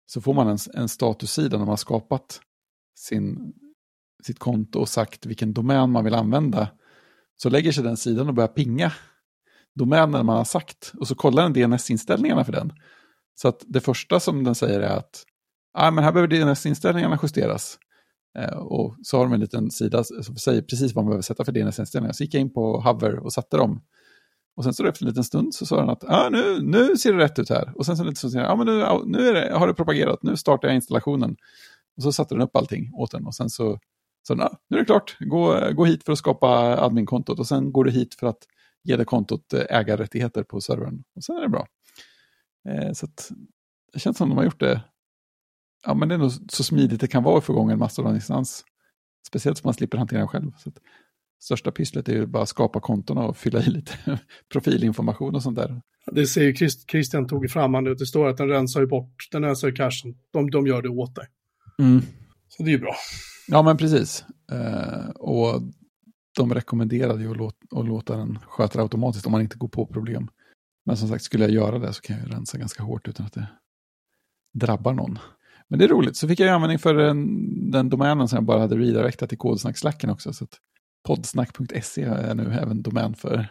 [0.07, 2.41] så får man en, en statussida när man har skapat
[2.99, 3.53] sin,
[4.23, 6.69] sitt konto och sagt vilken domän man vill använda.
[7.37, 8.93] Så lägger sig den sidan och börjar pinga
[9.75, 10.93] domänen man har sagt.
[11.01, 12.73] Och så kollar den DNS-inställningarna för den.
[13.35, 15.25] Så att det första som den säger är att
[15.75, 17.79] ah, men här behöver DNS-inställningarna justeras.
[18.39, 21.45] Eh, och så har de en liten sida som säger precis vad man behöver sätta
[21.45, 22.13] för DNS-inställningar.
[22.13, 23.81] Så gick jag in på Hover och satte dem.
[24.59, 27.13] Och sen så efter en liten stund så sa den att ah, nu, nu ser
[27.13, 27.73] det rätt ut här.
[27.77, 30.37] Och sen så lite så säger ah, men nu, nu det, har det propagerat, nu
[30.37, 31.37] startar jag installationen.
[31.97, 33.79] Och så satte den upp allting åt den och sen så
[34.29, 36.49] sa den, ah, nu är det klart, gå, gå hit för att skapa
[36.81, 38.39] adminkontot och sen går du hit för att
[38.85, 41.05] ge det kontot eh, ägarrättigheter på servern.
[41.17, 41.67] Och sen är det bra.
[42.69, 43.31] Eh, så att,
[43.93, 44.81] det känns som de har gjort det,
[45.87, 48.65] ja men det är nog så smidigt det kan vara att få igång en Mastodon-instans.
[49.27, 50.53] Speciellt som man slipper hantera den själv.
[50.59, 50.79] Så att,
[51.39, 53.93] största pysslet är ju bara att skapa kontona och fylla i lite
[54.53, 55.83] profilinformation och sånt där.
[56.13, 59.29] Det ser ju Christ, Christian tog fram nu, det står att den rensar ju bort,
[59.33, 60.15] den rensar ju cachen.
[60.33, 61.27] De, de gör det åt dig.
[61.79, 62.03] Mm.
[62.49, 62.95] Så det är ju bra.
[63.49, 64.25] Ja, men precis.
[64.53, 65.63] Uh, och
[66.37, 69.69] de rekommenderade ju att låta, att låta den sköta det automatiskt om man inte går
[69.69, 70.29] på problem.
[70.87, 73.33] Men som sagt, skulle jag göra det så kan jag rensa ganska hårt utan att
[73.33, 73.49] det
[74.55, 75.19] drabbar någon.
[75.69, 78.61] Men det är roligt, så fick jag användning för den, den domänen som jag bara
[78.61, 80.33] hade redirectat till kodsnackslacken också.
[80.33, 80.47] Så
[81.07, 83.49] poddsnack.se är nu även domän för.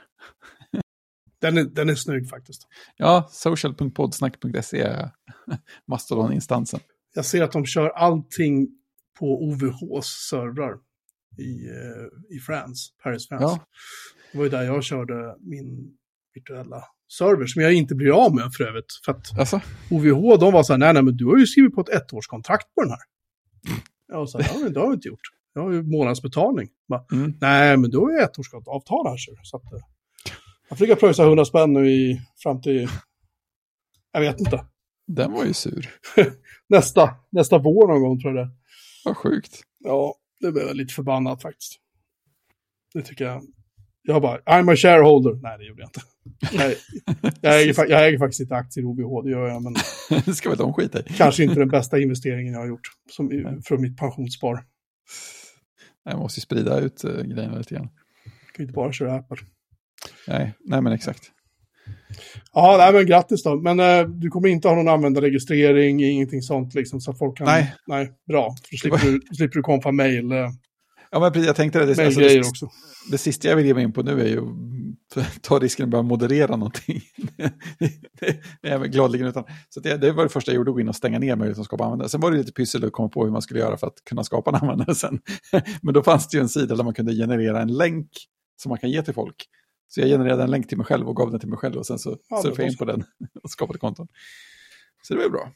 [1.41, 2.67] den, är, den är snygg faktiskt.
[2.97, 5.11] Ja, social.poddsnack.se är
[5.85, 6.79] Mastodon-instansen.
[7.13, 8.67] Jag ser att de kör allting
[9.19, 10.77] på OVHs servrar
[11.37, 13.45] i, eh, i France, Paris, France.
[13.45, 13.65] Ja.
[14.31, 15.97] Det var ju där jag körde min
[16.33, 18.91] virtuella server som jag inte blir av med för övrigt.
[19.05, 19.61] För att alltså?
[19.91, 22.75] OVH, de var så här, nej, nej, men du har ju skrivit på ett ettårskontrakt
[22.75, 22.99] på den här.
[24.07, 25.36] Jag sa, ja, det har jag inte gjort.
[25.57, 26.69] Jag har ju månadsbetalning.
[26.87, 27.33] Bara, mm.
[27.41, 29.17] Nej, men du har ju ettårsavtal här.
[29.43, 29.79] Så att, eh,
[30.69, 32.89] jag fick pröjsa 100 spänn nu i, fram till,
[34.11, 34.65] jag vet inte.
[35.07, 35.89] Den var ju sur.
[36.69, 38.51] nästa, nästa vår någon gång tror jag det.
[39.05, 39.61] Vad sjukt.
[39.83, 41.79] Ja, det blev jag lite förbannad faktiskt.
[42.93, 43.43] Det tycker jag.
[44.01, 45.33] Jag bara, I'm a shareholder.
[45.33, 46.01] Nej, det gjorde jag inte.
[46.57, 46.77] Nej,
[47.41, 49.61] jag, äger, jag äger faktiskt inte aktier i OVH, det gör jag.
[49.61, 49.75] Men
[50.25, 51.03] det ska väl de skita i.
[51.03, 54.63] Kanske inte den bästa investeringen jag har gjort som, från mitt pensionsspar.
[56.09, 57.89] Jag måste ju sprida ut uh, grejerna lite grann.
[58.53, 59.37] Kan inte bara köra Apple.
[60.27, 61.31] Nej, nej men exakt.
[62.53, 63.61] Ja, nej, men grattis då.
[63.61, 67.45] Men uh, du kommer inte ha någon användarregistrering, ingenting sånt liksom, så att folk kan...
[67.45, 67.73] Nej.
[67.87, 68.55] Nej, bra.
[68.69, 70.31] För slipper, du, slipper du komma mail.
[70.31, 70.49] Uh,
[71.11, 71.93] ja, men jag tänkte det.
[71.93, 72.69] Det, alltså, det, också.
[73.11, 74.41] det sista jag vill ge mig in på nu är ju
[75.41, 77.01] ta risken att börja moderera någonting.
[78.61, 79.43] jag gladeligen utan.
[79.69, 81.61] Så det, det var det första jag gjorde, att gå in och stänga ner möjligheten
[81.61, 82.09] att skapa användare.
[82.09, 84.23] Sen var det lite pyssel att komma på hur man skulle göra för att kunna
[84.23, 85.19] skapa en användare sen.
[85.81, 88.09] men då fanns det ju en sida där man kunde generera en länk
[88.61, 89.45] som man kan ge till folk.
[89.87, 91.85] Så jag genererade en länk till mig själv och gav den till mig själv och
[91.85, 93.03] sen så ja, surfade jag in på den
[93.43, 94.07] och skapade konton.
[95.01, 95.51] Så det var bra.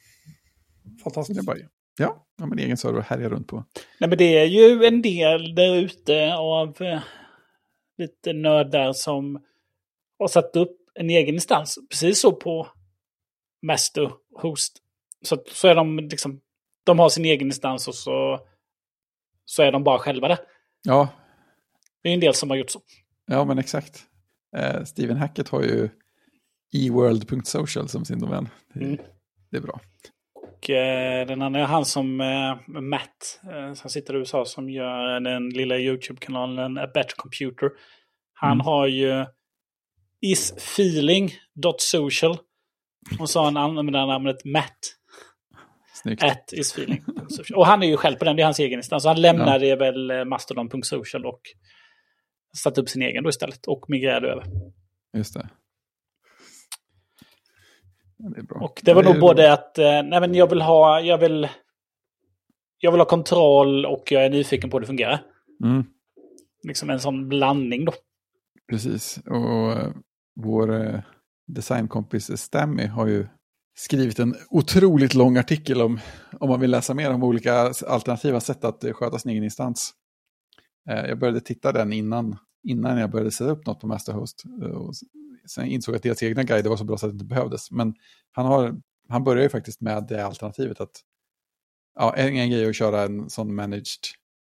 [1.02, 1.46] Fantastiskt.
[1.46, 1.56] Bara,
[1.98, 3.64] ja, ja, min egen server härjar runt på.
[4.00, 7.00] Nej, men det är ju en del där ute av eh,
[8.02, 9.44] lite nördar som
[10.18, 11.78] har satt upp en egen instans.
[11.90, 12.68] Precis så på
[13.66, 14.12] Master
[14.42, 14.78] Host.
[15.22, 16.40] Så, så är de liksom,
[16.84, 18.40] de har sin egen instans och så,
[19.44, 20.38] så är de bara själva där.
[20.82, 21.08] Ja.
[22.02, 22.80] Det är en del som har gjort så.
[23.26, 24.04] Ja, men exakt.
[24.56, 25.88] Eh, Steven Hackett har ju
[26.74, 28.48] eworld.social som sin domän.
[28.74, 28.98] Det, mm.
[29.50, 29.80] det är bra.
[30.62, 34.70] Och eh, den andra är han som eh, Matt, eh, som sitter i USA, som
[34.70, 37.70] gör den lilla YouTube-kanalen A Better Computer.
[38.34, 38.64] Han mm.
[38.64, 39.24] har ju
[40.20, 42.38] isfeeling.social.
[43.20, 44.78] Och så han använder namnet Matt.
[45.94, 46.22] Snyggt.
[46.22, 47.04] At isfeeling.
[47.54, 49.02] och han är ju själv på den, det är hans egen instans.
[49.02, 49.76] Så han lämnade ja.
[49.76, 51.40] väl eh, mastodon.social och
[52.56, 54.44] satte upp sin egen då istället och migrerade över.
[55.16, 55.48] Just det.
[58.30, 58.54] Det.
[58.54, 59.52] Och det var det nog både bra.
[59.52, 61.48] att eh, nej, men jag vill ha, jag vill,
[62.78, 65.22] jag vill ha kontroll och jag är nyfiken på hur det fungerar.
[65.64, 65.84] Mm.
[66.68, 67.92] Liksom en sån blandning då.
[68.70, 69.92] Precis, och uh,
[70.40, 71.00] vår uh,
[71.46, 73.26] designkompis Stammy har ju
[73.74, 76.00] skrivit en otroligt lång artikel om,
[76.40, 79.94] om man vill läsa mer om olika alternativa sätt att sköta sin egen instans.
[80.84, 82.36] jag började titta den innan,
[82.68, 84.42] innan jag började sätta upp något på Masterhost.
[84.74, 84.94] och
[85.46, 87.70] sen insåg jag att deras egna guider var så bra så att det inte behövdes.
[87.70, 87.94] Men
[88.32, 91.00] han, har, han börjar ju faktiskt med det alternativet att
[91.94, 94.04] ja, en, en grej är att köra en sån managed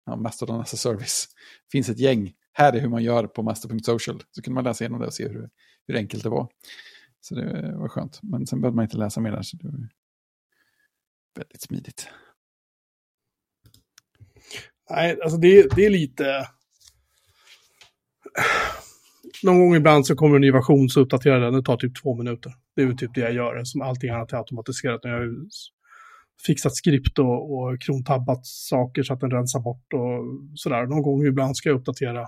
[0.07, 1.29] ja, Mastodon as a service.
[1.65, 2.33] Det finns ett gäng.
[2.53, 4.23] Här är hur man gör på master.social.
[4.31, 5.51] Så kunde man läsa igenom det och se hur,
[5.87, 6.49] hur enkelt det var.
[7.21, 8.21] Så det var skönt.
[8.23, 9.43] Men sen behövde man inte läsa mer där.
[9.43, 9.89] Så det var
[11.37, 12.09] väldigt smidigt.
[14.91, 16.49] Nej, alltså det, det är lite...
[19.43, 21.55] Någon gång ibland så kommer en ny version så uppdaterar den.
[21.55, 22.53] Det tar typ två minuter.
[22.77, 23.65] Det är väl typ det jag gör.
[23.65, 25.05] Som allting annat är automatiserat.
[25.05, 25.31] När jag
[26.47, 30.25] fixat skript och, och krontabbat saker så att den rensar bort och
[30.55, 30.87] sådär.
[30.87, 32.27] Någon gång ibland ska jag uppdatera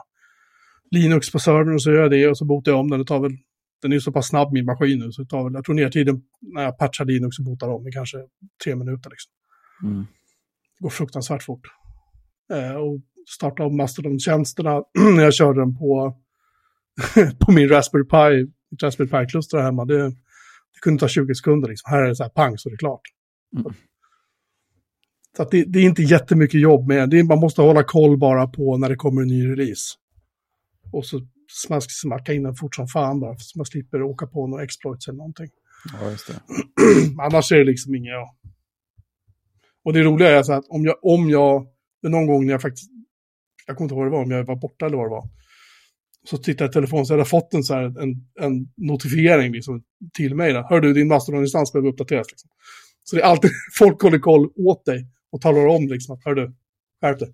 [0.90, 2.98] Linux på servern och så gör jag det och så botar jag om den.
[2.98, 3.32] Det tar väl
[3.82, 6.22] Den är så pass snabb min maskin nu, så det tar väl, jag tror nertiden
[6.40, 8.18] när jag patchar Linux och botar om är kanske
[8.64, 9.10] tre minuter.
[9.10, 9.32] Liksom.
[9.82, 10.06] Mm.
[10.78, 11.66] Det går fruktansvärt fort.
[12.52, 14.82] Eh, och starta om Mastodon-tjänsterna
[15.16, 16.16] när jag körde den på,
[17.46, 19.84] på min Raspberry Pi, mitt Raspberry Pi-kluster här hemma.
[19.84, 21.68] Det, det kunde ta 20 sekunder.
[21.68, 21.90] Liksom.
[21.90, 23.02] Här är det så här pang så är det klart.
[23.56, 23.72] Mm.
[25.36, 27.18] Så det, det är inte jättemycket jobb med det.
[27.18, 29.94] Är, man måste hålla koll bara på när det kommer en ny release.
[30.92, 34.46] Och så smask, smacka in den fort som fan bara, så man slipper åka på
[34.46, 35.48] några exploits eller någonting.
[36.00, 36.40] Ja, just det.
[37.22, 38.28] Annars är det liksom inget jag...
[39.84, 41.66] Och det roliga är så att om jag, om jag,
[42.02, 42.90] är någon gång när jag faktiskt,
[43.66, 45.28] jag kommer inte ihåg vad det var, om jag var borta eller vad det var.
[46.30, 49.52] Så tittade jag i telefonen så hade jag fått en, så här, en, en notifiering
[49.52, 49.82] liksom,
[50.16, 50.52] till mig.
[50.52, 50.62] Där.
[50.68, 52.26] Hör du, din Mastodon-instans behöver uppdateras.
[52.30, 52.50] Liksom.
[53.02, 56.34] Så det är alltid, folk håller koll åt dig och talar om liksom att, hör
[56.34, 56.54] du,
[57.00, 57.32] skärp dig.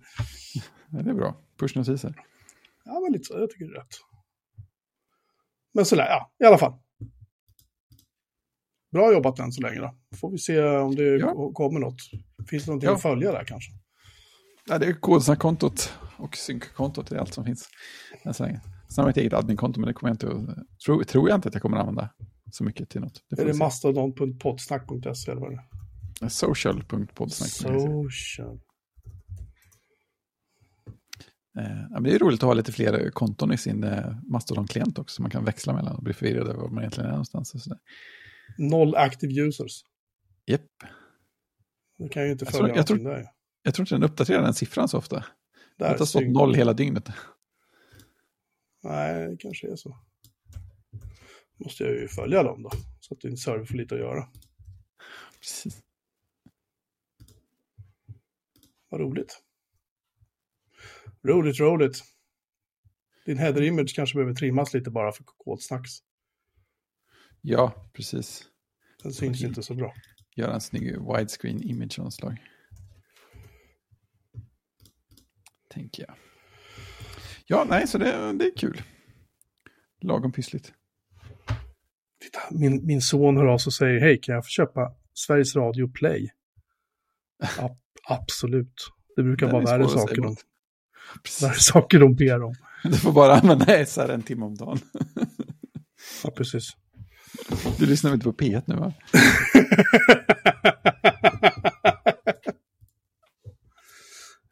[0.89, 1.37] Det är bra.
[1.59, 2.13] Pushnotiser.
[2.85, 3.95] Ja, men lite så, jag tycker det är rätt.
[5.73, 6.73] Men sådär, ja, i alla fall.
[8.91, 9.95] Bra jobbat än så länge då.
[10.21, 11.51] Får vi se om det Ja.
[11.53, 11.97] kommer något.
[12.49, 12.95] Finns det någonting Ja.
[12.95, 13.71] att följa där kanske?
[14.65, 17.69] Ja, det är kodsnackkontot och synkkontot, det är allt som finns.
[18.23, 18.61] Än så länge.
[18.95, 21.37] Sen har jag ett eget adminkonto, men det kommer jag inte att, tror, tror jag
[21.37, 22.09] inte att jag kommer att använda
[22.51, 23.21] så mycket till något.
[23.29, 23.59] Det Är det se.
[23.59, 25.59] mastodon.podsnack.se eller vad det
[26.25, 26.29] är?
[26.29, 27.49] Social.podsnack.
[27.49, 28.59] Social.
[31.59, 35.23] Eh, det är roligt att ha lite fler konton i sin eh, Mastodon-klient också, som
[35.23, 37.53] man kan växla mellan och bli förvirrad över var man egentligen är någonstans.
[37.53, 37.79] Och sådär.
[38.57, 39.81] Noll active users.
[40.45, 40.61] Japp.
[41.97, 43.29] Det kan ju inte Jag följa tror- jag tror- någonting där.
[43.63, 45.25] Jag tror inte den uppdaterar den siffran så ofta.
[45.77, 47.09] Det har stått noll hela dygnet.
[48.83, 49.97] Nej, det kanske är så.
[51.57, 52.71] Måste jag ju följa dem då.
[52.99, 54.29] Så att din server får lite att göra.
[55.39, 55.83] Precis.
[58.89, 59.43] Vad roligt.
[61.23, 62.03] Roligt, roligt.
[63.25, 65.91] Din header image kanske behöver trimmas lite bara för kodsnacks.
[67.41, 68.47] Ja, precis.
[69.03, 69.93] Den syns inte så bra.
[70.35, 72.37] Göra en snygg widescreen image av något slag.
[75.69, 76.15] Tänker jag.
[77.47, 78.81] Ja, nej, så det, det är kul.
[80.01, 80.73] Lagom pyssligt.
[82.21, 85.55] Titta, min, min son hör av sig och säger hej, kan jag få köpa Sveriges
[85.55, 86.29] Radio Play?
[87.59, 87.77] Ab-
[88.09, 88.73] absolut.
[89.15, 90.35] Det brukar vara är värre saker, de,
[91.41, 92.55] värre saker de ber om.
[92.83, 94.79] Du får bara använda SR en timme om dagen.
[96.23, 96.69] Ja, precis.
[97.79, 98.93] Du lyssnar inte på P1 nu va?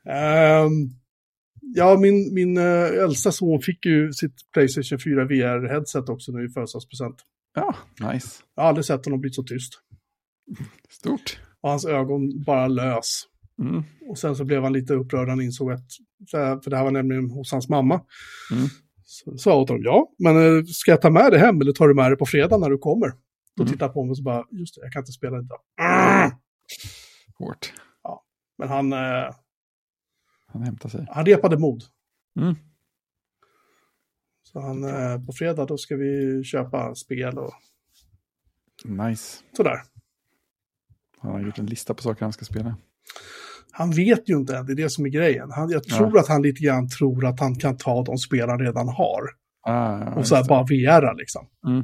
[0.05, 0.89] Ehm,
[1.75, 6.49] ja, min, min eh, äldsta son fick ju sitt Playstation 4 VR-headset också nu i
[6.49, 7.15] födelsedagspresent.
[7.55, 7.75] Ja,
[8.11, 8.27] nice.
[8.55, 9.73] Jag har aldrig sett honom bli så tyst.
[10.89, 11.39] Stort.
[11.61, 13.23] Och hans ögon bara lös.
[13.61, 13.83] Mm.
[14.09, 15.85] Och sen så blev han lite upprörd han insåg att,
[16.31, 18.01] för det här var nämligen hos hans mamma.
[18.51, 18.67] Mm.
[19.03, 21.71] Så sa jag åt honom, ja, men eh, ska jag ta med det hem eller
[21.71, 23.13] tar du med det på fredag när du kommer?
[23.57, 23.73] Då Mm.
[23.73, 25.59] tittar på mig och så bara, just det, jag kan inte spela det idag.
[25.81, 26.31] Mm.
[27.39, 27.73] Hårt.
[28.57, 29.29] Men han, eh,
[30.51, 31.05] Han hämtar sig.
[31.09, 31.83] han repade mod.
[32.39, 32.55] Mm.
[34.43, 37.53] Så han, eh, på fredag då ska vi köpa spel och
[38.85, 39.43] Nice.
[39.57, 39.81] sådär.
[41.19, 42.77] Han har gjort en lista på saker han ska spela.
[43.71, 45.51] Han vet ju inte än, det är det som är grejen.
[45.51, 48.59] Han, jag tror att han lite grann tror att han kan ta de spel han
[48.59, 49.21] redan har.
[49.63, 51.47] Ah, ja, och så här bara VR liksom.
[51.67, 51.83] Mm.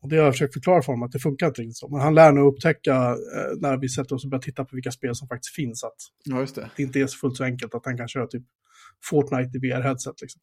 [0.00, 1.88] Och det har jag försökt förklara för honom att det funkar inte riktigt så.
[1.88, 4.90] Men han lär nog upptäcka eh, när vi sätter oss och börjar titta på vilka
[4.90, 6.70] spel som faktiskt finns att Ja, just det.
[6.76, 8.42] det inte är så fullt så enkelt att han kan köra typ
[9.04, 10.14] Fortnite i VR-headset.
[10.20, 10.42] Liksom.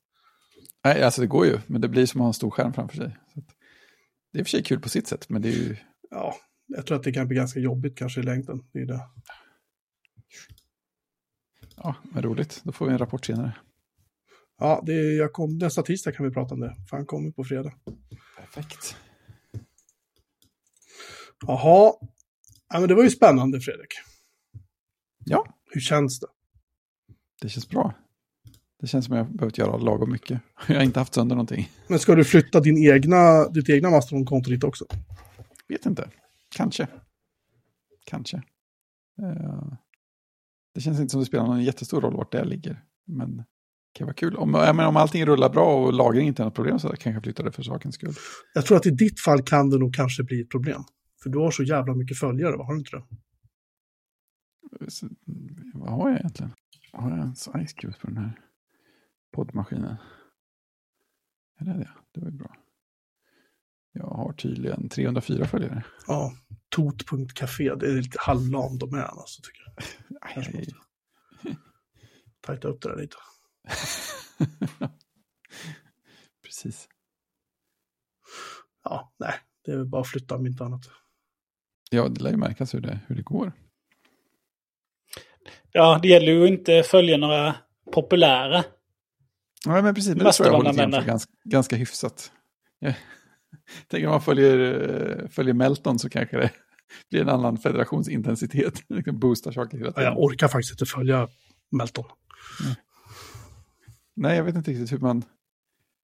[0.83, 2.95] Nej, alltså det går ju, men det blir som att ha en stor skärm framför
[2.97, 3.17] sig.
[3.33, 3.45] Så att,
[4.31, 5.75] det är i och för sig kul på sitt sätt, men det är ju...
[6.09, 6.35] Ja,
[6.67, 8.63] jag tror att det kan bli ganska jobbigt kanske i längden.
[8.73, 9.01] Det är det.
[11.75, 12.61] Ja, men roligt.
[12.63, 13.55] Då får vi en rapport senare.
[14.59, 16.75] Ja, det är, jag kom, nästa tisdag kan vi prata om det.
[16.89, 17.73] För han kommer på fredag.
[18.37, 18.97] Perfekt.
[21.47, 21.93] Jaha,
[22.69, 23.93] ja, men det var ju spännande Fredrik.
[25.25, 26.27] Ja, Hur känns det?
[27.41, 27.93] det känns bra.
[28.79, 30.41] Det känns som jag behövt göra lagom mycket.
[30.67, 31.69] Jag har inte haft sönder någonting.
[31.87, 34.85] Men ska du flytta din egna, ditt egna Mastodon-konto dit också?
[35.67, 36.09] Vet inte.
[36.55, 36.87] Kanske.
[38.05, 38.37] Kanske.
[39.21, 39.73] Eh,
[40.75, 42.83] det känns inte som det spelar någon jättestor roll vart det ligger.
[43.07, 43.45] Men det
[43.93, 44.35] kan vara kul.
[44.35, 47.23] Om, menar, om allting rullar bra och lagring inte är något problem så kanske jag
[47.23, 48.13] flyttar det för sakens skull.
[48.53, 50.83] Jag tror att i ditt fall kan det nog kanske bli ett problem.
[51.23, 53.03] För du har så jävla mycket följare, har du inte det?
[54.91, 55.09] Så,
[55.73, 56.53] vad har jag egentligen?
[56.91, 58.41] Har jag ens Ice Cube på den här
[59.31, 59.97] poddmaskinen?
[61.59, 61.89] Är det det?
[62.11, 62.55] Det var ju bra.
[63.91, 65.83] Jag har tydligen 304 följare.
[66.07, 66.33] Ja,
[66.69, 69.75] tot.café, det är lite halvlam domän alltså, tycker jag.
[70.33, 70.75] Kanske Aj, måste
[72.41, 73.17] tajta upp det där lite.
[76.43, 76.89] Precis.
[78.83, 79.33] ja, nej,
[79.65, 80.89] det är väl bara att flytta om inte annat.
[81.93, 83.51] Ja, det lär ju märkas hur det, hur det går.
[85.71, 87.55] Ja, det gäller ju att inte följa några
[87.93, 88.63] populära.
[89.65, 90.15] Ja, men precis.
[90.15, 91.01] Men det tror jag man håller använda.
[91.01, 92.31] för ganska, ganska hyfsat.
[92.79, 92.93] Jag
[93.87, 96.51] tänker om man följer, eh, följer Melton så kanske det
[97.09, 98.83] blir en annan federationsintensitet.
[98.89, 100.13] Liksom boostar saker hela tiden.
[100.13, 101.27] jag orkar faktiskt inte följa
[101.71, 102.05] Melton.
[104.15, 105.23] Nej, jag vet inte riktigt hur man...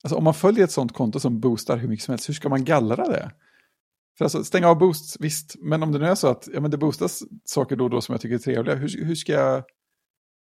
[0.05, 2.49] Alltså om man följer ett sånt konto som boostar hur mycket som helst, hur ska
[2.49, 3.33] man gallra det?
[4.19, 6.71] För alltså, stänga av boosts, visst, men om det nu är så att ja, men
[6.71, 9.65] det boostas saker då och då som jag tycker är trevliga, hur, hur, ska jag,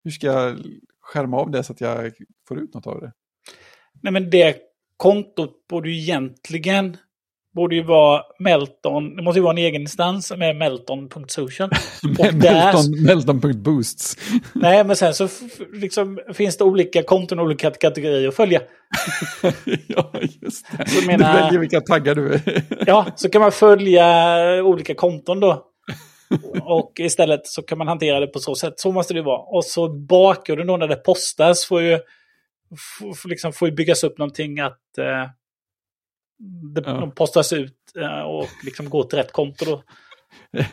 [0.04, 0.58] hur ska jag
[1.02, 2.12] skärma av det så att jag
[2.48, 3.12] får ut något av det?
[4.02, 4.58] Nej, men det
[4.98, 6.98] kontot borde ju egentligen
[7.58, 9.16] borde ju vara Melton.
[9.16, 11.70] Det måste ju vara en egen instans med melton.social.
[12.20, 14.18] Och där, Melton, Melton.boosts.
[14.54, 15.28] nej, men sen så
[15.74, 18.62] liksom, finns det olika konton och olika kategorier att följa.
[19.88, 20.12] ja,
[20.42, 20.90] just det.
[20.90, 22.40] Så Du menar- väljer vilka taggar du...
[22.86, 24.08] Ja, så kan man följa
[24.64, 25.64] olika konton då.
[26.62, 28.74] Och istället så kan man hantera det på så sätt.
[28.80, 29.40] Så måste det vara.
[29.40, 32.00] Och så bakgrunden då när det postas får ju,
[33.22, 35.30] får liksom, får ju byggas upp någonting att eh,
[36.74, 36.94] det, Ja.
[37.00, 39.84] de postas ut eh, och liksom går till rätt konto då.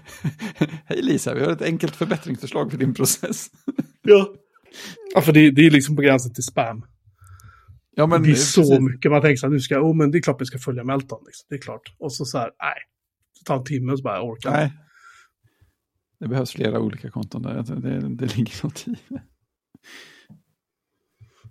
[0.85, 3.47] Hej Lisa, vi har ett enkelt förbättringsförslag för din process.
[4.07, 4.35] Ja.
[5.15, 6.85] Ja, för det, det är liksom på gränsen till spam.
[7.97, 8.81] Ja, men det är så precis.
[8.81, 9.11] mycket.
[9.11, 11.23] Man tänker så här, nu ska, oh, men det är klart vi ska följa Melton.
[11.27, 11.47] Liksom.
[11.49, 11.95] Det är klart.
[11.99, 12.75] Och så så här, nej.
[13.39, 14.51] Det tar en timme och så bara, orkar.
[14.51, 14.73] Nej.
[16.21, 17.63] Det behövs flera olika konton där.
[17.63, 19.23] Det, det, det ligger något i det.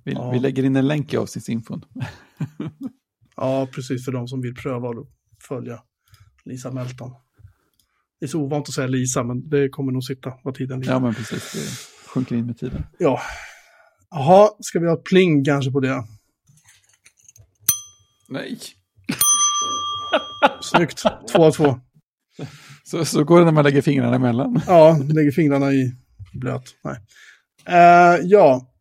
[0.04, 0.32] Vi, Ja.
[0.32, 1.82] vi lägger in en länk i avsnittsinfon.
[3.36, 5.08] Ja, precis för de som vill pröva att
[5.48, 5.80] följa
[6.46, 7.12] Lisa Melton.
[8.20, 10.94] Det är så ovant att säga Lisa, men det kommer nog sitta vad tiden lider.
[10.94, 11.54] Ja, men precis.
[11.54, 12.84] Det sjunker in med tiden.
[13.00, 13.22] Ja.
[14.10, 16.04] Jaha, ska vi ha ett pling kanske på det?
[18.30, 18.60] Nej.
[20.62, 21.04] Snyggt.
[21.32, 21.80] Två av två.
[22.84, 24.62] Så, så går det när man lägger fingrarna emellan.
[24.68, 25.96] Ja, lägger fingrarna i
[26.34, 26.64] blöt.
[26.84, 26.98] Nej.
[27.66, 28.73] Eh, ja.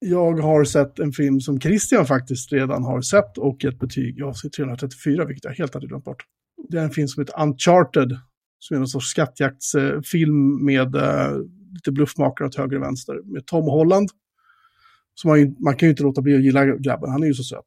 [0.00, 4.18] Jag har sett en film som Christian faktiskt redan har sett och ett betyg.
[4.18, 6.24] Jag ser 334, vilket jag helt hade glömt bort.
[6.68, 8.18] Det är en film som heter Uncharted.
[8.58, 11.42] Som är någon sorts skattjaktsfilm med uh,
[11.72, 13.20] lite bluffmakare åt höger och vänster.
[13.24, 14.08] Med Tom Holland.
[15.14, 17.10] Så man, man kan ju inte låta bli att gilla grabben.
[17.10, 17.64] Han är ju så söt.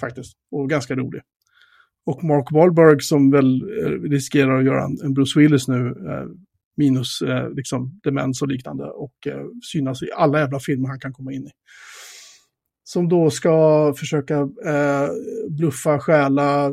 [0.00, 0.32] Faktiskt.
[0.50, 1.22] Och ganska rolig.
[2.06, 6.26] Och Mark Wahlberg som väl eh, riskerar att göra en, Bruce Willis nu, uh,
[6.76, 11.12] minus eh, liksom demens och liknande, och eh, synas i alla jävla filmer han kan
[11.12, 11.50] komma in i.
[12.84, 15.08] Som då ska försöka eh,
[15.50, 16.72] bluffa, stjäla, eh,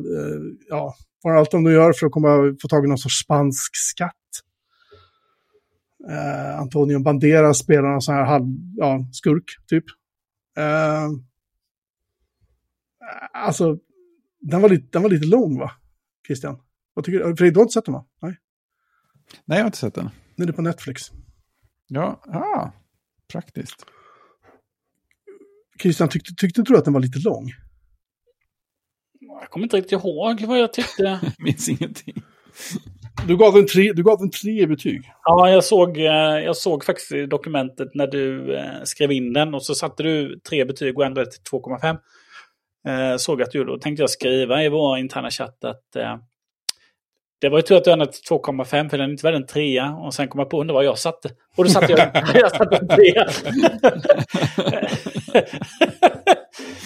[0.69, 3.71] ja, vad allt de nu gör för att komma, få tag i någon sorts spansk
[3.75, 4.13] skatt.
[6.09, 9.84] Eh, Antonio Banderas spelar någon sån här halv, ja, skurk, typ.
[10.57, 11.09] Eh,
[13.34, 13.77] alltså,
[14.41, 15.71] den var, lite, den var lite lång va?
[16.27, 16.57] Christian?
[16.93, 17.23] Vad tycker du?
[17.35, 18.05] Fredrik, du har inte sett den va?
[18.21, 18.38] Nej.
[19.45, 20.10] Nej, jag har inte sett den.
[20.35, 21.11] Den är på Netflix.
[21.88, 22.72] Ja, ah,
[23.31, 23.85] praktiskt.
[25.81, 27.51] Christian, tyckte, tyckte du att den var lite lång?
[29.19, 31.03] Jag kommer inte riktigt ihåg vad jag tyckte.
[31.22, 32.23] Jag minns ingenting.
[33.27, 35.01] Du gav den tre, du gav den tre betyg.
[35.23, 39.53] Ja, jag såg, eh, jag såg faktiskt i dokumentet när du eh, skrev in den
[39.53, 41.97] och så satte du tre betyg och ändrade till 2,5.
[42.88, 43.64] Eh, såg att du.
[43.64, 46.18] Då tänkte jag skriva i vår interna chatt att eh,
[47.44, 49.95] det var ju tur att du till 2,5 för den är inte värd en trea.
[49.95, 51.30] Och sen kom jag på undra vad jag satte.
[51.56, 51.99] Och då satte jag,
[52.36, 53.28] jag satte en trea.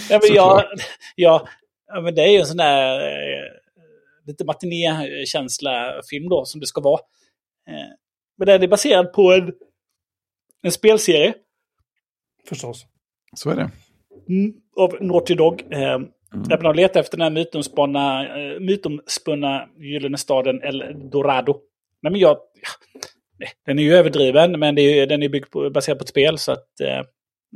[0.09, 0.63] ja, men jag,
[1.15, 1.47] ja,
[1.87, 3.43] ja, men det är ju en sån där eh,
[4.25, 6.99] lite matinékänsla film då som det ska vara.
[7.69, 7.93] Eh,
[8.37, 9.53] men den är baserad på en,
[10.61, 11.33] en spelserie
[12.49, 12.85] Förstås.
[13.35, 13.69] Så är det.
[14.29, 15.63] mm, av Naughty Dog.
[15.69, 15.99] Eh,
[16.31, 21.61] Där de letar efter den här mytomspunna, eh, mytomspunna gyllene staden El Dorado.
[22.01, 22.69] Nej, men jag, ja,
[23.39, 26.37] nej, den är ju överdriven, men är, den är byggd på, baserad på ett spel.
[26.37, 27.03] Så att eh,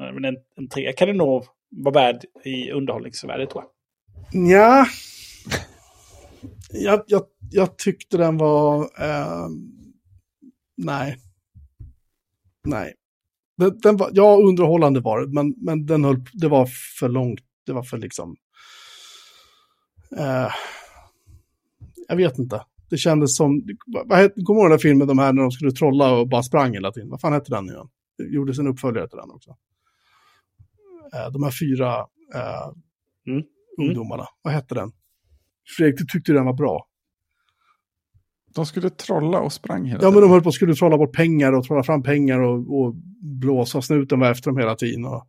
[0.06, 3.72] en, en tre kan det nog vara värd i underhållningsvärde tror jag.
[4.52, 4.86] Ja.
[6.74, 8.82] Jag, jag, jag tyckte den var...
[8.82, 9.48] Eh,
[10.78, 11.18] nej.
[12.64, 12.94] Nej.
[13.58, 16.66] Den, den var, ja, underhållande var det, men, men den höll, det var
[17.00, 17.40] för långt.
[17.66, 18.36] Det var för liksom...
[20.18, 20.52] Eh,
[22.08, 22.66] jag vet inte.
[22.90, 23.62] Det kändes som...
[24.06, 26.30] Vad, hette, kommer du ihåg den där filmen, de här när de skulle trolla och
[26.30, 27.10] bara sprang hela tiden?
[27.10, 27.88] Vad fan hette den nu igen?
[28.18, 29.50] Det gjordes en uppföljare till den också.
[31.14, 31.98] Eh, de här fyra
[32.36, 32.72] eh,
[33.28, 33.44] Mm.
[33.78, 34.26] ungdomarna.
[34.42, 34.92] Vad hette den?
[35.78, 36.88] Fredrik, du tyckte den var bra.
[38.56, 40.22] De skulle trolla och sprang hela Ja, men tiden.
[40.22, 42.96] de höll på att skulle trolla bort pengar och trolla fram pengar och, och
[43.42, 45.06] blåsa snuten var efter dem hela tiden.
[45.06, 45.28] Och,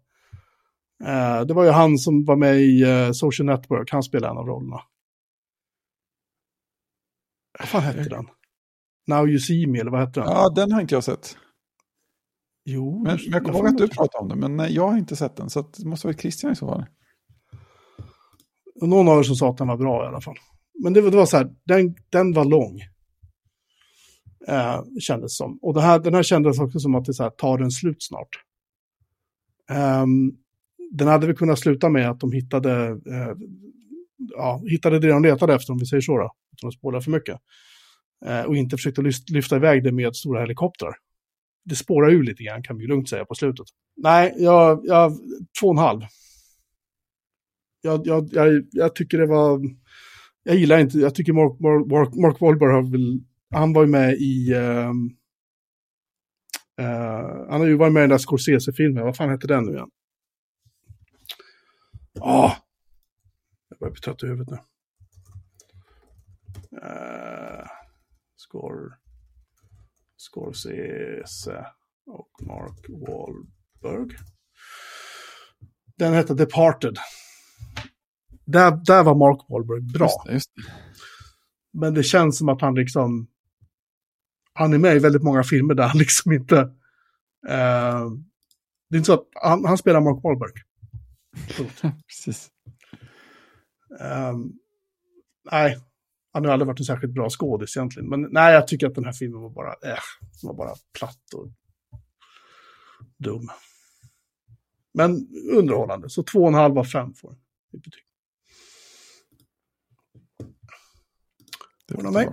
[1.47, 4.47] det var ju han som var med i eh, Social Network, han spelade en av
[4.47, 4.81] rollerna.
[7.59, 8.27] Vad fan hette den?
[9.07, 10.29] Now You See Me, eller vad hette den?
[10.29, 11.37] Ja, den har inte jag sett.
[12.65, 14.99] Jo, Men men jag kommer ihåg att du pratade om den, men nej, jag har
[14.99, 15.51] inte sett den.
[15.51, 16.87] Så det måste vara Christian i så fall.
[18.83, 20.37] Någon av er som sa att den var bra i alla fall.
[20.83, 22.81] Men det var, det var så här, den, den var lång.
[24.49, 25.59] Eh, kändes som.
[25.63, 28.29] Och här, den här kändes också som att det så här, tar den slut snart.
[29.71, 30.33] Ehm,
[30.93, 33.37] den hade väl kunnat sluta med att de hittade, eh,
[34.19, 36.31] ja, hittade det de letade efter, om vi säger så då.
[36.53, 37.39] Utan att spåra för mycket.
[38.27, 39.03] Eh, och inte försökte
[39.33, 40.95] lyfta iväg det med stora helikoptrar.
[41.65, 43.67] Det spårar ur lite grann, kan vi lugnt säga på slutet.
[43.97, 45.13] Nej, jag, jag
[45.61, 46.03] två och en halv
[47.83, 49.61] jag, jag, jag, jag tycker det var...
[50.43, 51.61] Jag gillar inte, jag tycker Mark,
[51.91, 53.21] Mark, Mark Wahlberg har väl...
[53.51, 54.53] Han var ju med i...
[54.53, 54.91] eh,
[56.81, 59.73] uh, han har ju varit med i den där Scorsese-filmen, vad fan heter den nu
[59.73, 59.89] igen?
[62.13, 62.55] Ja, oh,
[63.69, 64.59] jag börjar bli trött i huvudet nu.
[66.79, 67.67] Uh,
[68.37, 68.99] Scor...
[70.17, 71.67] Scorsese
[72.07, 74.17] och Mark Wahlberg.
[75.97, 76.97] Den hette Departed.
[78.45, 80.07] Där, där var Mark Wahlberg bra.
[80.07, 80.73] Just det, just det.
[81.73, 83.29] Men det känns som att han liksom...
[84.53, 86.59] Han är med i väldigt många filmer där han liksom inte...
[87.49, 88.11] Eh,
[88.89, 90.53] det är inte så att han, han spelar Mark Wahlberg.
[92.07, 92.51] Precis.
[94.01, 94.33] Eh,
[95.51, 95.79] nej,
[96.33, 98.09] han har aldrig varit en särskilt bra skådis egentligen.
[98.09, 99.99] Men nej, jag tycker att den här filmen var bara, äh,
[100.43, 101.49] var bara platt och
[103.19, 103.49] dum.
[104.95, 107.39] Men underhållande, så två och en halv av fem får den.
[111.89, 112.29] Det var mig.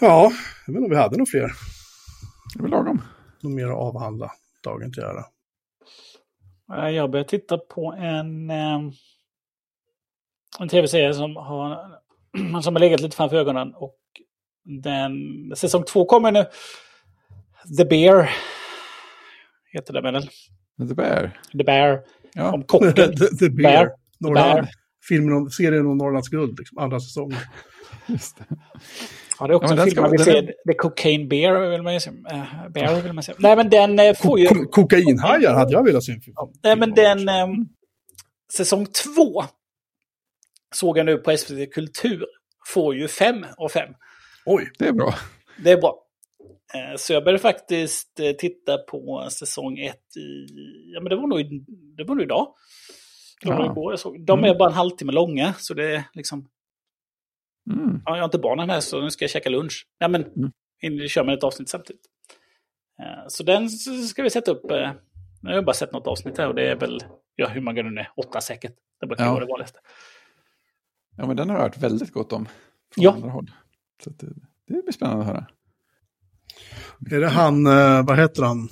[0.00, 0.32] Ja,
[0.66, 1.52] jag vet inte om vi hade några fler.
[2.54, 3.02] Det är väl lagom.
[3.40, 4.32] Något mer att avhandla
[4.62, 5.24] dagen till ära.
[6.90, 8.80] Jag börjar titta på en, eh,
[10.60, 11.98] en tv-serie som har,
[12.62, 13.74] som har legat lite framför ögonen.
[13.74, 13.98] Och
[14.64, 15.12] den,
[15.56, 16.44] säsong två kommer nu.
[17.76, 18.30] The Bear.
[19.72, 20.28] Heter det väl?
[20.88, 21.40] The Bear.
[21.52, 22.02] The Bear.
[22.34, 22.92] Ja, Om kocken.
[23.16, 23.84] the, the Bear.
[23.84, 23.90] Bear.
[24.18, 24.52] Norrland.
[24.52, 24.68] Bear.
[25.08, 27.38] Filmen om, serien om Norrlands guld, liksom, andra säsongen.
[28.06, 28.44] just det.
[29.42, 30.42] Ja, det är också Ja, en film man vill se.
[30.42, 32.10] The Cocaine Bear vill man ju se.
[32.10, 33.32] Äh, Bear vill man se.
[33.38, 34.46] Nej, men den eh, får ju...
[34.46, 36.36] Ko- kokainhajar hade jag velat se en film.
[36.62, 37.28] Nej, men den...
[37.28, 37.46] Eh,
[38.56, 39.42] säsong två
[40.74, 42.24] såg jag nu på SVT Kultur.
[42.68, 43.88] Får ju fem av fem.
[44.46, 45.14] Oj, Det är bra.
[45.64, 45.98] Det är bra.
[46.74, 50.46] Eh, Så jag började faktiskt titta på säsong ett i...
[50.94, 51.38] Ja, men det var nog,
[51.96, 52.54] det var nog idag.
[53.42, 53.70] Det var Ja.
[53.72, 54.26] igår jag såg.
[54.26, 54.58] De är Mm.
[54.58, 56.48] bara en halvtimme långa, så det är liksom...
[57.70, 58.02] Mm.
[58.04, 59.86] Ja, jag har inte barnen här, så nu ska jag käka lunch.
[60.00, 60.24] Nej, men
[60.82, 61.08] Mm.
[61.08, 62.06] kör med ett avsnitt samtidigt.
[63.02, 63.68] Eh, Så den
[64.08, 64.70] ska vi sätta upp.
[64.70, 64.90] eh,
[65.42, 67.00] Nu har jag bara sett något avsnitt här och det är väl,
[67.36, 68.74] ja, hur många det nu är, åtta säkert.
[69.00, 69.30] Det brukar Ja.
[69.32, 69.78] vara det vanligaste.
[71.16, 72.46] Ja, men den har jag hört väldigt gott om.
[72.94, 73.12] Från Ja.
[73.12, 73.50] andra håll.
[74.04, 74.26] Så det,
[74.66, 75.46] det blir spännande att höra.
[77.10, 78.68] är det han, eh, vad heter han?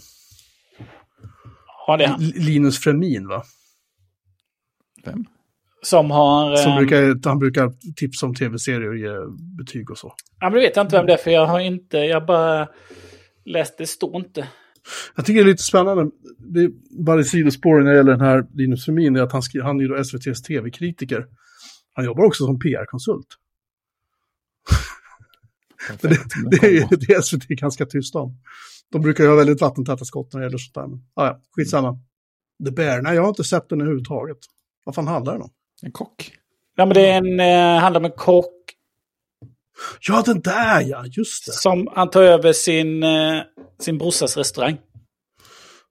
[1.86, 2.20] Ja, det är han.
[2.20, 3.42] Linus Fremin, va?
[5.04, 5.24] Vem?
[5.82, 6.57] Som har...
[6.57, 9.11] Som eh, brukar, han brukar tipsa om tv-serier och ge
[9.59, 10.15] betyg och så.
[10.40, 11.98] Ja, men det vet jag inte vem det är, för jag har inte...
[11.98, 12.69] Jag bara
[13.44, 14.48] läste, det står inte.
[15.16, 16.70] Jag tycker det är lite spännande, det är
[17.05, 19.77] bara i sidospår när det gäller den här Linus Fremin, är att han, skri- han
[19.77, 21.27] är ju då SVTs tv-kritiker.
[21.93, 23.27] Han jobbar också som PR-konsult.
[26.01, 26.09] Det,
[26.51, 28.36] det, är, det är SVT ganska tyst om.
[28.93, 30.86] De brukar ju ha väldigt vattentäta skott när det gäller sånt där.
[30.86, 31.98] Men, ah, ja, skitsamma.
[32.65, 34.36] The Bear, nej jag har inte sett den överhuvudtaget.
[34.85, 35.51] Vad fan handlar den om?
[35.82, 36.32] En kock.
[36.77, 38.55] Ja, men det är en, eh, handlar om en kock
[40.01, 41.52] Ja, den där ja, just det.
[41.52, 43.43] som han tar över sin, eh,
[43.78, 44.78] sin brorsas restaurang.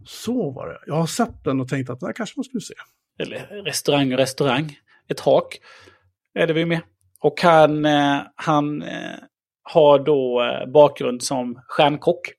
[0.05, 0.79] Så var det.
[0.87, 2.73] Jag har sett den och tänkt att den här kanske man skulle se.
[3.19, 4.79] Eller restaurang och restaurang.
[5.07, 5.59] Ett hak
[6.33, 6.81] är det vi med.
[7.19, 9.15] Och han, eh, han eh,
[9.63, 12.31] har då eh, bakgrund som stjärnkock.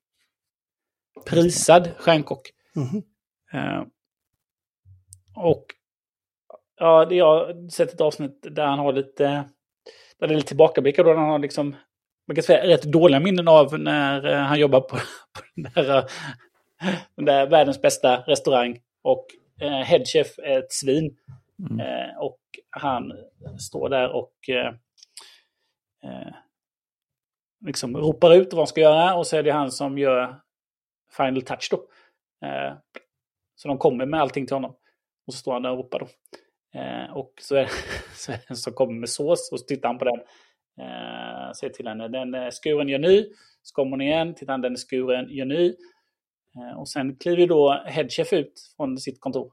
[1.27, 2.51] Prisad stjärnkock.
[2.75, 3.03] Mhm.
[3.53, 3.83] Eh,
[5.37, 5.67] och
[6.81, 9.25] ja, det- jag har sett ett avsnitt där han har lite,
[10.19, 11.15] där det är lite tillbakablickar då.
[11.15, 11.77] Han har liksom,
[12.27, 14.97] man kan säga rätt dåliga minnen av när eh, han jobbar på,
[15.33, 16.05] på den, där,
[17.17, 18.79] den där världens bästa restaurang.
[19.03, 19.27] Och
[19.61, 21.17] eh, headchef är ett svin.
[21.71, 21.81] Mm.
[21.81, 22.41] Eh, och
[22.71, 23.13] han
[23.59, 24.75] står där och eh,
[26.05, 26.33] eh,
[27.67, 29.15] liksom ropar ut vad han ska göra.
[29.15, 30.41] Och så är det han som gör
[31.17, 31.77] final touch då.
[32.47, 32.73] Eh,
[33.57, 34.71] så de kommer med allting till honom.
[35.27, 36.09] Och så står han där och ropar då.
[36.75, 37.69] Eh, och så är,
[38.55, 40.21] så en kommer med sås och så tittar han på den.
[40.81, 43.25] Eh, säger till henne, den är skuren, gör ny.
[43.63, 45.75] Så kommer hon igen, tittar han, den är skuren, gör ny.
[46.57, 49.53] Eh, och sen kliver då headchef ut från sitt kontor.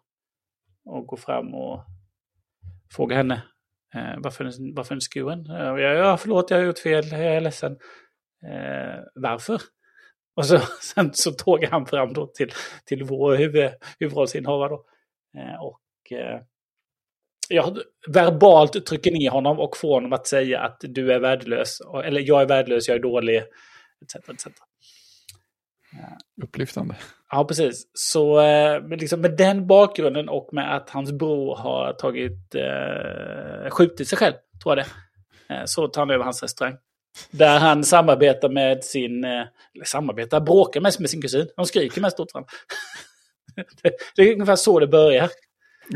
[0.85, 1.83] Och går fram och
[2.95, 3.43] frågar henne.
[3.95, 5.45] Eh, varför, varför är den skuren?
[5.45, 7.05] Ja, ja, förlåt, jag har gjort fel.
[7.11, 7.71] Jag är ledsen.
[8.45, 9.61] Eh, varför?
[10.35, 12.51] Och så, sen så tågar han fram då till,
[12.85, 14.69] till vår huvud, huvudrollsinnehavare.
[14.69, 14.85] Då.
[15.37, 16.41] Eh, och eh,
[17.49, 21.79] jag verbalt trycker ner honom och får honom att säga att du är värdelös.
[22.03, 23.37] Eller jag är värdelös, jag är dålig.
[23.37, 24.47] Etc, etc.
[26.43, 26.95] Upplyftande.
[27.31, 27.87] Ja, precis.
[27.93, 34.07] Så eh, liksom med den bakgrunden och med att hans bror har tagit, eh, skjutit
[34.07, 34.33] sig själv,
[34.63, 36.75] tror jag det, eh, så tar han över hans restaurang.
[37.31, 39.31] Där han samarbetar med sin, eh,
[39.75, 41.47] eller samarbetar, bråkar mest med sin kusin.
[41.55, 42.49] De skriker mest åt varandra.
[43.83, 45.29] det, det är ungefär så det börjar.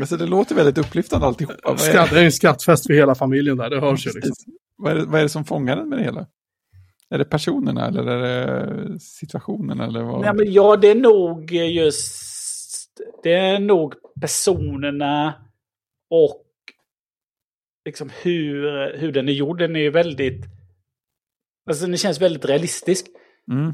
[0.00, 1.76] Alltså det låter väldigt upplyftande alltihopa.
[1.76, 4.34] Skratt, det är en skrattfest för hela familjen där, det hörs ju liksom.
[4.76, 6.26] Vad, är det, vad är det som fångar den med det hela?
[7.10, 9.80] Är det personerna eller är det situationen?
[9.80, 10.26] Eller vad?
[10.26, 12.22] Ja, men ja, det är nog just...
[13.22, 15.34] Det är nog personerna
[16.10, 16.44] och
[17.84, 18.62] liksom hur,
[18.98, 19.58] hur den är gjord.
[19.58, 20.44] Den är ju väldigt...
[21.66, 23.06] Alltså den känns väldigt realistisk.
[23.50, 23.72] Mm.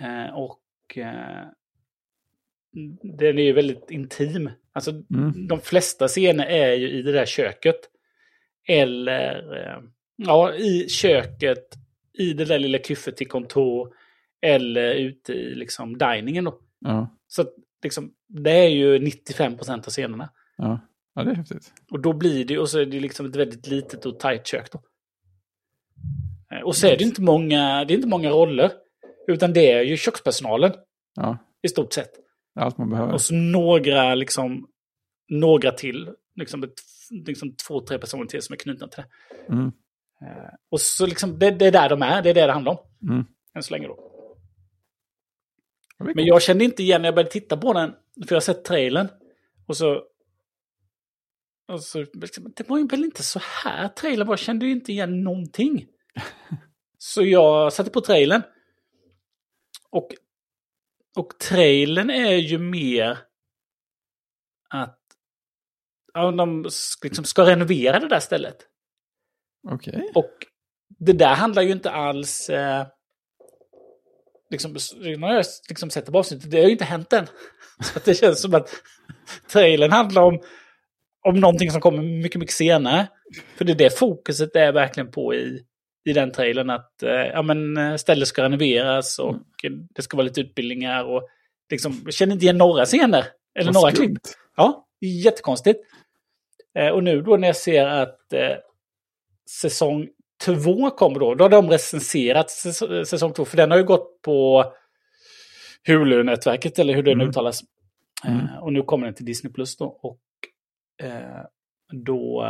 [0.00, 1.46] Eh, och eh,
[3.02, 4.50] den är ju väldigt intim.
[4.74, 5.46] Alltså Mm.
[5.48, 7.76] de flesta scener är ju i det där köket.
[8.68, 9.82] Eller eh,
[10.16, 11.74] ja, i köket,
[12.18, 13.94] i det där lilla kyffet till kontor.
[14.42, 16.58] Eller ute i liksom diningen då.
[16.80, 17.16] Ja.
[17.28, 17.44] Så
[17.82, 20.30] liksom, det är ju 95 procent av scenerna.
[20.56, 20.80] Ja.
[21.14, 21.72] ja, det är häftigt.
[21.90, 24.72] Och då blir det, och så är det liksom ett väldigt litet och tajt kök
[24.72, 24.82] då.
[26.56, 28.70] Eh, Och så är det inte många, det är inte många roller.
[29.28, 30.72] Utan det är ju kökspersonalen
[31.16, 32.10] Ja, i stort sett.
[32.54, 33.12] Allt man behöver.
[33.12, 34.68] Och så några, liksom,
[35.28, 36.10] några till.
[36.36, 36.72] Liksom,
[37.26, 39.52] liksom två, tre personer till som är knutna till det.
[39.52, 39.66] Mm.
[40.22, 42.72] Eh, Och så liksom, det, det är där de är, det är det det handlar
[42.72, 43.10] om.
[43.10, 43.24] Mm.
[43.56, 44.10] Än så länge då.
[45.98, 47.90] Men jag kände inte igen när jag började titta på den.
[47.90, 49.08] För jag har sett trailern.
[49.66, 50.02] Och så...
[51.68, 54.32] Och så liksom, det var ju väl inte så här trailern var.
[54.32, 55.86] Jag kände ju inte igen någonting.
[56.98, 58.42] Så jag satte på trailern.
[59.90, 60.08] Och,
[61.16, 63.18] och trailern är ju mer
[64.70, 64.98] att
[66.14, 66.68] ja, de
[67.02, 68.56] liksom ska renovera det där stället.
[69.70, 70.10] Okej.
[70.14, 70.32] Och
[70.98, 72.50] det där handlar ju inte alls...
[72.50, 72.86] Eh,
[74.50, 74.76] liksom,
[75.22, 77.26] har jag liksom sett det på avsnittet, det har ju inte hänt än.
[77.80, 78.70] Så det känns som att
[79.48, 80.40] trailern handlar om,
[81.26, 83.08] om någonting som kommer mycket, mycket senare.
[83.56, 85.64] För det är det fokuset är verkligen på i,
[86.04, 86.70] i den trailern.
[86.70, 89.36] Att eh, ja, men, eh, stället ska renoveras och
[89.94, 91.04] det ska vara lite utbildningar.
[91.04, 91.28] Och,
[91.70, 93.24] liksom, jag känner inte igen några scener.
[93.58, 94.06] Eller Vad några skumt.
[94.06, 94.18] klipp.
[94.56, 95.80] Ja, jättekonstigt.
[96.78, 98.56] Eh, och nu då när jag ser att eh,
[99.60, 100.08] säsong
[100.44, 104.22] två kommer då, då har de recenserat säs- säsong två, för den har ju gått
[104.22, 104.64] på
[105.88, 107.28] Hulu-nätverket, eller hur det nu Mm.
[107.28, 107.60] uttalas.
[108.26, 108.38] Mm.
[108.40, 109.84] Eh, och nu kommer den till Disney Plus då.
[109.86, 110.20] Och
[111.06, 111.42] eh,
[111.92, 112.44] då...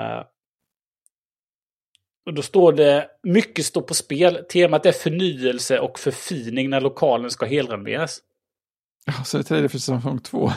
[2.26, 4.44] Och då står det, mycket står på spel.
[4.48, 8.20] Temat är förnyelse och förfining när lokalen ska helrenoveras.
[9.06, 10.50] Ja, så det är trailer för säsong två.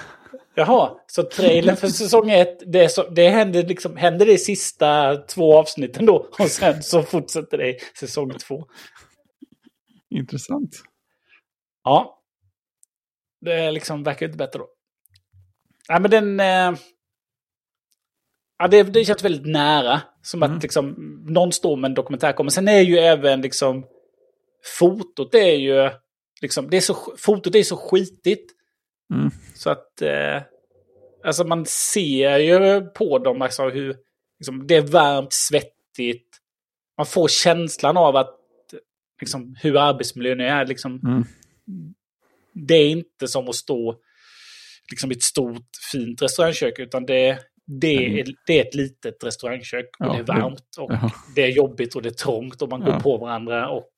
[0.55, 4.37] Jaha, så trailern för säsong ett, det, är så, det händer, liksom, händer det i
[4.37, 6.29] sista två avsnitten då.
[6.39, 8.65] Och sen så fortsätter det i säsong två.
[10.09, 10.83] Intressant.
[11.83, 12.21] Ja.
[13.41, 14.67] Det liksom verkar inte bättre då.
[15.87, 16.39] Ja, men den...
[16.39, 16.79] Eh,
[18.59, 20.01] ja, det, det känns väldigt nära.
[20.21, 20.57] Som Mm.
[20.57, 20.95] att liksom,
[21.27, 22.35] någon står med en dokumentär.
[22.37, 23.85] Men sen är ju även liksom...
[24.79, 25.89] Fotot är ju...
[26.41, 28.51] Liksom, det är så, fotot är så skitigt.
[29.13, 29.31] Mm.
[29.55, 30.01] Så att...
[30.01, 30.41] Eh,
[31.23, 33.95] alltså man ser ju på dem alltså hur...
[34.39, 36.37] Liksom, det är varmt, svettigt.
[36.97, 38.33] Man får känslan av att...
[39.21, 40.65] Liksom, hur arbetsmiljön är.
[40.65, 41.23] Liksom, Mm.
[42.53, 43.95] det är inte som att stå
[44.91, 46.79] liksom, i ett stort fint restaurangkök.
[46.79, 49.85] Utan det, det, är, det är ett litet restaurangkök.
[49.99, 50.75] Och Ja, det är varmt.
[50.79, 51.11] Och Ja.
[51.35, 52.61] det är jobbigt och det är trångt.
[52.61, 52.99] Och man går Ja.
[52.99, 53.69] på varandra.
[53.69, 53.89] Och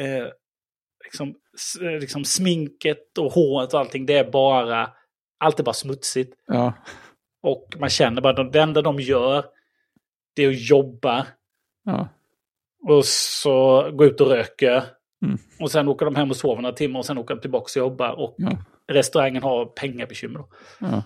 [0.00, 0.26] eh,
[1.04, 1.28] liksom,
[1.82, 4.06] eh, liksom sminket och håret och allting.
[4.06, 4.90] Det är bara...
[5.38, 6.34] Allt är bara smutsigt.
[7.42, 9.44] Och man känner bara att det enda de gör
[10.36, 11.26] det är att jobba.
[12.88, 14.84] Och så gå ut och röker.
[15.24, 15.38] Mm.
[15.60, 17.86] Och sen åker de hem och sover några timmar och sen åker de tillbaka och
[17.86, 18.12] jobbar.
[18.12, 18.36] Och
[18.88, 20.44] restaurangen har pengabekymmer.
[20.80, 21.02] Ja.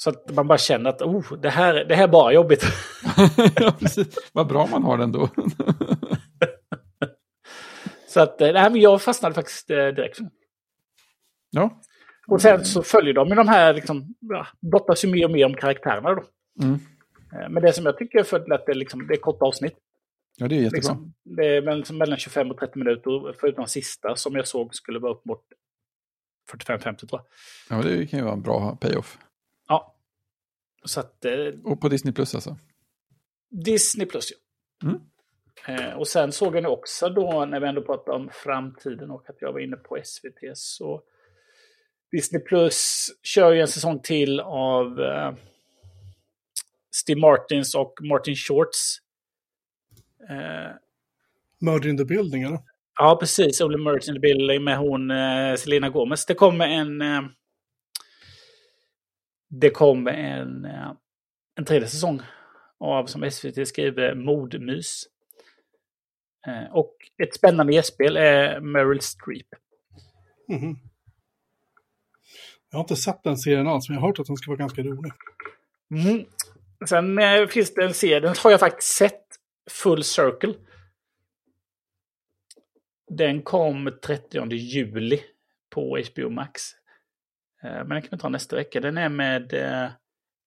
[0.00, 2.64] Så att man bara känner att oh, det, här, det här är bara jobbigt.
[3.56, 4.30] ja, precis.
[4.32, 5.28] Vad bra man har den då.
[8.08, 10.18] så att eh, nej, men jag fastnade faktiskt eh, direkt.
[11.50, 11.80] ja.
[12.26, 15.46] Och sen så följer de ju de här, liksom, ja, brottas ju mer och mer
[15.46, 16.24] om karaktärerna då.
[16.62, 16.74] Mm.
[17.32, 19.76] Eh, Men det som jag tycker är fördeligt är liksom, det är korta avsnitt.
[20.36, 20.76] ja, det är jättebra.
[20.76, 25.12] Liksom, det är mellan 25 och 30 minuter, förutom sista som jag såg skulle vara
[25.12, 25.42] upp mot
[26.52, 27.78] 45-50 tror jag.
[27.78, 29.18] Ja, det kan ju vara en bra payoff.
[30.84, 31.24] Så att...
[31.24, 31.32] Eh,
[31.64, 32.56] Och på Disney Plus alltså?
[33.64, 34.36] Disney Plus, ja.
[34.88, 35.00] Mm.
[35.66, 39.30] Eh, och sen såg jag nu också då, när vi ändå pratade om framtiden och
[39.30, 41.02] att jag var inne på SVT, så
[42.12, 45.34] Disney Plus kör ju en säsong till av eh,
[46.94, 48.98] Steve Martins och Martin Shorts.
[50.30, 50.70] Eh,
[51.60, 52.58] Murder in the building, eller?
[52.98, 53.60] ja, precis.
[53.60, 56.26] Only Merge in the Building med hon eh, Selena Gomez.
[56.26, 57.02] Det kommer en...
[59.48, 60.92] Det kommer en, eh,
[61.54, 62.22] en tredje säsong
[62.78, 65.04] av, som SVT skriver, Mordmys.
[66.46, 69.46] Eh, och ett spännande gästspel är Meryl Streep.
[70.48, 70.78] Mhm.
[72.70, 74.58] Jag har inte sett den serien alls, men jag har hört att den ska vara
[74.58, 75.12] ganska rolig.
[75.90, 76.24] Mm.
[76.88, 79.24] Sen eh, finns det en serie, den har jag faktiskt sett,
[79.70, 80.54] Full Circle.
[83.10, 85.20] Den kom 30 juli
[85.70, 86.62] på HBO Max.
[87.62, 88.80] Eh, men den kan vi ta nästa vecka.
[88.80, 89.90] Den är med eh,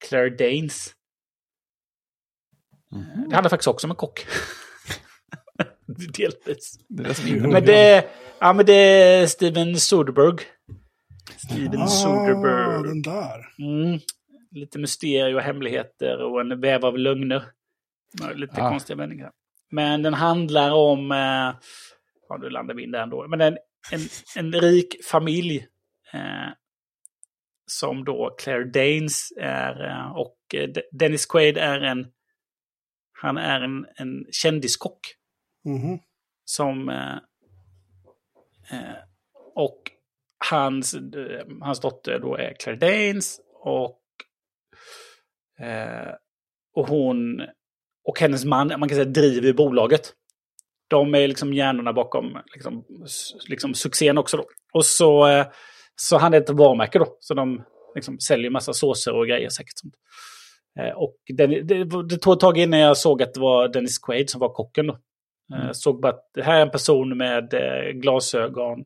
[0.10, 0.94] Claire Danes.
[2.96, 3.30] Mm.
[3.30, 4.26] Det handlar faktiskt också om en kock.
[6.18, 6.80] Delvis.
[6.88, 8.06] Det är Men det,
[8.40, 10.44] ja, men det är Steven Soderbergh.
[11.38, 12.82] Steven Ah, Soderbergh.
[12.88, 13.40] den där.
[13.60, 14.00] Mm.
[14.52, 17.44] Lite mysterier och hemligheter och en väv av lögner.
[18.36, 18.70] Lite Ah.
[18.70, 19.32] konstiga vändningar.
[19.72, 21.12] Men den handlar om...
[21.12, 21.56] Eh,
[22.30, 23.28] ja, nu landar vi in där ändå.
[23.28, 23.58] Men en,
[23.92, 24.00] en,
[24.36, 25.68] en rik familj.
[26.14, 26.50] Eh,
[27.80, 29.90] som då Claire Danes är.
[29.90, 32.08] Eh, och eh, De- Dennis Quaid är en...
[33.22, 35.00] Han är en, en kändiskock.
[35.66, 36.00] Mhm.
[36.46, 36.90] Som...
[36.90, 37.16] Eh,
[38.72, 38.96] eh,
[39.56, 39.82] och
[40.50, 40.96] hans,
[41.62, 43.40] hans dotter då är Claire Danes.
[43.54, 44.02] Och,
[45.66, 46.14] eh,
[46.74, 47.42] och hon
[48.04, 50.14] och hennes man, man kan säga driver bolaget.
[50.88, 52.86] De är liksom hjärnorna bakom liksom,
[53.50, 54.46] liksom succén också då.
[54.74, 55.48] Och så, eh,
[56.02, 57.18] så han är ett varumärke då.
[57.20, 57.64] Så de
[57.96, 59.78] liksom säljer massa såser och grejer säkert.
[59.78, 59.96] Sånt.
[60.80, 64.00] Eh, och den, det, det tog ett tag innan jag såg att det var Dennis
[64.00, 65.00] Quaid som var kocken då.
[65.54, 68.86] Eh, Såg bara att det här är en person med eh, glasögon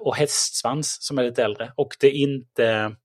[0.00, 1.72] och hästsvans som är lite äldre.
[1.76, 2.96] Och det är inte...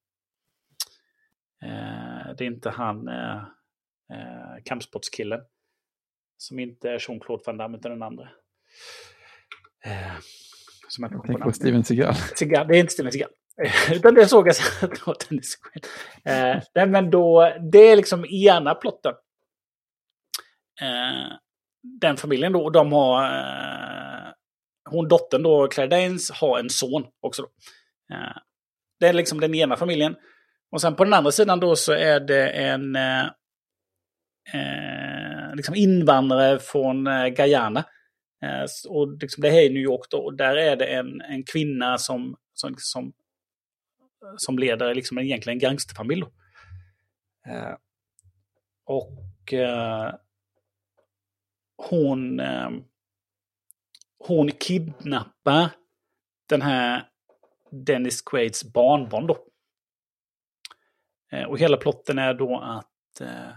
[2.38, 3.10] Det är inte han
[4.66, 5.40] kampsportskillen.
[6.38, 8.30] Som inte är Jean-Claude Van Damme utan den andra.
[10.94, 11.56] Som jag tänker på namnet.
[11.56, 12.16] Steven Seagal.
[12.36, 13.30] Seagal, det är inte Steven Seagal.
[13.92, 15.86] Utan det såg jag sen att det var Dennis Quaid.
[16.26, 19.14] Eh, nej, men då, det är liksom ena plotten.
[20.82, 21.38] Eh,
[22.02, 23.24] den familjen då, och de har...
[23.24, 24.32] Eh,
[24.90, 27.42] hon dottern då, Claire Danes, har en son också.
[27.42, 27.48] Då.
[28.16, 28.38] Eh,
[29.00, 30.16] det är liksom den ena familjen.
[30.72, 33.26] Och sen på den andra sidan då så är det en eh,
[34.54, 37.84] eh, liksom invandrare från eh, Guyana.
[38.44, 40.18] Eh, och liksom det här är New York då.
[40.18, 43.14] Och där är det en, en kvinna som, som, som,
[44.38, 46.22] som leder liksom en, egentligen en gangsterfamilj.
[46.22, 46.32] Då.
[47.52, 47.76] Eh,
[48.86, 50.14] och eh,
[51.76, 52.70] hon, eh,
[54.18, 55.70] hon kidnappar
[56.50, 57.10] den här
[57.72, 59.38] Dennis Quaids barnbarn då.
[61.32, 63.54] Eh, och hela plotten är då att eh,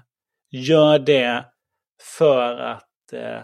[0.51, 1.45] gör det
[2.17, 3.43] för att eh,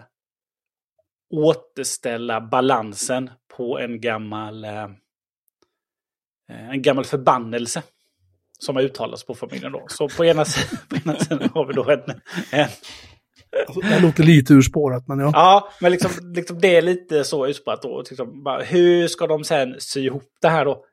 [1.33, 4.87] återställa balansen på en gammal, eh,
[6.71, 7.83] en gammal förbannelse
[8.59, 9.71] som har uttalats på familjen.
[9.71, 9.85] Då.
[9.89, 12.01] Så på ena, sidan- på ena sidan har vi då en,
[12.51, 12.69] en
[13.67, 15.31] Alltså, det låter lite urspårat, men ja.
[15.33, 18.03] Ja, men liksom, liksom det är lite så utspårat då.
[18.09, 20.85] Liksom, bara, hur ska de sen sy ihop det här då?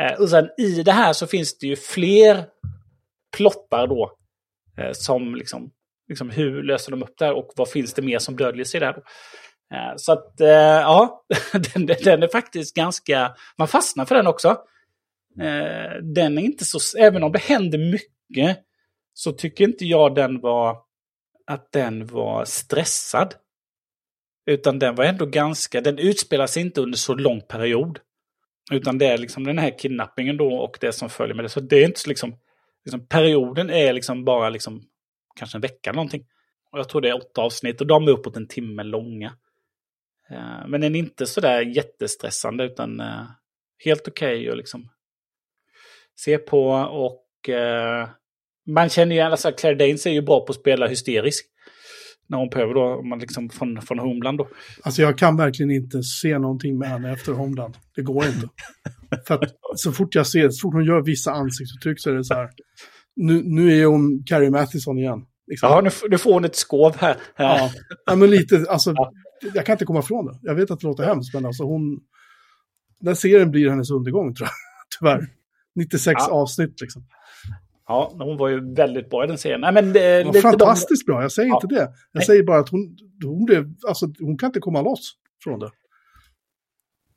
[0.00, 2.44] Eh, och sen i det här så finns det ju fler
[3.36, 4.12] plottar då.
[4.78, 5.70] Eh, som liksom,
[6.08, 8.80] liksom, hur löser de upp det här och vad finns det mer som döljer sig
[8.80, 9.02] där då?
[9.74, 14.48] Eh, så att, eh, ja, den, den är faktiskt ganska, man fastnar för den också.
[15.40, 18.58] Eh, den är inte så, även om det händer mycket,
[19.14, 20.78] så tycker inte jag den var,
[21.46, 23.34] att den var stressad.
[24.46, 27.98] Utan den var ändå ganska, den utspelar sig inte under så lång period.
[28.72, 31.48] Utan det är liksom den här kidnappingen då och det som följer med det.
[31.48, 32.36] Så det är inte så liksom,
[32.84, 34.82] liksom perioden är liksom bara liksom
[35.36, 36.26] kanske en vecka eller någonting.
[36.72, 39.36] Och jag tror det är åtta avsnitt och de är uppåt en timme långa.
[40.30, 43.26] Eh, men den är inte sådär jättestressande utan eh,
[43.84, 44.88] helt okej okay att liksom
[46.16, 48.08] se på och eh,
[48.66, 51.46] man känner ju, alltså Claire Danes är ju bra på att spela hysterisk.
[52.28, 54.48] När hon behöver då, om man liksom från, från Homeland då.
[54.82, 57.76] Alltså jag kan verkligen inte se någonting med henne efter Homeland.
[57.94, 58.48] Det går inte.
[59.26, 62.24] För att så fort jag ser, så fort hon gör vissa ansiktsuttryck så är det
[62.24, 62.48] så här.
[63.16, 65.24] Nu, nu är hon Carrie Mathison igen.
[65.46, 65.68] Liksom.
[65.68, 67.16] Ja, nu, nu får hon ett skov här.
[67.36, 67.70] Ja,
[68.06, 69.12] ja men lite, alltså, Ja.
[69.54, 70.38] Jag kan inte komma ifrån det.
[70.42, 72.00] Jag vet att det låter hemskt, men alltså hon...
[73.00, 74.54] den serien blir hennes undergång tror jag.
[74.98, 75.32] Tyvärr.
[75.74, 76.30] 96 Ja.
[76.32, 77.02] avsnitt liksom.
[77.88, 79.60] Ja, hon var ju väldigt bra i den serien.
[79.60, 81.60] Nej, men, Det var lite fantastiskt bra, jag säger Ja.
[81.62, 81.80] inte det.
[81.82, 82.24] Jag Nej.
[82.24, 85.12] säger bara att hon, hon blev, alltså hon kan inte komma loss
[85.44, 85.70] från det.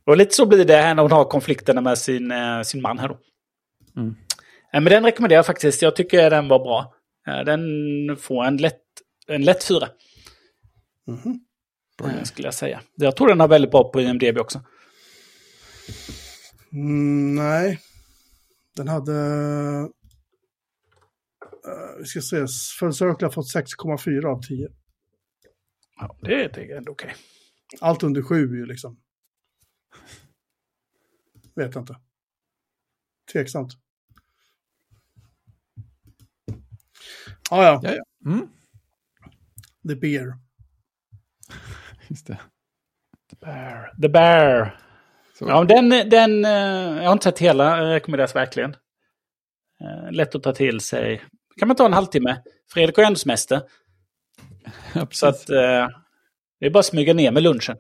[0.06, 3.00] Och lite så blir det här när hon har konflikterna med sin, eh, sin man
[3.00, 3.18] här då.
[3.98, 4.10] Mm.
[4.74, 5.82] Eh, Men den rekommenderar jag faktiskt.
[5.82, 6.94] Jag tycker den var bra.
[7.28, 7.62] Eh, Den
[8.18, 8.82] får en lätt,
[9.28, 9.88] en lätt fyra,
[11.08, 11.40] Mhm.
[12.06, 12.82] Eh, skulle jag säga.
[12.96, 14.64] Jag tror den har väldigt bra på IMDB också.
[16.74, 17.80] Mm, nej.
[18.76, 19.14] Den hade...
[21.66, 22.46] eh, vi ska se,
[22.80, 24.70] Full Circle har fått 6,4 av 10.
[26.00, 27.16] Ja, det jag ändå okej.
[27.82, 29.00] Allt under 7 är ju liksom...
[31.56, 32.00] Vet jag inte.
[33.34, 33.74] Tveksamt.
[37.50, 38.32] Ah, ja, Ja, ja.
[38.32, 38.48] Mm.
[39.88, 40.49] The Bear.
[42.10, 42.40] Just det.
[43.42, 43.94] Bear.
[44.02, 44.80] The Bear.
[45.36, 45.46] Så.
[45.48, 46.52] Ja, den, den, eh,
[47.02, 48.76] jag har inte sett hela, eh, rekommenderas verkligen.
[49.82, 51.22] Eh, Lätt att ta till sig.
[51.60, 52.42] kan man ta en halvtimme.
[52.74, 53.62] Fredrik har ju ändå semester.
[54.94, 55.08] Ja.
[55.12, 55.88] Så att eh,
[56.60, 57.78] det är bara att smyga ner med lunchen.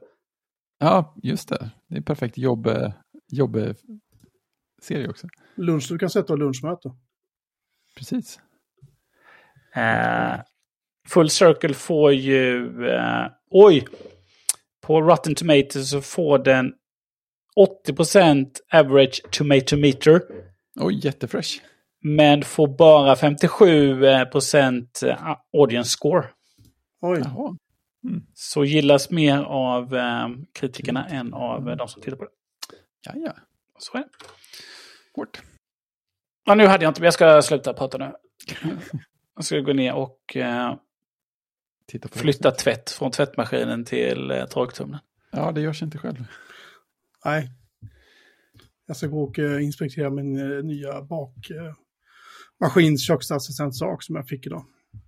[0.80, 1.70] ja, just det.
[1.88, 2.92] Det är perfekt jobb, eh,
[3.32, 3.74] jobb eh,
[4.82, 5.28] serie också.
[5.56, 6.92] Lunch, du kan sätta och lunchmöte.
[7.98, 8.40] Precis.
[9.76, 10.40] Eh,
[11.08, 12.66] Full Circle får ju...
[12.90, 13.88] Eh, oj!
[14.90, 16.74] På Rotten Tomatoes så får den
[17.88, 20.22] 80% average tomato meter.
[20.80, 21.62] Oj, jättefresh.
[22.02, 26.26] Men får bara 57% eh, audience score.
[27.02, 27.56] Oj, Jaha.
[28.34, 32.32] Så gillas mer av eh, kritikerna än av eh, de som tittar på det.
[33.06, 33.34] Ja, ja.
[33.78, 34.10] Så är det.
[35.16, 35.42] Hårt.
[36.46, 38.12] Ja, nu hade jag inte, men jag ska sluta prata nu.
[39.36, 40.76] Jag ska gå ner och eh,
[41.90, 45.04] Titta på flytta tvätt från tvättmaskinen till eh, torktumlaren.
[45.32, 46.26] Ja, det görs inte själv.
[47.26, 47.52] nej.
[48.86, 54.66] Jag ska gå och eh, inspektera min eh, nya bakmaskins köksassistentsak som jag fick idag.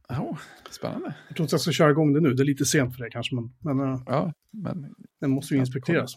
[0.07, 0.37] Ja,
[0.69, 1.15] spännande.
[1.27, 3.09] Jag tror inte jag ska köra igång det nu, det är lite sent för det
[3.09, 6.11] kanske, men, men eh, Ja, men den måste ju inspekteras.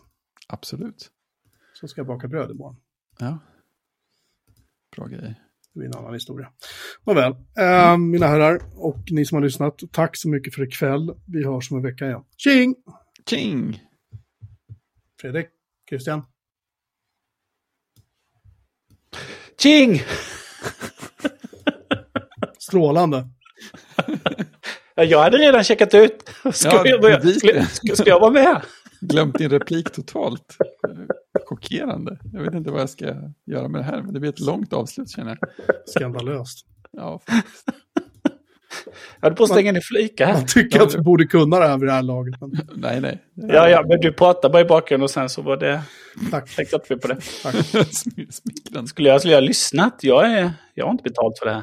[0.48, 1.10] absolut.
[1.80, 2.76] Så ska jag baka bröd imorgon.
[3.18, 3.38] Ja.
[4.96, 5.34] Bra grejer.
[5.74, 6.48] Det blir en annan historia.
[7.06, 11.14] Nåväl, eh, mina herrar och ni som har lyssnat, tack så mycket för ikväll.
[11.26, 12.22] Vi hörs om en vecka igen.
[12.36, 12.74] Tjing!
[13.30, 13.82] King!
[15.20, 15.46] Fredrik,
[15.88, 16.22] Christian.
[19.58, 20.02] Tjing!
[22.58, 23.28] Strålande.
[24.94, 26.30] Ja, Jag hade redan checkat ut.
[26.52, 28.62] Ska, Ja, jag, ska, ska jag vara med?
[29.00, 30.56] Glömt din replik totalt.
[31.46, 32.18] Chockerande.
[32.32, 33.04] Jag vet inte vad jag ska
[33.46, 35.48] göra med det här, men det blir ett långt avslut känner jag.
[35.86, 36.66] Skandalöst.
[36.90, 37.68] Ja, faktiskt.
[39.20, 40.34] Jag höll på att stänga ner flika här.
[40.34, 42.40] Man tycker att vi borde kunna det här vid det här laget.
[42.40, 43.22] Men nej, nej.
[43.34, 45.82] Ja, ja, men du pratade bara i bakgrunden och sen så var det...
[46.30, 46.56] tack.
[46.56, 47.18] Tänkte att vi på det.
[47.42, 47.54] tack.
[48.88, 49.98] Skulle jag, skulle jag ha lyssnat?
[50.00, 51.62] Jag, är, jag har inte betalt för det här.